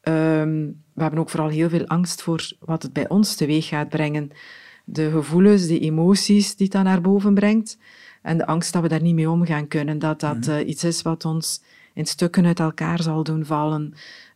ehm, 0.00 0.70
we 0.92 1.02
hebben 1.02 1.20
ook 1.20 1.30
vooral 1.30 1.48
heel 1.48 1.68
veel 1.68 1.86
angst 1.86 2.22
voor 2.22 2.52
wat 2.60 2.82
het 2.82 2.92
bij 2.92 3.08
ons 3.08 3.34
teweeg 3.34 3.68
gaat 3.68 3.88
brengen. 3.88 4.30
De 4.84 5.10
gevoelens, 5.10 5.66
de 5.66 5.80
emoties 5.80 6.56
die 6.56 6.68
dan 6.68 6.84
naar 6.84 7.00
boven 7.00 7.34
brengt. 7.34 7.78
En 8.22 8.38
de 8.38 8.46
angst 8.46 8.72
dat 8.72 8.82
we 8.82 8.88
daar 8.88 9.02
niet 9.02 9.14
mee 9.14 9.30
om 9.30 9.44
gaan 9.44 9.68
kunnen. 9.68 9.98
Dat 9.98 10.20
dat 10.20 10.46
eh, 10.46 10.68
iets 10.68 10.84
is 10.84 11.02
wat 11.02 11.24
ons 11.24 11.62
in 11.94 12.06
stukken 12.06 12.46
uit 12.46 12.60
elkaar 12.60 13.02
zal 13.02 13.22
doen 13.22 13.44
vallen. 13.44 13.94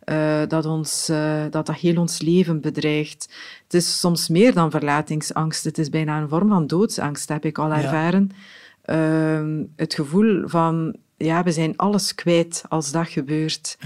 Eh, 0.09 0.43
dat, 0.49 0.67
ons, 0.67 1.09
eh, 1.09 1.43
dat 1.51 1.67
dat 1.67 1.77
heel 1.77 2.01
ons 2.01 2.21
leven 2.21 2.61
bedreigt. 2.61 3.29
Het 3.65 3.75
is 3.75 4.01
soms 4.01 4.29
meer 4.29 4.55
dan 4.55 4.71
verlatingsangst. 4.71 5.65
Het 5.65 5.79
is 5.79 5.89
bijna 5.89 6.21
een 6.21 6.29
vorm 6.29 6.49
van 6.49 6.67
doodsangst, 6.67 7.29
heb 7.29 7.45
ik 7.45 7.59
al 7.59 7.69
Ja. 7.69 7.77
ervaren. 7.83 8.31
Ehm, 8.83 9.63
het 9.77 9.95
gevoel 9.95 10.49
van, 10.49 10.97
ja, 11.17 11.43
we 11.43 11.53
zijn 11.53 11.77
alles 11.77 12.15
kwijt 12.15 12.65
als 12.69 12.91
dat 12.91 13.09
gebeurt. 13.09 13.79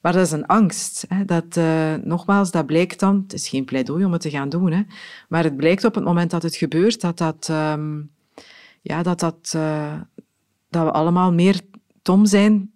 Maar 0.00 0.12
dat 0.12 0.26
is 0.26 0.32
een 0.32 0.46
angst. 0.46 1.04
Hè. 1.08 1.24
Dat, 1.24 1.56
eh, 1.56 1.94
nogmaals, 2.04 2.50
dat 2.50 2.66
blijkt 2.66 3.00
dan... 3.00 3.20
Het 3.22 3.32
is 3.32 3.48
geen 3.48 3.64
pleidooi 3.64 4.04
om 4.04 4.12
het 4.12 4.20
te 4.20 4.30
gaan 4.30 4.48
doen, 4.48 4.72
hè. 4.72 4.82
maar 5.28 5.44
het 5.44 5.56
blijkt 5.56 5.84
op 5.84 5.94
het 5.94 6.04
moment 6.04 6.30
dat 6.30 6.42
het 6.42 6.56
gebeurt 6.56 7.00
dat 7.00 7.18
dat... 7.18 7.46
ehm, 7.50 8.00
ja, 8.80 9.02
dat, 9.02 9.20
dat, 9.20 9.56
dat 10.70 10.84
we 10.84 10.90
allemaal 10.90 11.32
meer 11.32 11.60
Tom 12.02 12.26
zijn 12.26 12.70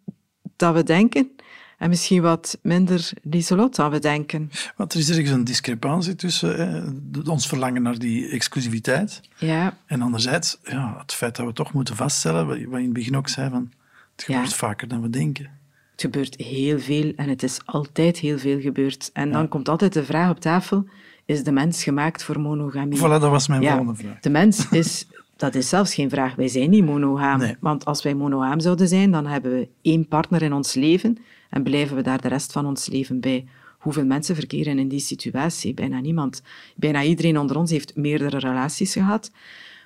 dan 0.56 0.74
we 0.74 0.82
denken. 0.82 1.35
En 1.78 1.88
misschien 1.88 2.22
wat 2.22 2.58
minder 2.62 3.10
Lieselot 3.22 3.76
dan 3.76 3.90
we 3.90 3.98
denken. 3.98 4.50
Want 4.76 4.92
er 4.92 4.98
is 4.98 5.08
ergens 5.08 5.30
een 5.30 5.44
discrepantie 5.44 6.14
tussen 6.14 6.84
eh, 7.12 7.28
ons 7.28 7.46
verlangen 7.46 7.82
naar 7.82 7.98
die 7.98 8.28
exclusiviteit 8.28 9.20
Ja, 9.36 9.76
en 9.86 10.02
anderzijds 10.02 10.58
ja, 10.62 10.96
het 10.98 11.12
feit 11.12 11.36
dat 11.36 11.46
we 11.46 11.52
toch 11.52 11.72
moeten 11.72 11.96
vaststellen, 11.96 12.46
wat 12.46 12.58
je 12.58 12.64
in 12.64 12.72
het 12.72 12.92
begin 12.92 13.16
ook 13.16 13.28
zei, 13.28 13.50
van, 13.50 13.72
het 14.12 14.24
gebeurt 14.24 14.54
vaker 14.54 14.88
dan 14.88 15.02
we 15.02 15.10
denken. 15.10 15.50
het 15.92 16.00
gebeurt 16.00 16.36
heel 16.36 16.80
veel 16.80 17.12
en 17.16 17.28
het 17.28 17.42
is 17.42 17.60
altijd 17.64 18.18
heel 18.18 18.38
veel 18.38 18.60
gebeurd. 18.60 19.10
En 19.12 19.32
dan 19.32 19.48
komt 19.48 19.68
altijd 19.68 19.92
de 19.92 20.04
vraag 20.04 20.30
op 20.30 20.40
tafel, 20.40 20.86
is 21.24 21.44
de 21.44 21.52
mens 21.52 21.82
gemaakt 21.82 22.22
voor 22.24 22.40
monogamie? 22.40 22.98
Voilà, 22.98 23.00
dat 23.00 23.20
was 23.20 23.48
mijn 23.48 23.64
volgende 23.64 23.94
vraag. 23.94 24.20
De 24.20 24.30
mens 24.30 24.68
is... 24.70 25.06
Dat 25.36 25.54
is 25.54 25.68
zelfs 25.68 25.94
geen 25.94 26.10
vraag. 26.10 26.34
Wij 26.34 26.48
zijn 26.48 26.70
niet 26.70 26.84
monogaam. 26.84 27.38
Nee. 27.38 27.56
Want 27.60 27.84
als 27.84 28.02
wij 28.02 28.14
monogaam 28.14 28.60
zouden 28.60 28.88
zijn, 28.88 29.10
dan 29.10 29.26
hebben 29.26 29.52
we 29.52 29.68
één 29.82 30.08
partner 30.08 30.42
in 30.42 30.52
ons 30.52 30.74
leven 30.74 31.18
en 31.50 31.62
blijven 31.62 31.96
we 31.96 32.02
daar 32.02 32.20
de 32.20 32.28
rest 32.28 32.52
van 32.52 32.66
ons 32.66 32.88
leven 32.88 33.20
bij. 33.20 33.46
Hoeveel 33.78 34.04
mensen 34.04 34.34
verkeren 34.34 34.78
in 34.78 34.88
die 34.88 35.00
situatie? 35.00 35.74
Bijna 35.74 36.00
niemand. 36.00 36.42
Bijna 36.76 37.02
iedereen 37.02 37.38
onder 37.38 37.56
ons 37.56 37.70
heeft 37.70 37.96
meerdere 37.96 38.38
relaties 38.38 38.92
gehad, 38.92 39.30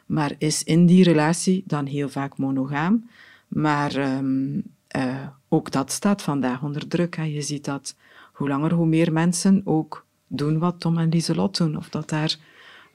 maar 0.07 0.35
is 0.39 0.63
in 0.63 0.87
die 0.87 1.05
relatie 1.05 1.63
dan 1.67 1.87
heel 1.87 2.09
vaak 2.09 2.39
monogaam. 2.39 3.09
Maar 3.49 3.97
ehm, 3.97 4.61
eh, 4.87 5.27
ook 5.49 5.71
dat 5.71 5.93
staat 5.93 6.23
vandaag 6.23 6.63
onder 6.63 6.89
druk. 6.89 7.17
Hè. 7.17 7.23
Je 7.23 7.43
ziet 7.43 7.65
dat 7.65 7.97
hoe 8.33 8.49
langer, 8.49 8.73
hoe 8.73 8.87
meer 8.87 9.13
mensen 9.13 9.61
ook 9.65 10.07
doen 10.27 10.59
wat 10.59 10.81
Tom 10.81 10.99
en 10.99 11.09
Lieselot 11.09 11.57
doen. 11.57 11.77
Of 11.77 11.89
dat 11.89 12.09
daar 12.09 12.39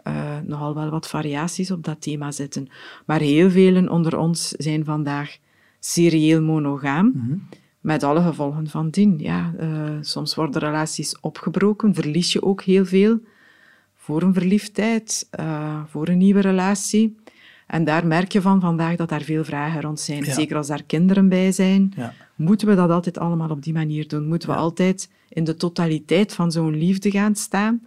eh, 0.06 0.38
nogal 0.44 0.74
wel 0.76 0.90
wat 0.90 1.08
variaties 1.08 1.72
op 1.72 1.84
dat 1.84 2.02
thema 2.02 2.32
zitten. 2.32 2.68
Maar 3.06 3.20
heel 3.20 3.50
velen 3.50 3.90
onder 3.90 4.18
ons 4.18 4.48
zijn 4.48 4.86
vandaag 4.86 5.38
serieel 5.80 6.42
monogaam, 6.42 7.42
met 7.82 8.04
alle 8.04 8.22
gevolgen 8.22 8.68
van 8.68 8.90
dien. 8.90 9.16
Ja, 9.18 9.54
eh, 9.58 9.90
soms 10.02 10.36
worden 10.36 10.62
relaties 10.62 11.20
opgebroken, 11.20 11.94
verlies 11.94 12.34
je 12.34 12.44
ook 12.44 12.62
heel 12.62 12.86
veel 12.86 13.20
voor 13.96 14.22
een 14.22 14.34
verliefdheid, 14.34 15.28
eh, 15.30 15.84
voor 15.88 16.08
een 16.08 16.18
nieuwe 16.18 16.40
relatie. 16.40 17.16
En 17.68 17.84
daar 17.84 18.08
merk 18.08 18.32
je 18.32 18.42
van 18.42 18.62
vandaag 18.62 18.96
dat 18.96 19.10
daar 19.10 19.22
veel 19.22 19.44
vragen 19.44 19.82
rond 19.82 20.00
zijn. 20.00 20.24
Ja. 20.24 20.34
Zeker 20.34 20.58
als 20.58 20.68
daar 20.68 20.84
kinderen 20.84 21.30
bij 21.30 21.52
zijn. 21.52 21.94
Ja. 21.96 22.14
Moeten 22.36 22.68
we 22.68 22.76
dat 22.76 22.90
altijd 22.90 23.18
allemaal 23.18 23.50
op 23.50 23.64
die 23.64 23.74
manier 23.74 24.08
doen? 24.08 24.28
Moeten 24.28 24.50
we 24.50 24.56
altijd 24.56 25.10
in 25.30 25.44
de 25.44 25.56
totaliteit 25.56 26.34
van 26.34 26.52
zo'n 26.52 26.78
liefde 26.78 27.12
gaan 27.12 27.36
staan? 27.36 27.86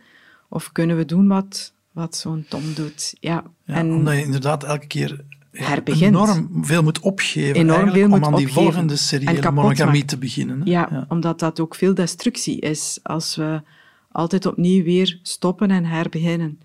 Of 0.49 0.73
kunnen 0.73 0.97
we 0.97 1.05
doen 1.05 1.29
wat, 1.29 1.73
wat 1.99 2.17
zo'n 2.17 2.45
Tom 2.49 2.63
doet? 2.75 3.15
Ja, 3.21 3.43
Ja, 3.65 3.75
en 3.75 3.93
omdat 3.93 4.15
je 4.15 4.23
inderdaad 4.23 4.65
elke 4.65 4.87
keer 4.87 5.25
Herbegint. 5.53 6.03
enorm 6.15 6.49
veel 6.65 6.83
moet 6.83 7.01
opgeven 7.01 7.55
enorm 7.55 7.91
veel 7.91 8.05
om 8.05 8.11
moet 8.11 8.25
aan 8.25 8.35
die 8.35 8.47
opgeven 8.47 8.63
volgende 8.63 8.97
seriële 8.97 9.39
kapot 9.39 9.63
monogamie 9.63 10.05
te 10.05 10.19
beginnen. 10.19 10.59
hè? 10.61 10.71
Ja, 10.71 11.07
omdat 11.09 11.39
dat 11.41 11.61
ook 11.61 11.75
veel 11.75 11.95
destructie 11.95 12.61
is 12.61 12.99
als 13.03 13.37
we 13.37 13.61
altijd 14.13 14.47
opnieuw 14.47 14.85
weer 14.85 15.19
stoppen 15.23 15.71
en 15.71 15.85
herbeginnen. 15.85 16.61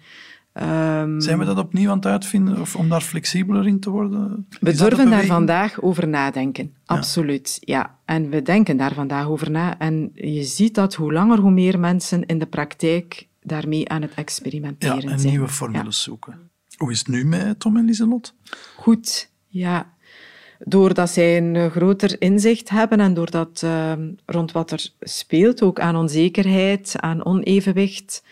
Ehm, 0.53 1.19
Zijn 1.19 1.37
we 1.39 1.45
dat 1.45 1.57
opnieuw 1.57 1.89
aan 1.89 1.95
het 1.95 2.05
uitvinden 2.05 2.59
of 2.61 2.75
om 2.75 2.89
daar 2.89 3.01
flexibeler 3.01 3.67
in 3.67 3.79
te 3.79 3.89
worden? 3.89 4.47
We 4.59 4.71
Is 4.71 4.77
durven 4.77 5.09
daar 5.09 5.25
vandaag 5.25 5.81
over 5.81 6.07
nadenken. 6.07 6.73
Absoluut, 6.85 7.57
ja. 7.61 7.95
En 8.05 8.29
we 8.29 8.41
denken 8.41 8.77
daar 8.77 8.93
vandaag 8.93 9.27
over 9.27 9.51
na. 9.51 9.79
En 9.79 10.11
je 10.13 10.43
ziet 10.43 10.75
dat 10.75 10.93
hoe 10.95 11.13
langer, 11.13 11.39
hoe 11.39 11.51
meer 11.51 11.79
mensen 11.79 12.25
in 12.25 12.39
de 12.39 12.45
praktijk 12.45 13.27
daarmee 13.43 13.89
aan 13.89 14.01
het 14.01 14.11
Ja, 14.15 14.21
experimenteren 14.21 15.11
en 15.11 15.19
zijn. 15.19 15.31
nieuwe 15.31 15.47
formules 15.47 16.03
zoeken. 16.03 16.49
Hoe 16.77 16.91
is 16.91 16.99
het 16.99 17.07
nu 17.07 17.25
met 17.25 17.59
Tom 17.59 17.77
en 17.77 17.85
Lieselot? 17.85 18.33
Goed, 18.75 19.29
ja. 19.47 19.91
Doordat 20.59 21.09
zij 21.09 21.37
een 21.37 21.55
eh, 21.55 21.71
groter 21.71 22.21
inzicht 22.21 22.69
hebben 22.69 22.99
en 22.99 23.13
doordat 23.13 23.61
eh, 23.63 23.93
rond 24.25 24.51
wat 24.51 24.71
er 24.71 24.89
speelt, 24.99 25.61
ook 25.61 25.79
aan 25.79 25.95
onzekerheid, 25.95 26.93
aan 26.97 27.25
onevenwicht, 27.25 28.23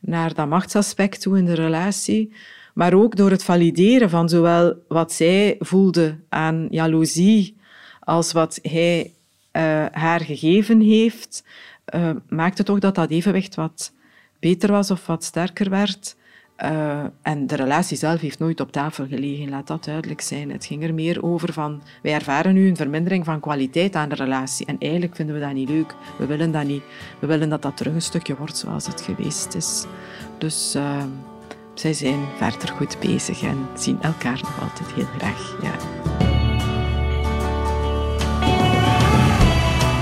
naar 0.00 0.34
dat 0.34 0.48
machtsaspect 0.48 1.20
toe 1.20 1.38
in 1.38 1.44
de 1.44 1.54
relatie, 1.54 2.32
maar 2.74 2.94
ook 2.94 3.16
door 3.16 3.30
het 3.30 3.44
valideren 3.44 4.10
van 4.10 4.28
zowel 4.28 4.74
wat 4.88 5.12
zij 5.12 5.56
voelde 5.58 6.18
aan 6.28 6.66
jaloezie 6.70 7.56
als 8.00 8.32
wat 8.32 8.58
hij 8.62 9.12
eh, 9.50 9.86
haar 9.90 10.20
gegeven 10.20 10.80
heeft, 10.80 11.44
eh, 11.84 12.10
maakte 12.28 12.62
toch 12.62 12.78
dat 12.78 12.94
dat 12.94 13.10
evenwicht 13.10 13.54
wat 13.54 13.92
beter 14.40 14.72
was 14.72 14.90
of 14.90 15.06
wat 15.06 15.24
sterker 15.24 15.70
werd. 15.70 16.16
Eh, 16.56 17.04
en 17.22 17.46
de 17.46 17.56
relatie 17.56 17.96
zelf 17.96 18.20
heeft 18.20 18.38
nooit 18.38 18.60
op 18.60 18.72
tafel 18.72 19.06
gelegen, 19.06 19.48
laat 19.48 19.66
dat 19.66 19.84
duidelijk 19.84 20.20
zijn. 20.20 20.50
Het 20.50 20.66
ging 20.66 20.82
er 20.82 20.94
meer 20.94 21.22
over 21.22 21.52
van, 21.52 21.82
wij 22.02 22.12
ervaren 22.12 22.54
nu 22.54 22.68
een 22.68 22.76
vermindering 22.76 23.24
van 23.24 23.40
kwaliteit 23.40 23.94
aan 23.94 24.08
de 24.08 24.14
relatie. 24.14 24.66
En 24.66 24.76
eigenlijk 24.78 25.16
vinden 25.16 25.34
we 25.34 25.40
dat 25.40 25.52
niet 25.52 25.68
leuk. 25.68 25.94
We 26.18 26.26
willen 26.26 26.52
dat 26.52 26.64
niet. 26.64 26.82
We 27.18 27.26
willen 27.26 27.48
dat 27.48 27.62
dat 27.62 27.76
terug 27.76 27.94
een 27.94 28.02
stukje 28.02 28.36
wordt 28.36 28.56
zoals 28.56 28.86
het 28.86 29.00
geweest 29.00 29.54
is. 29.54 29.84
Dus 30.38 30.74
eh, 30.74 31.02
zij 31.74 31.92
zijn 31.92 32.26
verder 32.36 32.68
goed 32.68 32.96
bezig 33.00 33.42
en 33.42 33.68
zien 33.74 34.02
elkaar 34.02 34.40
nog 34.42 34.60
altijd 34.62 34.92
heel 34.92 35.08
graag. 35.18 35.56
Ja. 35.62 35.72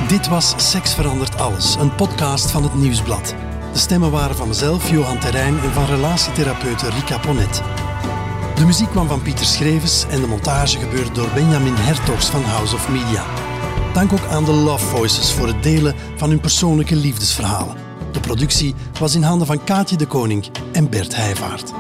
Dit 0.08 0.28
was 0.28 0.70
Seks 0.70 0.94
verandert 0.94 1.38
alles, 1.38 1.74
een 1.74 1.94
podcast 1.94 2.50
van 2.50 2.62
het 2.62 2.74
Nieuwsblad. 2.74 3.55
De 3.76 3.82
stemmen 3.82 4.10
waren 4.10 4.36
van 4.36 4.48
mezelf, 4.48 4.90
Johan 4.90 5.18
Terrein, 5.18 5.58
en 5.60 5.72
van 5.72 5.84
relatietherapeute 5.84 6.90
Rika 6.90 7.18
Ponet. 7.18 7.62
De 8.54 8.64
muziek 8.64 8.90
kwam 8.90 9.08
van 9.08 9.22
Pieter 9.22 9.46
Schrevens 9.46 10.06
en 10.10 10.20
de 10.20 10.26
montage 10.26 10.78
gebeurde 10.78 11.12
door 11.12 11.28
Benjamin 11.34 11.74
Hertogs 11.74 12.26
van 12.26 12.42
House 12.42 12.74
of 12.74 12.88
Media. 12.88 13.24
Dank 13.92 14.12
ook 14.12 14.26
aan 14.30 14.44
de 14.44 14.52
Love 14.52 14.86
Voices 14.86 15.32
voor 15.32 15.46
het 15.46 15.62
delen 15.62 15.94
van 16.16 16.28
hun 16.28 16.40
persoonlijke 16.40 16.96
liefdesverhalen. 16.96 17.76
De 18.12 18.20
productie 18.20 18.74
was 18.98 19.14
in 19.14 19.22
handen 19.22 19.46
van 19.46 19.64
Kaatje 19.64 19.96
de 19.96 20.06
Koning 20.06 20.46
en 20.72 20.90
Bert 20.90 21.16
Heijvaart. 21.16 21.72